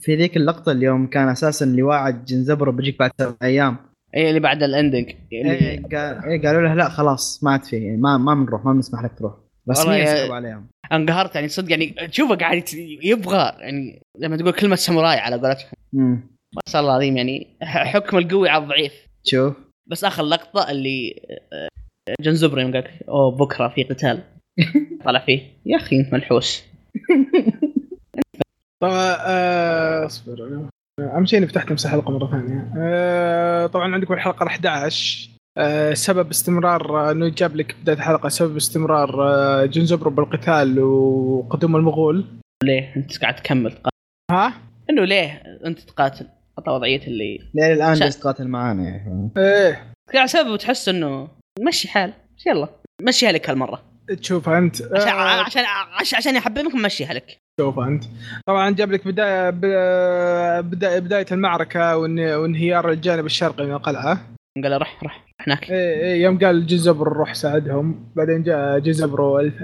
في 0.00 0.16
ذيك 0.16 0.36
اللقطة 0.36 0.72
اليوم 0.72 1.06
كان 1.06 1.28
أساسا 1.28 1.64
اللي 1.64 1.82
واعد 1.82 2.24
جنزبرة 2.24 2.70
بيجيك 2.70 2.98
بعد 2.98 3.10
سبع 3.20 3.34
أيام. 3.42 3.76
إيه 4.14 4.28
اللي 4.28 4.40
بعد 4.40 4.62
الاندنج 4.62 5.10
اللي 5.32 5.52
إيه 5.52 5.82
قال 5.82 6.24
إيه 6.24 6.42
قالوا 6.42 6.60
له 6.62 6.74
لا 6.74 6.88
خلاص 6.88 7.44
ما 7.44 7.50
عاد 7.50 7.64
في 7.64 7.96
ما 7.96 8.18
ما 8.18 8.34
بنروح 8.34 8.64
ما 8.64 8.72
بنسمح 8.72 9.02
لك 9.04 9.12
تروح. 9.18 9.32
والله 9.66 9.82
رسميا 9.82 9.96
يا- 9.98 10.16
سحبوا 10.22 10.34
عليهم 10.34 10.66
انقهرت 10.92 11.34
يعني 11.34 11.48
صدق 11.48 11.70
يعني 11.70 11.86
تشوفه 12.10 12.34
قاعد 12.36 12.64
يبغى 13.02 13.52
يعني 13.58 14.02
لما 14.18 14.36
تقول 14.36 14.52
كلمة 14.52 14.76
ساموراي 14.76 15.18
على 15.18 15.36
قولتهم. 15.36 16.20
ما 16.54 16.62
شاء 16.68 16.80
الله 16.82 16.92
العظيم 16.92 17.16
يعني 17.16 17.56
حكم 17.92 18.18
القوي 18.18 18.48
على 18.48 18.62
الضعيف. 18.64 18.92
شوف 19.24 19.56
بس 19.90 20.04
آخر 20.04 20.22
لقطة 20.22 20.70
اللي 20.70 21.22
آه، 21.52 21.68
جنزبري 22.20 22.62
يوم 22.62 22.72
قال 22.72 22.84
لك، 22.84 23.02
أوه 23.08 23.30
بكرة 23.30 23.68
في 23.68 23.82
قتال. 23.82 24.22
طلع 25.04 25.20
فيه. 25.20 25.42
يا 25.66 25.76
أخي 25.76 25.96
انت 25.96 26.12
منحوس 26.12 26.64
طبعا 28.82 29.16
آه، 29.26 30.06
اصبر. 30.06 30.68
أهم 31.00 31.26
شيء 31.26 31.38
إني 31.38 31.46
فتحت 31.48 31.72
مسح 31.72 31.92
الحلقة 31.92 32.10
مرة 32.12 32.30
ثانية. 32.30 32.72
آه، 32.78 33.66
طبعا 33.66 33.94
عندكم 33.94 34.14
الحلقة 34.14 34.46
11 34.46 35.30
آه، 35.58 35.94
سبب 35.94 36.30
استمرار 36.30 37.10
إنه 37.10 37.28
جاب 37.28 37.56
لك 37.56 37.76
بداية 37.82 37.96
الحلقة 37.96 38.28
سبب 38.28 38.56
استمرار 38.56 39.22
آه، 39.28 39.64
جنزبرو 39.66 40.10
بالقتال 40.10 40.80
وقدوم 40.80 41.76
المغول. 41.76 42.24
ليه؟ 42.64 42.92
أنت 42.96 43.18
قاعد 43.18 43.36
تكمل 43.36 43.72
تقاتل. 43.72 43.90
ها؟ 44.30 44.54
إنه 44.90 45.04
ليه؟ 45.04 45.42
أنت 45.66 45.80
تقاتل. 45.80 46.26
حتى 46.58 46.70
وضعية 46.70 47.06
اللي 47.06 47.38
ليه 47.54 47.72
الآن 47.72 47.94
جالس 47.94 48.18
تقاتل 48.18 48.48
معانا 48.48 48.82
يعني 48.82 49.30
إيه. 49.36 49.92
قاعد 50.14 50.28
سبب 50.28 50.56
تحس 50.56 50.88
إنه 50.88 51.28
مشي 51.60 51.88
حال. 51.88 52.12
بس 52.38 52.46
يلا 52.46 52.68
مشيها 53.02 53.32
لك 53.32 53.50
هالمرة. 53.50 53.82
تشوفها 54.20 54.58
أنت. 54.58 54.82
عشان 54.82 55.08
آه، 55.08 55.42
عشان 55.42 55.64
عشان, 56.00 56.16
عشان 56.18 56.36
يحببك 56.36 56.74
مشيها 56.74 57.12
لك. 57.14 57.38
شوف 57.60 57.78
أنت. 57.78 58.04
طبعا 58.46 58.70
جاب 58.70 58.92
لك 58.92 59.06
بدايه 59.08 59.50
بدايه 61.00 61.26
المعركة 61.32 61.96
وانهيار 61.96 62.90
الجانب 62.90 63.26
الشرقي 63.26 63.64
من 63.66 63.72
القلعة. 63.72 64.26
قال 64.64 64.80
رح 64.82 65.04
رح 65.04 65.24
هناك. 65.46 65.70
إيه 65.70 66.00
إيه. 66.00 66.22
يوم 66.22 66.38
قال 66.38 66.66
جزبر 66.66 67.08
روح 67.08 67.34
ساعدهم. 67.34 68.12
بعدين 68.16 68.42
جاء 68.42 68.78
جزبرو 68.78 69.38
الف- 69.40 69.62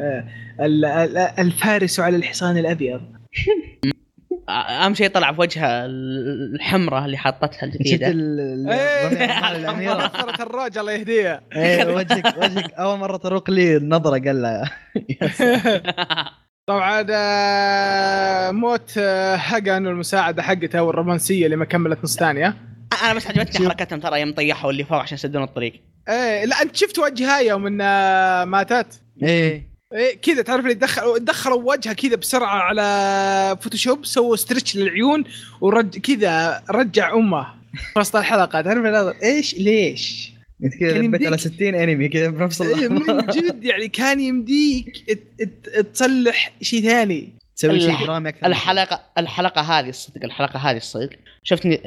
ال- 0.61 0.84
ال- 0.84 1.16
الفارس 1.18 2.01
على 2.01 2.16
الحصان 2.16 2.59
الأبيض. 2.59 3.01
اهم 4.55 4.94
شيء 4.94 5.09
طلع 5.09 5.32
في 5.32 5.40
وجهها 5.40 5.86
الحمراء 5.86 7.05
اللي 7.05 7.16
حاطتها 7.16 7.62
الجديده 7.66 8.09
ال- 8.09 8.40
ال- 8.40 8.70
إيه 8.70 9.07
الضمير 9.07 9.28
مال 9.42 9.57
الاميره 9.57 9.94
نظرة 10.18 10.42
الراجل 10.42 10.80
الله 10.80 10.92
يهديها 10.92 11.40
إيه 11.57 11.94
وجهك 11.94 12.34
وجهك 12.38 12.72
اول 12.72 12.98
مره 12.98 13.16
تروق 13.16 13.50
لي 13.50 13.76
النظره 13.76 14.18
قال 14.18 14.42
لها 14.42 14.70
طبعا 16.66 17.07
آه، 17.11 18.50
موت 18.50 18.90
آه، 18.98 19.36
هاجان 19.36 19.86
والمساعده 19.86 20.42
حقته 20.42 20.82
والرومانسيه 20.82 21.44
اللي 21.44 21.57
ما 21.57 21.64
كملت 21.64 22.05
نص 22.05 22.16
ثانية 22.16 22.55
أنا 23.05 23.14
بس 23.14 23.26
عجبتني 23.26 23.68
حركتهم 23.68 24.00
ترى 24.00 24.20
يوم 24.20 24.32
طيحوا 24.32 24.70
اللي 24.70 24.84
فوق 24.84 24.98
عشان 24.98 25.14
يسدون 25.14 25.42
الطريق 25.42 25.72
إيه 26.09 26.44
لا 26.44 26.62
انت 26.62 26.76
شفت 26.76 26.98
وجهها 26.98 27.38
يوم 27.40 27.66
انها 27.66 28.44
ماتت 28.44 29.00
إيه 29.22 29.74
إيه 29.95 30.20
كذا 30.20 30.42
تعرف 30.42 30.64
اللي 30.64 30.74
دخلوا 30.74 31.18
دخلوا 31.18 31.62
وجهها 31.62 31.92
كذا 31.92 32.16
بسرعة 32.16 32.59
على 32.59 33.59
Photoshop 33.61 34.07
سووا 34.07 34.36
stretch 34.37 34.76
للعيون 34.76 35.24
ورج 35.61 35.99
كذا 35.99 36.62
رجع 36.70 37.14
أمه. 37.14 37.47
في 37.92 37.99
وسط 38.01 38.16
الحلقة. 38.16 38.61
تعرف 38.61 39.14
إيش؟ 39.22 39.55
ليش؟ 39.55 40.32
إنت 40.64 40.74
كذا 40.74 40.99
لبيت 40.99 41.26
على 41.26 41.36
يمديك. 41.36 41.55
60 41.55 41.74
أنمي 41.74 42.09
كذا 42.09 42.28
بنفس 42.28 42.62
إيه، 42.62 42.88
من 42.88 43.11
اللحظه 43.11 43.40
جد 43.40 43.64
يعني 43.64 43.88
كان 43.88 44.20
يمديك 44.20 45.20
تصلح 45.95 46.53
شيء 46.62 46.82
ثاني. 46.82 47.32
تسوي 47.57 47.80
شيء 47.80 48.07
درامي 48.07 48.28
أكثر 48.28 48.47
الحلقة 48.47 49.01
الحلقة 49.18 49.61
هذه 49.61 49.88
الصدق 49.88 50.24
الحلقة 50.24 50.59
هذه 50.59 50.76
الصدق. 50.76 51.11
شفتني 51.42 51.80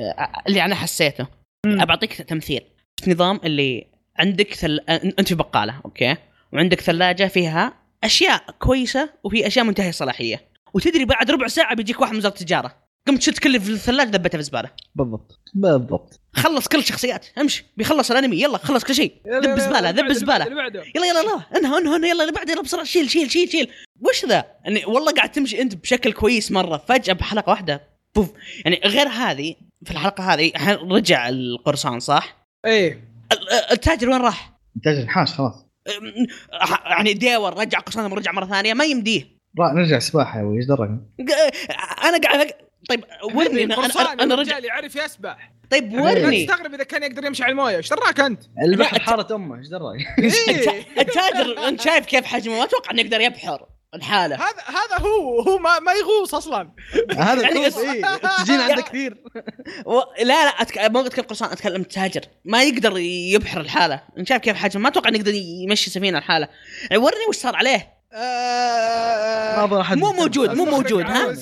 اللي 0.48 0.66
أنا 0.66 0.76
حسيته. 0.76 1.28
اعطيك 1.66 2.14
تمثيل. 2.14 2.62
شفت 3.00 3.10
نظام 3.10 3.40
اللي 3.44 3.88
عندك 4.20 4.54
ثل... 4.54 4.80
أنت 4.90 5.28
في 5.28 5.36
بقالة 5.36 5.82
أوكي؟ 5.86 6.16
وعندك 6.54 6.82
ثلاجة 6.82 7.28
فيها 7.28 7.87
أشياء 8.04 8.44
كويسة 8.60 9.10
وفي 9.24 9.48
أشياء 9.48 9.66
منتهية 9.66 9.90
الصلاحية. 9.90 10.42
وتدري 10.74 11.06
بعد 11.06 11.32
ربع 11.32 11.48
ساعة 11.48 11.76
بيجيك 11.76 12.02
واحد 12.02 12.12
من 12.12 12.18
وزارة 12.18 12.34
التجارة. 12.34 12.76
قمت 13.08 13.22
شلت 13.22 13.40
كل 13.40 13.48
اللي 13.48 13.60
في 13.60 13.70
الثلاجة 13.72 14.08
دبته 14.10 14.30
في 14.30 14.38
الزباله 14.38 14.70
بالضبط. 14.96 15.40
بالضبط. 15.54 16.20
خلص 16.34 16.68
كل 16.68 16.78
الشخصيات. 16.78 17.26
امشي. 17.38 17.66
بيخلص 17.78 18.12
الأنمي. 18.12 18.42
يلا 18.42 18.58
خلص 18.58 18.84
كل 18.84 18.96
شيء. 18.96 19.14
يلا، 19.26 19.40
ذب 19.40 19.46
يلا، 19.46 19.60
زبالة 19.60 19.90
ذب 19.90 20.12
زبالة. 20.12 20.56
بعده. 20.56 20.84
يلا 20.96 21.06
يلا 21.06 21.24
لا. 21.24 21.58
انهى 21.58 22.10
يلا 22.10 22.24
اللي 22.24 22.34
بعده 22.34 22.54
يلا 22.54 22.62
بسرعة. 22.62 22.84
شيل 22.84 23.10
شيل 23.10 23.32
شيل 23.32 23.50
شيل. 23.50 23.72
وش 24.02 24.26
ذا؟ 24.26 24.46
يعني 24.64 24.86
والله 24.86 25.12
قاعد 25.12 25.32
تمشي 25.32 25.62
انت 25.62 25.76
بشكل 25.76 26.12
كويس 26.14 26.52
مرة. 26.52 26.78
فجأة 26.78 27.14
بحلقة 27.14 27.50
واحدة. 27.50 27.82
بوف. 28.16 28.30
يعني 28.66 28.82
غير 28.86 29.08
هذه 29.08 29.56
في 29.86 29.92
الحلقة 29.92 30.34
هذه 30.34 30.52
الحين 30.56 30.76
رجع 30.76 31.30
القرصان 31.30 32.00
صح؟ 32.00 32.38
إيه. 32.66 32.92
ال- 33.32 33.50
التاجر 33.72 34.10
وين 34.10 34.22
راح؟ 34.22 34.54
انتاج 34.76 34.98
الحاش 34.98 35.34
خلاص. 35.34 35.67
يعني 36.86 37.14
ديور 37.14 37.58
رجع 37.60 37.80
قرصان 37.80 38.14
رجع 38.14 38.32
مرة 38.32 38.46
ثانية 38.46 38.74
ما 38.74 38.86
يمديه. 38.86 39.38
را 39.60 39.74
نرجع 39.74 40.00
سباحة 40.00 40.40
يا 40.40 40.44
أبوي 40.44 40.58
إيش 40.58 40.66
درك؟ 40.66 40.90
أنا 42.04 42.18
قاعد 42.24 42.52
طيب 42.90 43.04
ورني 43.36 43.64
أنا 43.64 43.76
أنا, 43.76 44.14
أنا 44.14 44.24
رجع 44.24 44.34
الرجال 44.34 44.66
يعرف 44.66 44.96
يسبح. 44.96 45.52
طيب 45.72 45.94
لا 45.94 46.02
ورني. 46.02 46.46
تستغرب 46.46 46.74
إذا 46.74 46.84
كان 46.84 47.04
يقدر 47.04 47.26
يمشي 47.26 47.44
على 47.44 47.52
الموية 47.52 47.78
إيش 47.78 47.90
دراك 47.90 48.20
أنت؟ 48.20 48.44
البحر 48.64 49.00
حارة 49.00 49.36
أمه 49.36 49.58
إيش 49.58 49.68
إيه. 50.50 50.56
الت- 50.56 50.98
التاجر 51.00 51.68
أنت 51.68 51.82
شايف 51.82 52.06
كيف 52.06 52.26
حجمه؟ 52.26 52.58
ما 52.58 52.64
أتوقع 52.64 52.92
إنه 52.92 53.02
يقدر 53.02 53.22
يبحر. 53.22 53.66
الحالة. 53.96 54.36
هذا 54.36 54.62
هذا 54.68 55.06
هو 55.08 55.40
هو 55.42 55.58
ما, 55.58 55.80
ما 55.80 55.92
يغوص 55.94 56.36
أصلا. 56.36 56.72
هذا 57.18 57.42
يعني 57.42 57.54
كوب 57.56 57.64
اس- 57.64 57.78
إيه 57.78 58.16
السجين 58.16 58.60
عنده 58.60 58.82
كثير. 58.82 59.24
و... 59.86 60.00
لا 60.20 60.24
لا 60.24 60.50
أتك... 60.62 60.78
ما 60.78 61.06
أتكلم 61.08 61.26
قرصان 61.26 61.52
أتكلم 61.52 61.84
تاجر 61.84 62.22
ما 62.46 62.64
يقدر 62.64 62.98
يبحر 62.98 63.62
الحالة. 63.62 64.02
انت 64.18 64.28
شايف 64.30 64.42
كيف 64.42 64.56
حجمه 64.58 64.84
ما 64.84 64.90
أتوقع 64.90 65.10
إنه 65.10 65.18
يقدر 65.18 65.34
يمشي 65.34 65.90
سفينة 65.90 66.18
الحالة. 66.18 66.48
يعني 66.90 67.04
ورني 67.04 67.26
وش 67.30 67.36
صار 67.36 67.56
عليه. 67.56 67.98
آه، 68.14 69.66
مو. 69.96 70.12
موجود 70.14 70.50
مو 70.54 70.66
موجود 70.66 71.04
ها؟ 71.06 71.36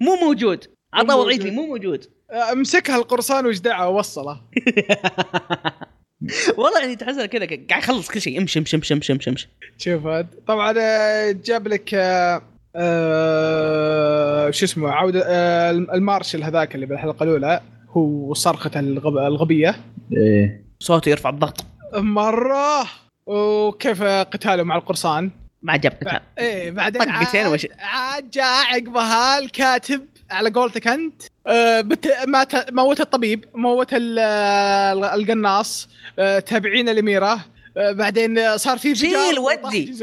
مو 0.00 0.14
موجود. 0.16 0.64
عطى 0.94 1.06
مو 1.06 1.20
وضعيتي. 1.20 1.50
مو 1.50 1.66
موجود. 1.66 2.04
آه، 2.30 2.54
مسكها 2.54 2.96
القرصان 2.96 3.46
وجدعها 3.46 3.86
ووصله 3.86 4.40
والله 6.58 6.80
يعني 6.80 6.96
تحس 6.96 7.20
كذا 7.20 7.46
قاعد 7.46 7.82
يخلص 7.82 8.08
كل 8.10 8.20
شيء 8.20 8.40
امشي 8.40 8.58
امشي 8.58 8.76
امشي 8.76 8.94
امشي 8.94 9.12
امشي 9.12 9.30
امشي. 9.30 9.48
شوف 9.78 10.06
هاد. 10.06 10.26
طبعا 10.46 10.74
آه، 10.78 11.30
جاب 11.44 11.68
لك 11.68 11.94
آه، 11.94 12.42
آه 12.76 14.50
شو 14.50 14.64
اسمه 14.64 14.90
عوده 14.90 15.22
آه 15.26 15.70
المارشل 15.70 16.42
هذاك 16.42 16.74
اللي 16.74 16.86
بالحلقة 16.86 17.22
الأولى 17.24 17.60
هو 17.90 18.34
صرخته 18.34 18.80
الغب... 18.80 19.16
الغبية. 19.18 19.76
إيه. 20.16 20.64
صوته 20.80 21.08
يرفع 21.08 21.30
الضغط. 21.30 21.64
مرة! 21.94 22.86
وكيف 23.26 24.02
قتاله 24.02 24.62
مع 24.62 24.76
القرصان؟ 24.76 25.30
ما 25.62 25.72
عجب 25.72 25.90
قتال. 25.90 26.20
إيه 26.38 26.70
بعدين 26.70 27.02
طقتين 27.02 27.40
عاد, 27.44 27.52
وش- 27.52 27.66
عاد 27.78 28.30
جاء 28.30 28.44
عقبها 28.74 29.38
الكاتب. 29.38 30.06
على 30.30 30.50
قولتك 30.50 30.86
أنت 30.88 31.22
آه 31.46 31.80
بت... 31.80 32.08
مات 32.28 32.72
موت 32.72 33.00
الطبيب 33.00 33.44
موت 33.54 33.92
ال... 33.94 34.18
ال- 34.18 35.04
القناص 35.04 35.88
آه 36.18 36.38
تابعين 36.38 36.88
الأميرة 36.88 37.40
آه 37.76 37.92
بعدين 37.92 38.38
آه، 38.38 38.56
صار 38.56 38.78
في 38.78 38.88
انفجار 38.88 39.40
ودي. 39.40 39.94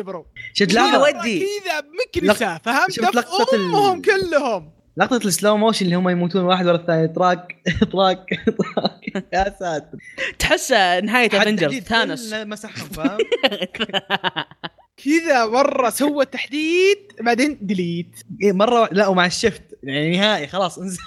شفت 0.54 0.74
لا، 0.74 0.80
لقطة 0.98 1.20
ودي. 1.20 1.40
كذا 1.40 1.84
مكنسه 2.08 2.58
فهمت؟ 2.58 2.92
شفت 2.92 3.16
لقطة 3.16 3.56
ال- 3.56 3.62
امهم 3.62 4.02
كلهم. 4.02 4.72
لقطة 4.98 5.28
السلو 5.28 5.58
موشن 5.58 5.86
اللي 5.86 5.96
هم 5.96 6.10
يموتون 6.10 6.44
واحد 6.44 6.66
ورا 6.68 6.76
الثاني. 6.76 7.08
طراق 7.08 7.48
طراق 7.92 8.26
طراق 8.76 9.00
يا 9.34 9.56
ساتر. 9.60 9.98
تحس 10.40 10.72
نهاية 11.04 11.28
Avengers 11.28 11.72
حديد 11.72 11.84
ثانوس. 11.84 12.34
مسحهم 12.34 12.90
فاهم؟ 12.90 13.18
كذا 15.06 15.46
مرة 15.46 15.90
سوى 15.90 16.26
تحديد 16.26 16.98
بعدين 17.22 17.58
delete. 17.62 18.16
إيه 18.44 18.52
مرة 18.52 18.90
لا 18.92 19.08
ومع 19.08 19.26
ال 19.26 19.31
shift. 19.31 19.62
يعني 19.84 20.18
نهائي 20.18 20.48
خلاص 20.48 20.80
انزل 20.80 21.02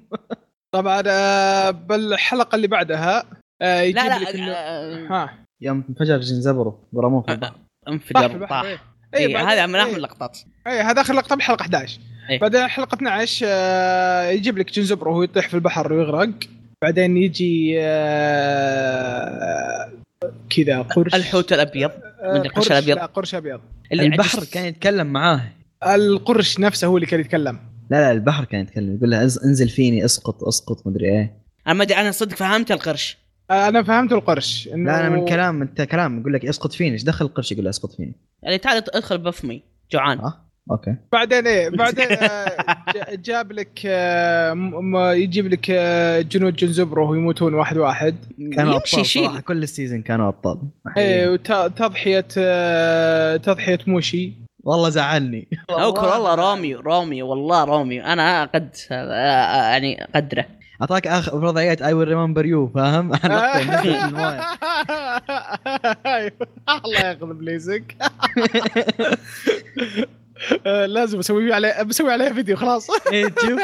طبعا 0.74 1.02
آه 1.06 1.70
بالحلقة 1.70 2.56
اللي 2.56 2.66
بعدها 2.66 3.24
آه 3.62 3.80
يجيب 3.80 3.96
لا 3.96 4.18
لك 4.18 4.28
انه 4.28 4.46
لا 4.46 5.08
ها. 5.10 5.34
يوم 5.60 5.84
انفجر 5.88 6.20
جنزبرو 6.20 6.88
ورموه 6.92 7.22
في 7.22 7.32
البحر. 7.32 7.54
انفجر 7.88 8.12
طاح 8.14 8.24
البحر. 8.32 8.78
إيه، 9.14 9.52
هذا 9.52 9.66
من 9.66 9.74
اهم. 9.74 9.94
اللقطات. 9.96 10.38
اي 10.66 10.80
هذا 10.80 11.00
آخر 11.00 11.14
لقطة 11.14 11.36
بحلقة 11.36 11.62
11 11.62 12.00
إيه. 12.30 12.40
بعدين 12.40 12.66
حلقة 12.68 12.94
12 12.94 13.46
آه 13.48 14.30
يجيب 14.30 14.58
لك 14.58 14.72
جنزبرو 14.72 15.10
وهو 15.12 15.22
يطيح 15.22 15.48
في 15.48 15.54
البحر 15.54 15.92
ويغرق. 15.92 16.30
بعدين 16.82 17.16
يجي 17.16 17.76
آه 17.80 19.90
كذا 20.50 20.82
قرش. 20.82 21.14
الحوت 21.14 21.52
الأبيض. 21.52 21.90
آه، 22.20 22.38
من 22.38 22.46
القرش. 22.46 22.72
لا 22.72 23.06
قرش 23.06 23.34
أبيض. 23.34 23.60
اللي 23.92 24.06
البحر. 24.06 24.44
كان 24.44 24.64
يتكلم 24.64 25.06
معاه. 25.06 25.40
القرش 25.86 26.60
نفسه 26.60 26.86
هو 26.86 26.96
اللي 26.96 27.06
كان 27.06 27.20
يتكلم. 27.20 27.58
لا 27.90 27.96
لا 28.00 28.12
البحر 28.12 28.44
كان 28.44 28.60
يتكلم 28.60 28.96
يقول 28.96 29.10
له 29.10 29.20
"انز- 29.28 29.44
انزل 29.44 29.68
فيني 29.68 30.04
اسقط 30.04 30.44
اسقط 30.44 30.86
مدري 30.86 31.08
إيه. 31.08 31.36
أنا 31.66 31.74
ما 31.74 31.82
ادري 31.82 31.96
أنا 31.96 32.10
صدق 32.10 32.36
فهمت 32.36 32.72
القرش. 32.72 33.18
أنا 33.50 33.82
فهمت 33.82 34.12
القرش 34.12 34.68
إنه 34.74 34.92
لا 34.92 35.00
أنا 35.00 35.08
من 35.08 35.24
كلام 35.24 35.62
أنت 35.62 35.82
كلام 35.82 36.20
يقول 36.20 36.32
لك 36.34 36.44
اسقط 36.46 36.72
فيني. 36.72 36.92
إيش 36.92 37.02
دخل 37.04 37.24
القرش 37.24 37.52
يقول 37.52 37.64
له 37.64 37.70
اسقط 37.70 37.92
فيني 37.92 38.14
يعني 38.42 38.58
تعال 38.58 38.76
ادخل 38.96 39.18
بفمي 39.18 39.62
جوعان. 39.92 40.18
آه 40.18 40.34
أوكي. 40.70 40.94
بعدين 41.12 41.46
إيه 41.46 41.68
بعدين 41.78 42.06
آه، 42.12 43.14
جاب 43.14 43.52
لك 43.52 43.80
آه، 43.86 45.12
يجيب 45.12 45.46
لك 45.46 45.66
آه، 45.70 46.20
جنود 46.20 46.56
جنزبرو 46.56 47.10
ويموتون 47.12 47.54
واحد 47.54 47.76
واحد. 47.76 48.14
كانوا 48.52 48.76
أبطال 48.76 49.06
صراحة 49.06 49.40
كل 49.40 49.62
ال 49.62 49.68
season 49.68 50.02
كانوا 50.02 50.28
أبطال. 50.28 50.58
إيه 50.96 51.28
وتضحيه 51.28 52.20
تضحية 53.36 53.78
موشي. 53.86 54.32
والله 54.66 54.88
زعلني. 54.88 55.48
اذكر 55.70 56.04
والله 56.04 56.34
روميو 56.34 56.80
روميو 56.80 57.28
والله 57.28 57.64
روميو 57.64 58.04
أنا 58.04 58.44
قد 58.44 58.76
يعني 58.90 60.06
قدره 60.14 60.44
أعطاك 60.80 61.06
آخر 61.06 61.44
وضعيات 61.44 61.82
I 61.82 61.92
will 61.92 62.08
remember 62.08 62.46
you 62.46 62.68
فاهم؟ 62.68 63.12
الله 66.84 67.00
ياخذ 67.00 67.34
بليزك. 67.34 67.96
آه، 70.66 70.86
لازم 70.96 71.18
أسوي 71.18 71.52
عليه 71.52 71.82
بسوي 71.82 72.12
عليه 72.12 72.32
فيديو 72.32 72.56
خلاص. 72.56 72.90
إيه، 73.12 73.28
تشوف. 73.28 73.60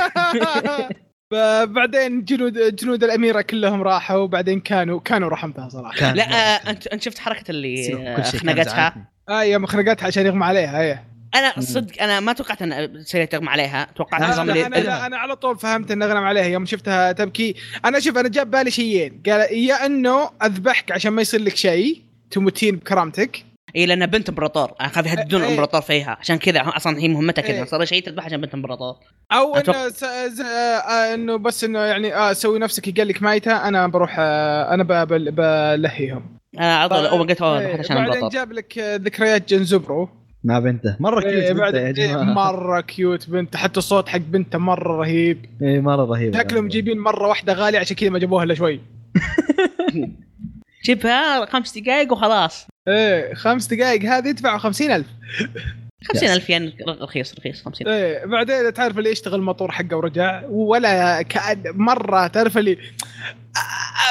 بعدين 1.65 2.25
جنود 2.25 2.77
جنود 2.77 3.05
الأميرة 3.05 3.41
كلهم 3.41 3.83
راحوا 3.83 4.17
وبعدين 4.17 4.61
كانوا 4.61 5.01
كانوا 5.01 5.29
رحمتها 5.29 5.69
صراحة. 5.69 6.13
لا 6.13 6.25
آه، 6.25 6.71
أنت 6.71 6.87
أنت 6.87 7.03
شفت 7.03 7.19
حركة 7.19 7.51
اللي 7.51 7.95
آه، 7.95 8.23
خنقتها؟ 8.23 9.12
آه 9.29 9.43
يوم 9.43 9.67
خنقتها 9.67 10.07
عشان 10.07 10.27
يغمى 10.27 10.45
عليها 10.45 10.81
إيه. 10.83 11.05
أنا 11.35 11.61
صدق 11.61 12.03
أنا 12.03 12.21
ما 12.21 12.33
توقعت 12.33 12.63
إن 12.63 13.05
سيرة 13.05 13.25
تغمى 13.25 13.49
عليها. 13.49 13.89
توقعت 13.97 14.21
لا، 14.21 14.29
نظام 14.29 14.51
أنا 14.51 14.67
أنا, 14.67 14.79
أنا, 14.79 15.07
أنا 15.07 15.17
على 15.17 15.37
طول 15.37 15.59
فهمت 15.59 15.91
ان 15.91 16.03
اغنم 16.03 16.25
عليها 16.25 16.45
يوم 16.45 16.67
شفتها 16.67 17.13
تبكي. 17.13 17.55
أنا 17.85 18.01
شوف 18.01 18.19
أنا 18.19 18.29
جاب 18.29 18.51
بالي 18.51 18.71
شيئين. 18.71 19.23
قال 19.27 19.41
يا 19.55 19.87
إنه 19.87 20.31
أذبحك 20.43 20.93
عشان 20.93 21.13
ما 21.13 21.23
يصير 21.23 21.41
لك 21.41 21.57
شيء 21.57 22.03
تموتين 22.31 22.77
بكرامتك. 22.77 23.45
اي 23.77 23.87
لانها 23.87 24.07
بنت 24.07 24.29
إمبراطور. 24.29 24.73
أنا 24.81 24.89
خاف 24.89 25.07
يهددون 25.07 25.41
إيه. 25.41 25.47
الامبراطور 25.47 25.81
فيها. 25.81 26.17
عشان 26.21 26.37
كذا 26.39 26.63
أصلا 26.67 26.99
هي 26.99 27.09
مهمتها 27.09 27.43
كذا. 27.43 27.57
إيه. 27.57 27.65
صار 27.65 27.85
شيء 27.85 28.03
تذبح 28.03 28.25
عشان 28.25 28.41
بنت 28.41 28.55
إمبراطور. 28.55 28.95
أو 29.33 29.55
أتوقع- 29.55 29.69
انه 29.69 29.89
س... 29.89 30.05
ز... 30.29 30.41
آه 30.41 31.15
إنه 31.15 31.37
بس 31.37 31.65
إنه 31.65 31.79
يعني 31.79 32.15
آه 32.15 32.33
سوي 32.33 32.59
نفسك 32.59 32.99
قال 32.99 33.09
لك 33.09 33.23
مايته 33.23 33.69
أنا 33.69 33.87
بروح 33.87 34.17
آه 34.19 34.75
أنا 34.75 35.05
بلهيهم. 35.05 36.42
أنا 36.59 36.77
عضل 36.79 37.07
اول 37.07 37.19
ما 37.19 37.25
قلت 37.25 37.43
اوه 37.43 37.61
إيه، 37.61 37.67
ذبحت 37.67 37.79
عشان 37.79 37.97
بعدين 38.07 38.29
جاب 38.29 38.53
لك 38.53 38.79
آه، 38.79 38.97
ذكريات 38.97 39.49
جنزبرو 39.55 40.09
مع 40.45 40.59
بنته. 40.59 40.97
مرة 41.01 41.21
كيوت 41.21 41.35
إيه 41.35 41.53
بنته 41.53 41.61
بعد 41.61 41.75
يا 41.75 41.87
إيه 41.87 41.93
جماعة. 41.93 42.23
مرة 42.53 42.81
كيوت 42.81 43.31
بنت 43.31 43.57
حتى 43.57 43.79
الصوت 43.79 44.09
حق 44.09 44.19
بنته 44.19 44.59
مرة 44.59 44.97
رهيب. 45.01 45.45
إيه 45.63 45.81
مرة 45.81 46.05
رهيبه 46.05 46.39
شكلهم 46.39 46.69
جايبين 46.69 46.99
مرة 46.99 47.29
واحدة 47.29 47.53
غالية 47.53 47.79
عشان 47.79 47.97
كذا 47.97 48.11
ما 48.11 48.19
جابوها 48.19 48.45
إلا 48.45 48.55
شوي. 48.55 48.81
جيبها 50.85 51.45
خمس 51.47 51.79
دقائق 51.79 52.13
وخلاص. 52.13 52.67
إيه 52.89 53.35
خمس 53.35 53.67
دقائق 53.67 54.03
هذه 54.03 54.29
يدفعوا 54.29 54.59
خمسين 54.59 54.91
ألف. 54.91 55.07
50000 56.05 56.51
ين 56.51 56.77
رخيص 56.89 57.35
رخيص 57.39 57.63
50 57.63 57.89
إيه 57.89 58.27
بعدين 58.27 58.73
تعرف 58.73 58.99
اللي 58.99 59.11
يشتغل 59.11 59.35
الموتور 59.35 59.71
حقه 59.71 59.97
ورجع 59.97 60.43
ولا 60.49 61.23
كأن 61.23 61.63
مرة 61.75 62.27
تعرف 62.27 62.59
اللي 62.59 62.79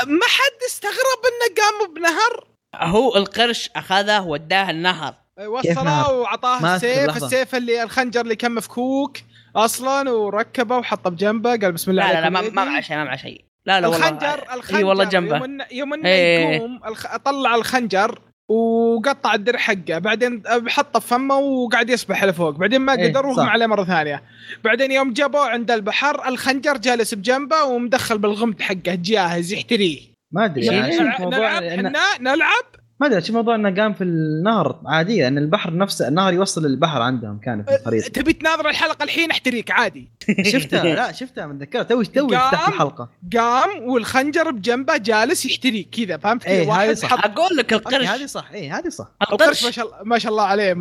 ما 0.08 0.26
حد 0.28 0.64
استغرب 0.68 1.22
إنه 1.26 1.56
قام 1.58 1.94
بنهر 1.94 2.48
هو 2.76 3.18
القرش 3.18 3.70
أخذه 3.76 4.22
وداه 4.22 4.70
النهر 4.70 5.16
كيف 5.38 5.78
وصله؟ 5.78 6.12
وعطاه 6.12 6.76
السيف. 6.76 7.24
السيف 7.24 7.56
اللي 7.56 7.84
الخنجر 7.84 8.22
اللي 8.22 8.36
كان 8.36 8.52
مفكوك 8.52 9.18
أصلا 9.56 10.10
وركبه 10.10 10.78
وحطه 10.78 11.10
بجنبه 11.10 11.50
قال 11.50 11.72
بسم 11.72 11.92
الله 11.92 12.08
لا 12.08 12.14
لا 12.14 12.22
لا 12.22 12.30
ما. 12.30 12.42
ما 12.42 12.66
معه 12.66 12.82
شيء 12.82 12.98
ما 12.98 13.04
معه 13.04 13.16
شيء 13.16 13.46
لا 13.66 13.82
لا 13.82 13.88
والله 13.88 14.10
الخنجر 14.10 14.54
الخنجر 14.54 14.78
اي 14.78 14.84
والله 14.84 15.04
جنبه 15.04 15.36
يوم 15.36 15.44
انه 15.44 15.66
يوم 15.72 15.94
إنه 15.94 16.10
إيه. 16.10 16.56
يقوم 16.56 16.82
الخ... 16.86 17.18
طلع 17.18 17.56
الخنجر 17.56 18.22
وقطع 18.52 19.34
الدرع 19.34 19.60
حقه 19.60 19.98
بعدين 20.00 20.44
حطه 20.68 21.00
في 21.00 21.08
فمه 21.08 21.38
وقاعد 21.38 21.90
يسبح 21.90 22.24
لفوق 22.24 22.50
بعدين 22.50 22.82
ما 22.82 22.94
إيه، 23.00 23.10
قدر 23.10 23.26
وهم. 23.26 23.50
عليه 23.50 23.66
مرة 23.66 23.84
ثانية. 23.84 24.24
بعدين 24.64 24.92
يوم 24.92 25.14
جابوه 25.14 25.50
عند 25.50 25.72
البحر 25.72 26.28
الخنجر 26.28 26.78
جالس 26.78 27.14
بجنبه 27.14 27.64
ومدخل 27.64 28.18
بالغمد 28.18 28.62
حقه 28.62 28.96
جاهز 28.96 29.54
يحتريه 29.54 30.00
ما 30.32 30.46
أدري 30.46 30.66
يعني 30.66 30.98
نلعب 31.20 31.64
إحنا 31.64 32.04
نلعب. 32.20 32.81
ما 33.02 33.08
أدري 33.08 33.22
شوف 33.22 33.36
موضوع 33.36 33.56
إنه 33.56 33.82
قام 33.82 33.94
في 33.94 34.04
النهر 34.04 34.80
عاديه 34.86 35.28
ان 35.28 35.38
البحر 35.38 35.78
نفسه 35.78 36.08
النهر 36.08 36.34
يوصل 36.34 36.66
للبحر 36.66 37.02
عندهم 37.02 37.40
كان 37.40 37.64
في 37.64 37.76
الخريطه 37.76 38.08
تبي 38.08 38.34
تناظر 38.34 38.70
الحلقة 38.70 39.04
الحين 39.04 39.32
أحتريك 39.32 39.72
عادي. 39.72 40.10
شفتها؟ 40.54 40.84
لا 40.96 41.12
شفتها 41.12 41.46
متذكرها 41.48 41.84
توي 41.84 42.06
توي 42.06 42.36
قام. 42.36 42.50
فتحت 42.52 42.68
الحلقة. 42.70 43.10
قام 43.38 43.70
والخنجر 43.90 44.52
بجنبه 44.52 44.98
جالس 44.98 45.46
يحتريك 45.46 45.90
كذا 45.90 46.18
فهمت 46.18 46.44
كذا؟ 46.44 46.54
إيه، 46.54 46.68
واحد 46.68 46.88
هذه 46.90 46.94
صح. 46.94 47.10
حط 47.10 47.26
أقول 47.26 47.58
لك 47.58 47.74
القرش. 47.74 48.06
هذه 48.08 48.26
صح. 48.26 48.52
اي 48.54 48.70
هذه 48.70 48.90
صح. 48.90 49.08
القرش 49.22 49.66
ما 49.66 49.72
شاء 49.72 49.86
الله 49.86 49.98
ما 50.04 50.20
شاء 50.20 50.32
الله 50.32 50.44
عليه 50.44 50.74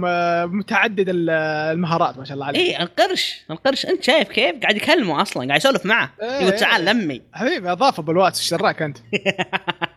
متعدد 0.47 1.09
ال- 1.09 1.31
المهارات 1.75 2.19
ما 2.19 2.25
شاء 2.25 2.35
الله 2.35 2.47
عليه. 2.47 2.59
اي 2.59 2.83
القرش. 2.83 3.45
القرش 3.51 3.87
أنت 3.87 4.03
شايف 4.05 4.29
كيف؟ 4.29 4.55
قاعد 4.63 4.77
يكلمه 4.77 5.23
أصلا 5.23 5.47
قاعد 5.49 5.61
يسولف 5.61 5.87
معه. 5.87 6.11
إيه، 6.23 6.29
يقول 6.31 6.57
تعال 6.57 6.89
إيه. 6.89 6.95
لمي. 6.95 7.23
حبيبي 7.33 7.73
اضافه 7.73 8.03
بالواتس 8.03 8.39
إيش 8.41 8.55
دراك 8.61 8.83
أنت؟ 8.83 8.99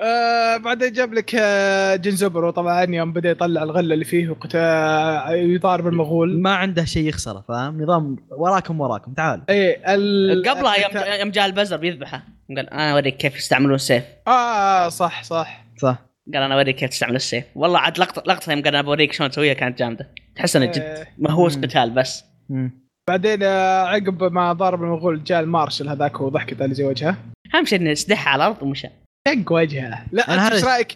آه 0.00 0.56
بعدين 0.56 0.92
جاب 0.92 1.14
لك 1.14 1.34
آه 1.34 1.96
جنزبرو 1.96 2.50
طبعا 2.50 2.84
يوم 2.84 3.12
بدأ 3.12 3.30
يطلع 3.30 3.62
الغله 3.62 3.94
اللي 3.94 4.04
فيه 4.04 4.28
وقتا 4.28 5.30
يضارب 5.30 5.86
المغول 5.86 6.40
ما 6.40 6.54
عنده 6.54 6.84
شيء 6.84 7.08
يخسره 7.08 7.44
فاهم؟ 7.48 7.82
نظام 7.82 8.16
وراكم 8.30 8.80
وراكم 8.80 9.12
تعال. 9.12 9.42
إيه 9.48 9.94
ال... 9.94 10.42
قبلها 10.48 10.76
يوم 10.76 11.20
يوم 11.20 11.30
جاء 11.30 11.46
البزر 11.46 11.76
بيذبحه. 11.76 12.22
قال 12.56 12.70
أنا 12.70 12.92
أوريك 12.92 13.16
كيف 13.16 13.36
يستعملون 13.36 13.74
السيف. 13.74 14.04
آه 14.28 14.88
صح 14.88 15.22
صح. 15.22 15.64
صح 15.76 15.98
قال 16.34 16.42
أنا 16.42 16.54
أوريك 16.54 16.76
كيف 16.76 16.90
تستعمل 16.90 17.16
السيف. 17.16 17.44
والله 17.54 17.78
عاد 17.78 17.98
لقطه 17.98 18.22
لقطة 18.26 18.52
يوم 18.52 18.62
قال 18.62 18.68
أنا 18.74 18.82
بوريك 18.82 19.12
شلون 19.12 19.30
تسويها. 19.30 19.54
كانت 19.54 19.78
جامدة. 19.78 20.08
تحس 20.36 20.56
إنه 20.56 20.66
جد 20.66 20.78
إيه. 20.78 21.08
ما 21.18 21.30
هو 21.30 21.48
مم. 21.48 21.62
قتال 21.62 21.90
بس. 21.90 22.24
مم. 22.48 22.80
بعدين 23.08 23.42
آه 23.42 23.82
عقب 23.82 24.32
ما 24.32 24.52
ضارب 24.52 24.82
المغول 24.82 25.24
جاء 25.24 25.40
المارشل 25.40 25.88
هذاك 25.88 26.20
وضحكت 26.20 26.62
على 26.62 26.74
زي 26.74 26.84
وجهه. 26.84 27.16
أهم 27.54 27.64
شيء 27.64 27.80
إنه 27.80 27.94
سدح 27.94 28.28
على 28.28 28.44
الأرض 28.46 28.62
ومشى. 28.62 28.88
دق 29.34 29.52
وجهه. 29.52 30.04
لا 30.12 30.34
انت 30.34 30.52
إيش 30.52 30.64
رأيك؟ 30.64 30.92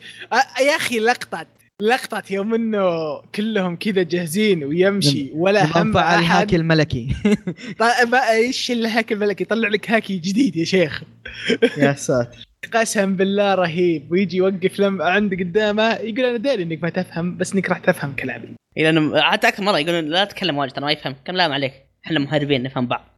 يا 0.61 0.77
أخي 0.77 0.99
لقطه 0.99 1.47
لقطة 1.83 2.23
يوم 2.31 2.55
إنه 2.55 3.19
كلهم 3.35 3.77
كذا 3.77 4.03
جاهزين 4.03 4.65
ويمشي 4.65 5.31
ولا 5.35 5.65
هم 5.65 5.93
فعل 5.93 6.15
أحد. 6.15 6.19
الهاكي 6.19 6.57
الملكي. 6.57 7.17
طيب 7.81 8.09
ما 8.13 8.31
إيش 8.31 8.71
الهاكي 8.71 9.15
الملكي؟ 9.15 9.43
يطلع 9.43 9.69
لك 9.69 9.91
هاكي 9.91 10.19
جديد 10.19 10.57
يا 10.57 10.65
شيخ. 10.65 11.03
يا 11.79 11.93
ساتر. 11.93 12.39
قسم 12.75 13.17
بالله 13.17 13.55
رهيب. 13.55 14.13
ويجي 14.13 14.37
يوقف 14.37 14.81
لم 14.81 15.03
عند 15.03 15.35
قدامه 15.35 15.93
يقول 15.93 16.25
أنا 16.25 16.37
داري 16.37 16.63
إنك 16.63 16.83
ما 16.83 16.91
تفهم 16.91 17.37
بس 17.37 17.53
إنك 17.53 17.69
راح 17.69 17.79
تفهم 17.79 18.13
كلامي. 18.13 18.49
إيه، 18.77 18.83
لأنه 18.83 19.21
حتى 19.21 19.49
أكثر 19.49 19.63
مرة 19.63 19.79
يقولون 19.79 20.05
لا 20.05 20.25
تتكلم 20.25 20.59
واجد 20.59 20.73
ترى 20.73 20.85
ما 20.85 20.93
يفهم. 20.93 21.17
لا 21.29 21.49
ما 21.49 21.55
عليك. 21.55 21.73
إحنا 22.07 22.19
مهربين 22.19 22.63
نفهم 22.63 22.87
بعض. 22.87 23.14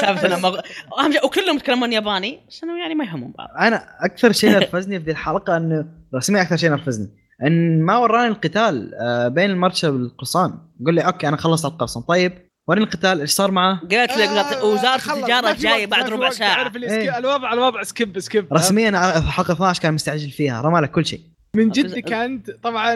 سالفه 0.00 0.40
مغ... 0.40 0.60
أهم 0.98 1.12
شيء 1.12 1.26
وكلهم 1.26 1.56
يتكلمون 1.56 1.92
ياباني 1.92 2.40
بس 2.48 2.64
إنه 2.64 2.78
يعني 2.78 2.94
ما 2.94 3.04
يفهمون 3.04 3.32
بعض. 3.38 3.48
أنا 3.58 3.86
أكثر 4.00 4.32
شيء 4.32 4.50
نرفزني 4.56 4.98
في 4.98 5.04
ذي 5.04 5.10
الحلقة 5.10 5.56
انه 5.56 5.86
رسميا 6.14 6.42
أكثر 6.42 6.56
شيء 6.56 6.70
نرفزني. 6.70 7.08
إن 7.42 7.82
ما 7.82 7.96
وراني 7.96 8.28
القتال 8.28 8.94
آه، 8.94 9.28
بين 9.28 9.50
المرشا 9.50 9.88
والقرصان 9.88 10.58
قول 10.86 10.94
لي 10.94 11.00
أوكي 11.00 11.28
أنا 11.28 11.36
خلصت 11.36 11.64
القرصان 11.64 12.02
طيب 12.02 12.32
وريني 12.68 12.86
القتال 12.86 13.20
إيش 13.20 13.30
صار 13.30 13.50
معه؟ 13.50 13.80
قالت 13.80 14.16
لك 14.16 14.28
آه، 14.28 14.64
وزاره 14.64 15.16
التجارة 15.16 15.52
جاية 15.52 15.86
بعد 15.86 16.08
ربع 16.08 16.30
ساعة. 16.30 16.54
تعرف 16.54 16.76
إيه. 16.76 17.18
الوضع 17.18 17.52
الوضع 17.52 17.82
skip 17.82 18.20
skip 18.20 18.52
رسميا 18.52 18.90
آه، 18.90 19.20
حلقة 19.20 19.52
12 19.52 19.82
كان 19.82 19.94
مستعجل 19.94 20.30
فيها. 20.30 20.62
رمى 20.62 20.80
لك 20.80 20.90
كل 20.90 21.06
شيء. 21.06 21.20
من 21.56 21.68
جد 21.68 21.98
كانت 21.98 22.50
طبعا 22.50 22.94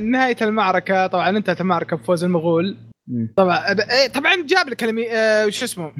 نهاية 0.00 0.36
المعركة. 0.42 1.06
طبعا 1.06 1.28
انتهت 1.28 1.60
المعركة 1.60 1.96
بفوز 1.96 2.24
المغول. 2.24 2.76
طبعا 3.36 3.58
إيه، 3.68 4.08
طبعا 4.08 4.34
جاب 4.46 4.68
لك 4.68 4.84
آه، 5.12 5.46
وش 5.46 5.62
اسمه؟ 5.62 5.92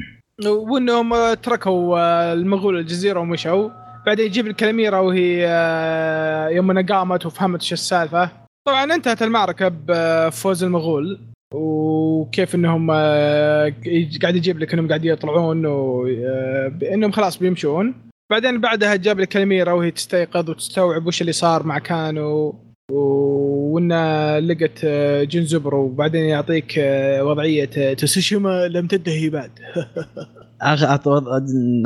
وإنهم 0.47 1.35
تركوا 1.35 1.99
آه، 1.99 2.33
المغول 2.33 2.79
الجزيرة 2.79 3.21
ومشوا. 3.21 3.71
بعدين 4.07 4.27
يجيب 4.27 4.49
لك 4.49 4.63
الأميرة 4.63 5.01
وهي 5.01 5.47
آه، 5.49 6.49
يوم 6.49 6.71
انها 6.71 6.83
قامت 6.83 7.27
وفهمت 7.27 7.61
إيش 7.61 7.73
السالفة. 7.73 8.31
طبعا 8.67 8.95
انتهت 8.95 9.23
المعركة 9.23 9.69
بفوز 9.69 10.65
المغول 10.65 11.21
وكيف 11.55 12.55
إنهم 12.55 12.91
قاعد 12.91 14.37
يجيب 14.37 14.59
لك 14.59 14.73
إنهم 14.73 14.89
قاعد 14.89 15.05
يطلعون 15.05 15.67
وانهم 15.67 17.13
خلاص 17.13 17.39
بيمشون. 17.39 17.95
بعدين 18.31 18.61
بعدها 18.61 18.97
جاب 18.97 19.21
لك 19.21 19.37
وهي 19.73 19.91
تستيقظ 19.91 20.51
وتستوعب 20.51 21.07
وش 21.07 21.21
اللي 21.21 21.33
صار 21.33 21.63
مع 21.63 21.79
كانو. 21.79 22.55
وانها 22.91 24.41
لقت 24.41 24.81
آه، 24.85 25.25
جنزبر 25.25 25.75
وبعدين 25.75 26.25
يعطيك 26.25 26.75
وضعية 27.21 27.95
تسوشيما 27.95 28.69
لم 28.69 28.87
تنتهي 28.87 29.31
بعد. 29.31 29.51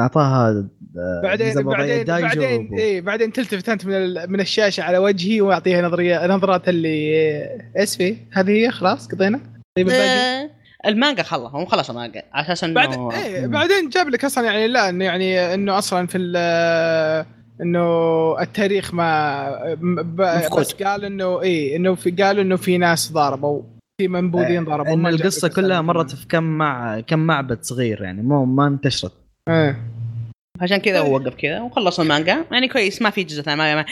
أعطاها 0.01 0.49
آه، 0.99 1.21
بعدين 1.23 1.63
بعدين 1.63 2.05
بعدين 2.05 2.69
و- 2.73 2.79
إيه 2.79 3.01
بعدين 3.01 3.33
تلتفت 3.33 3.69
أنت 3.69 3.87
من 3.87 3.93
ال- 3.95 4.31
من 4.33 4.41
الشاشة 4.41 4.83
على 4.83 4.99
وجهي 4.99 5.41
وأعطيها 5.41 5.83
نظريه 5.83 6.27
نظرات 6.27 6.69
اللي 6.69 7.15
اسفي 7.77 8.17
هذه 8.33 8.51
هي؟ 8.51 8.71
خلاص 8.71 9.09
قضينا. 9.09 9.41
طيب 9.77 9.89
الباقي؟ 9.89 10.09
آه، 10.09 10.51
المانجا 10.87 11.23
خلص 11.23 11.55
هم 11.55 11.67
خلصوا 11.67 11.95
المانجا 11.95 12.23
على 12.33 12.47
أساس 12.47 12.65
انه 12.65 12.75
بعد 12.75 13.13
إيه 13.13 13.47
بعدين 13.47 13.89
جاب 13.89 14.09
لك 14.09 14.25
أصلا 14.25 14.45
يعني 14.45 14.69
لا 14.69 14.89
إنه 14.89 15.05
يعني 15.05 15.55
إنه 15.55 15.79
أصلا 15.79 16.07
في 16.07 16.19
ال- 16.19 17.27
إنه 17.63 18.41
التاريخ 18.41 18.95
ما. 18.95 19.75
بس 20.15 20.73
قال 20.75 21.05
إنه 21.05 21.41
إيه 21.43 21.77
إنه 21.77 21.95
في 21.95 22.11
قالوا 22.11 22.43
إنه 22.43 22.57
في 22.57 22.79
ناس 22.79 23.13
ضاربوا 23.13 23.63
في 24.01 24.09
منبوذين 24.09 24.65
ضربوا 24.65 24.95
إن 24.95 25.07
القصة 25.07 25.49
كلها. 25.49 25.81
مرت 25.81 26.15
في 26.15 26.27
كم 26.27 26.43
مع 26.45 27.01
كم 27.01 27.19
معبد 27.19 27.63
صغير 27.63 28.03
يعني 28.03 28.23
مو 28.23 28.45
ما 28.45 28.67
انتشرت. 28.67 29.13
إيه. 29.49 29.77
عشان 30.61 30.77
كذا 30.77 31.01
هو 31.01 31.15
وقف 31.15 31.35
كذا 31.35 31.61
وخلصوا 31.61 32.05
المانجا. 32.05 32.45
يعني 32.53 32.69
كويس 32.69 33.03
ما 33.03 33.11
في 33.11 33.25
جزء 33.25 33.43
ثاني 33.43 33.57
ما 33.57 33.75
ما- 33.75 33.85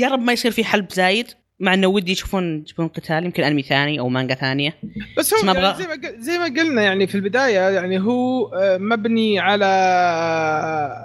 يا 0.00 0.08
رب 0.08 0.20
ما 0.20 0.32
يصير 0.32 0.50
في 0.50 0.64
حلب 0.64 0.90
زايد. 0.92 1.26
مع 1.62 1.74
انه 1.74 1.86
ودي 1.86 2.12
يشوفون 2.12 2.58
يجيبون 2.58 2.88
قتال 2.88 3.24
يمكن 3.24 3.42
انمي 3.42 3.62
ثاني 3.62 4.00
أو 4.00 4.08
مانجا 4.08 4.34
ثانية. 4.34 4.74
بس 5.18 5.34
بس 5.34 5.34
هو 5.34 5.46
ما 5.46 5.60
يعني 5.60 5.76
زي, 5.78 5.86
ما 5.86 5.92
قل- 5.92 6.20
زي 6.22 6.38
ما 6.38 6.44
قلنا 6.44 6.82
يعني 6.82 7.06
في 7.06 7.14
البداية 7.14 7.58
يعني 7.70 7.98
هو 8.00 8.46
آه، 8.54 8.78
مبني 8.78 9.38
على 9.40 9.64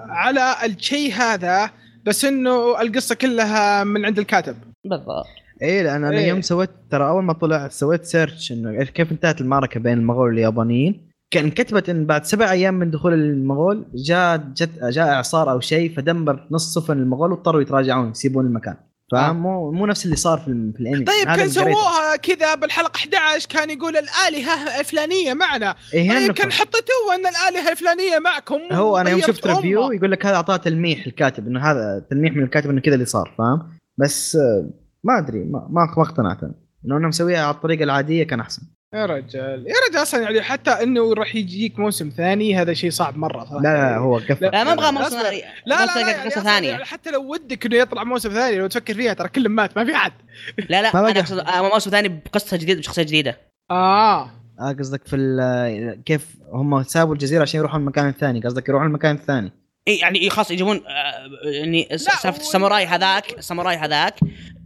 على 0.10 0.56
الشيء 0.66 1.14
هذا 1.14 1.70
بس 2.06 2.26
إنه 2.26 2.82
القصة 2.82 3.16
كلها 3.16 3.84
من 3.84 4.06
عند 4.06 4.20
الكاتب. 4.20 4.56
بالضبط. 4.86 5.26
إيه 5.62 5.82
لأن 5.84 6.04
أنا 6.04 6.18
إيه. 6.18 6.28
يوم 6.28 6.42
سويت 6.42 6.70
ترى 6.92 7.08
أول 7.08 7.24
ما 7.24 7.34
طلع 7.34 7.68
سويت 7.68 8.04
search 8.06 8.52
إنه 8.52 8.84
كيف 8.84 9.12
انتهت 9.12 9.42
المعركة 9.42 9.80
بين 9.80 9.98
المغول 9.98 10.28
واليابانيين. 10.30 11.08
كان 11.32 11.50
كتبت 11.52 11.90
إن 11.90 12.06
بعد 12.06 12.26
سبع 12.26 12.52
أيام 12.52 12.74
من 12.74 12.92
دخول 12.92 13.14
المغول 13.14 13.86
جاء 13.96 14.38
جت 14.38 14.70
جاء 14.84 15.08
إعصار 15.10 15.52
أو 15.52 15.60
شيء 15.60 15.94
فدمر 15.96 16.48
نص 16.52 16.74
سفن 16.74 16.98
المغول 16.98 17.32
واضطروا 17.32 17.62
يتراجعون 17.62 18.12
يسيبون 18.12 18.46
المكان. 18.46 18.76
فاهم 19.12 19.36
مو 19.36 19.72
مو 19.72 19.86
نفس 19.86 20.06
اللي 20.06 20.16
صار 20.16 20.38
في, 20.38 20.72
في 20.76 20.80
الأنمي 20.80 21.06
طيب 21.06 21.26
كان. 21.26 21.50
سووها 21.50 22.16
كذا 22.16 22.56
بالحلقة 22.56 22.98
11 22.98 23.48
كان 23.50 23.70
يقول 23.70 23.98
الآلهة 23.98 24.80
الفلانية 24.80 25.34
معنا 25.34 25.76
هي 25.94 26.10
طيب. 26.28 26.32
كان 26.32 26.52
حطيتوه 26.52 27.16
أن 27.16 27.26
الآلهة 27.28 27.72
الفلانية 27.72 28.20
معكم 28.20 28.60
هو 28.72 28.98
أنا 28.98 29.10
يوم 29.10 29.22
شفت 29.22 29.48
review. 29.48 29.92
يقول 29.92 30.12
لك 30.12 30.26
هذا 30.26 30.36
أعطاه 30.36 30.58
تلميح 30.58 31.06
الكاتب 31.08 31.48
إنه 31.48 31.60
هذا 31.72 32.06
تلميح 32.10 32.34
من 32.34 32.44
الكاتب 32.44 32.70
إنه 32.70 32.82
كذا 32.82 32.94
اللي 32.94 33.06
صار 33.06 33.36
فاهم 33.38 33.70
بس 33.98 34.36
آه، 34.36 34.70
ما 35.04 35.18
أدري 35.18 35.44
ما 35.44 35.68
ما 35.70 36.02
اقتنعت 36.02 36.44
أنا. 36.44 36.54
إنه 36.86 36.98
أنا 36.98 37.08
مسويها 37.08 37.46
على 37.46 37.56
الطريقة 37.56 37.84
العادية 37.84 38.24
كان 38.24 38.40
أحسن 38.40 38.62
يا 38.94 39.06
رجال. 39.06 39.68
يا 39.68 39.74
رجال 39.90 40.02
أصلا 40.02 40.22
يعني 40.22 40.42
حتى 40.42 40.72
إنه 40.72 41.14
راح 41.14 41.36
يجيك 41.36 41.80
موسم 41.80 42.10
ثاني 42.10 42.56
هذا 42.62 42.74
شيء 42.74 42.90
صعب 42.90 43.18
مرة 43.18 43.40
صراحة. 43.46 43.62
لا 43.64 43.74
لا 43.92 43.98
هو 43.98 44.18
قفل. 44.18 44.46
لا، 44.46 44.50
لا 44.52 44.64
ما 44.64 44.74
أبغى 44.74 44.86
لا، 44.86 44.92
موسم 44.92 45.16
لا، 45.18 45.24
ثاني 45.24 45.42
لا 45.66 45.76
لا, 45.76 45.86
لا 45.86 45.92
قصه 45.92 46.12
يعني 46.12 46.30
ثانية 46.30 46.70
يعني 46.70 46.86
حتى 46.86 47.12
لو 47.12 47.32
ودك 47.32 47.66
إنه 47.66 47.76
يطلع 47.76 48.04
موسم 48.04 48.30
ثاني 48.30 48.58
لو 48.58 48.68
تفكر 48.68 48.94
فيها 48.94 49.14
ترى 49.14 49.30
كلهم 49.30 49.52
مات 49.52 49.78
ما 49.78 49.86
في 49.86 49.96
أحد. 49.96 50.12
لا 50.70 50.82
لا 50.82 50.92
ما 51.02 51.10
أنا. 51.12 51.20
أقصد 51.20 51.44
موسم 51.74 51.92
ثاني 51.92 52.08
بقصة 52.10 52.58
جديدة 52.58 52.80
بشخصية 52.80 53.04
جديدة. 53.04 53.38
آه. 53.72 54.24
آه 54.60 54.72
قصدك 54.80 55.08
في 55.08 55.16
ال- 55.16 56.04
كيف 56.04 56.28
هم 56.54 56.84
سابوا 56.84 57.14
الجزيرة 57.14 57.42
عشان 57.42 57.60
يروحوا 57.60 57.80
المكان 57.80 58.08
الثاني 58.10 58.42
قصدك 58.42 58.70
يروحوا 58.70 58.88
المكان 58.88 59.16
الثاني. 59.16 59.52
إي 59.88 59.98
يعني 59.98 60.30
خلاص 60.30 60.52
يجيبون 60.52 60.82
آه، 60.88 61.50
يعني 61.50 61.88
لا، 61.92 61.98
سالفة 61.98 62.40
الساموراي 62.42 62.86
هذاك 62.86 63.38
الساموراي 63.38 63.76
هذاك 63.76 64.14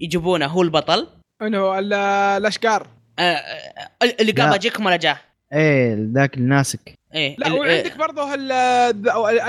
يجيبونه 0.02 0.46
هو 0.46 0.62
البطل. 0.62 1.08
إنه 1.42 1.80
ال- 1.80 1.94
الأشقار. 2.38 2.88
اللي 4.22 4.32
قام. 4.32 4.54
أجيكم 4.54 4.86
ولا 4.86 4.96
جاه 4.96 5.18
إيه 5.54 6.08
ذاك 6.16 6.38
الناسك. 6.38 6.94
إيه 7.16 7.36
لا 7.38 7.48
ال- 7.48 7.54
وعندك 7.54 7.98
برضه 7.98 8.34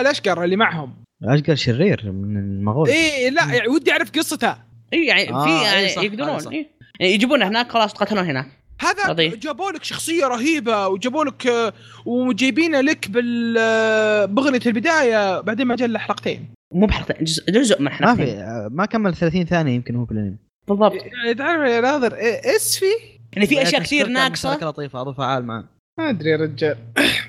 الأشقر 0.00 0.44
اللي 0.44 0.56
معهم. 0.56 0.94
اشقر 1.24 1.54
شرير 1.54 2.12
من 2.12 2.36
المغول. 2.36 2.88
اي 2.88 3.30
لا 3.30 3.44
يعني 3.54 3.68
ودي 3.68 3.92
أعرف 3.92 4.10
قصته. 4.10 4.56
اي 4.92 5.06
يعني 5.06 5.30
آه، 5.30 5.44
في 5.44 5.50
إيه 5.50 5.62
يعني 5.62 5.88
صح، 5.88 6.02
يقدرون. 6.02 6.52
إيه. 6.54 6.66
يعني 7.00 7.12
يجيبونه 7.12 7.48
هناك 7.48 7.72
خلاص 7.72 7.92
تقاتلون 7.92 8.24
هناك. 8.24 8.46
هذا. 8.80 9.12
جابوا 9.34 9.70
لك 9.70 9.84
شخصية 9.84 10.26
رهيبة 10.26 10.88
وجابوا 10.88 11.24
لك 11.24 11.46
آه، 11.46 11.72
وجايبينه 12.06 12.80
لك 12.80 13.10
بال 13.10 13.56
آه، 13.58 14.24
باغنيه 14.24 14.60
البداية 14.66 15.40
بعدين 15.40 15.66
ما 15.66 15.76
جاء 15.76 15.88
الا 15.88 15.98
حلقتين. 15.98 16.48
مو 16.74 16.86
بحلقتين 16.86 17.24
جزء, 17.24 17.50
جزء 17.50 17.78
من 17.78 17.84
ما 17.84 17.90
حلقتين. 17.90 18.26
في 18.26 18.32
آه، 18.32 18.68
ما 18.72 18.86
كمل 18.86 19.14
30 19.16 19.44
ثانية 19.46 19.74
يمكن 19.74 19.96
هو 19.96 20.06
في 20.06 20.12
الانمي 20.12 20.36
بالضبط. 20.68 20.92
يعني 20.94 21.34
تعرف 21.34 21.70
يا 21.70 21.80
ناظر 21.80 22.10
إيه- 22.10 22.46
إيش 22.46 22.78
في؟ 22.78 22.86
يعني 23.36 23.46
في 23.46 23.62
أشياء 23.62 23.82
كثير 23.82 24.06
ناقصة. 24.08 24.50
مشتركة 24.50 24.66
لطيفة 24.66 25.00
اضف 25.00 25.16
فعال 25.16 25.44
معاه 25.46 25.64
ما 25.98 26.10
أدري 26.10 26.30
يا 26.30 26.36
رجال. 26.36 26.76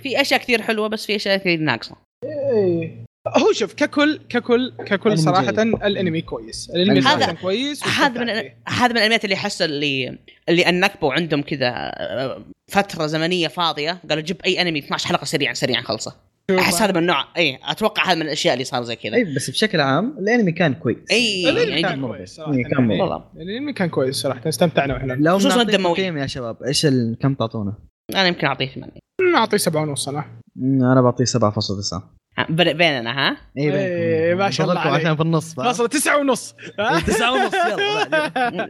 في 0.04 0.22
أشياء 0.22 0.40
كثير 0.40 0.62
حلوة 0.62 0.88
بس 0.88 1.06
في 1.06 1.16
أشياء 1.16 1.38
كثير 1.38 1.60
ناقصة. 1.60 1.96
إيه. 2.26 3.04
هو 3.38 3.52
شوف 3.52 3.74
ككل 3.74 4.20
ككل 4.30 4.74
ككل 4.86 5.18
صراحة. 5.18 5.50
الأنمي 5.50 6.22
كويس. 6.22 6.70
الأنمي 6.70 7.00
هذا- 7.02 7.32
كويس 7.34 7.88
هذا 7.88 8.22
من. 8.24 8.30
هذا 8.68 8.88
من 8.88 8.98
الأنميات 8.98 9.24
اللي 9.24 9.36
أحس 9.36 9.62
اللي 9.62 10.18
اللي 10.50 10.70
النكبوا 10.70 11.14
عندهم 11.14 11.42
كذا 11.42 11.70
آه، 11.76 12.42
فترة 12.72 13.08
زمنية 13.08 13.48
فاضية. 13.48 13.98
قالوا 14.10 14.24
جيب 14.24 14.42
أي 14.46 14.62
أنمي 14.62 14.80
12 14.80 15.08
حلقة 15.08 15.26
سريعا 15.26 15.54
سريعا 15.54 15.82
خلصه. 15.82 16.16
أحس 16.52 16.82
هذا 16.82 16.92
من 16.92 16.98
النوع 16.98 17.26
اي 17.38 17.60
أتوقع 17.64 18.06
هذا 18.06 18.16
من 18.16 18.22
الأشياء 18.22 18.54
اللي 18.54 18.64
صار 18.66 18.84
زي 18.84 18.96
كذا 18.96 19.16
اي 19.16 19.24
بس 19.36 19.50
بشكل 19.50 19.82
عام 19.82 20.16
الأنمي 20.20 20.52
كان 20.52 20.74
كويس 20.74 20.98
اي 21.12 21.50
الأنمي 21.50 21.72
يعني 21.72 21.82
كان. 21.82 22.02
كويس 22.08 22.30
صراحة 22.36 22.54
إيه، 22.54 22.64
كان 22.64 22.84
مرضي. 22.88 23.02
والله 23.02 23.24
الأنمي 23.38 23.74
كان 23.74 23.90
كويس 23.90 24.16
صراحة 24.16 24.50
استمتعنا 24.50 24.94
وإحنا 24.94 25.14
لو 25.14 25.38
خصوصاً 25.40 25.62
الدموي. 25.62 26.00
يا 26.00 26.28
شباب 26.28 26.64
إيش 26.64 26.86
ال... 26.86 27.18
كم 27.22 27.34
تعطونه؟ 27.34 27.74
أنا 28.16 28.28
يمكن 28.28 28.48
أعطيه 28.48 28.68
ثمانية 28.68 29.00
نعطيه 29.34 29.58
سبعة 29.58 29.82
ونص 29.82 30.10
أنا 30.10 30.26
أنا 30.64 31.02
بعطيه 31.02 31.26
7.9 31.26 31.34
ها، 32.38 32.48
بين- 32.50 32.78
بيننا 32.78 33.12
ها 33.30 33.38
اي 33.58 33.74
إيه، 33.76 34.36
ما 34.36 34.50
شاء 34.50 34.70
الله 34.70 34.80
عليك. 34.80 35.02
عشان 35.06 35.16
في 35.16 35.22
النص؟ 35.22 35.60
وصل 35.60 35.90
تسعة 35.90 36.18
ونص 36.20 36.56
إيه، 36.80 37.00
تسعة 37.00 37.32
ونص 37.34 37.54
يلا. 37.54 38.68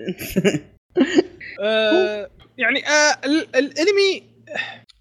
آه، 1.64 2.30
يعني 2.58 2.80
آه، 2.88 3.26
ال- 3.26 3.56
الانمي 3.56 4.24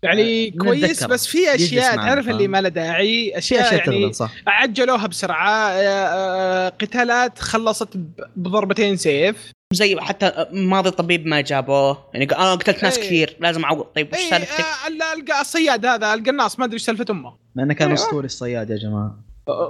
يعني 0.05 0.49
آه، 0.49 0.51
كويس. 0.59 1.05
بس 1.05 1.27
في 1.27 1.55
أشياء 1.55 1.97
تعرف 1.97 2.29
اللي؟ 2.29 2.49
ما 2.49 2.61
لها 2.61 2.71
داعي 2.71 3.39
أشياء 3.39 3.61
أشياء 3.61 3.89
يعني 3.89 4.01
تغلط 4.01 4.15
صح 4.15 4.33
عجلوها 4.47 5.07
بسرعة 5.07 5.49
آه، 5.51 5.81
آه، 5.81 6.69
قتالات 6.69 7.39
خلصت 7.39 7.89
بضربتين 8.37 8.97
سيف 8.97 9.53
زي 9.75 10.01
حتى 10.01 10.47
ماضي 10.53 10.89
الطبيب 10.89 11.27
ما 11.27 11.41
جابوه 11.41 11.99
يعني 12.15 12.25
أنا 12.33 12.55
قتلت 12.55 12.83
ناس 12.85 12.99
إيه. 12.99 13.05
كثير 13.07 13.37
لازم 13.41 13.65
أعوض 13.65 13.85
طيب 13.85 14.09
وش 14.13 14.19
اي 14.19 14.31
سالفتك؟ 14.31 14.61
آه، 14.61 14.89
ال- 14.89 15.03
الق- 15.21 15.39
الصياد 15.41 15.87
هذا 15.87 16.15
القناص 16.15 16.59
ما 16.59 16.65
أدري 16.65 16.75
إيش 16.75 16.83
سالفة 16.83 17.05
أمه 17.11 17.35
مع 17.55 17.63
انه 17.63 17.75
كان 17.75 17.89
أيوة. 17.89 18.01
أسطوري 18.01 18.27
الصياد 18.27 18.71
يا 18.71 18.77
جماعة 18.77 19.19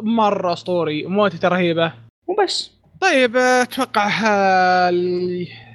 مرة 0.02 0.52
أسطوري 0.52 1.06
موتته 1.06 1.48
رهيبة 1.48 1.92
وبس 2.26 2.70
طيب 3.00 3.36
أتوقع 3.36 4.08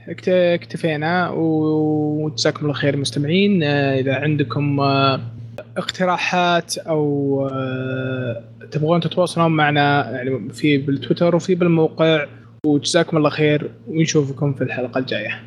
اكتفينا 0.09 1.29
وجزاكم 1.29 2.59
الله 2.61 2.73
خير 2.73 2.97
مستمعين. 2.97 3.63
آه، 3.63 3.99
إذا 3.99 4.15
عندكم 4.15 4.79
آه، 4.79 5.19
اقتراحات 5.77 6.77
أو 6.77 7.47
آه، 7.51 8.43
تبغون 8.71 9.01
تتواصلون 9.01 9.51
معنا 9.51 10.11
يعني 10.11 10.53
في 10.53 10.77
بالتويتر 10.77 11.35
وفي 11.35 11.55
بالموقع 11.55 12.25
وجزاكم 12.65 13.17
الله 13.17 13.29
خير 13.29 13.71
ونشوفكم 13.87 14.53
في 14.53 14.63
الحلقة 14.63 14.99
الجاية. 14.99 15.41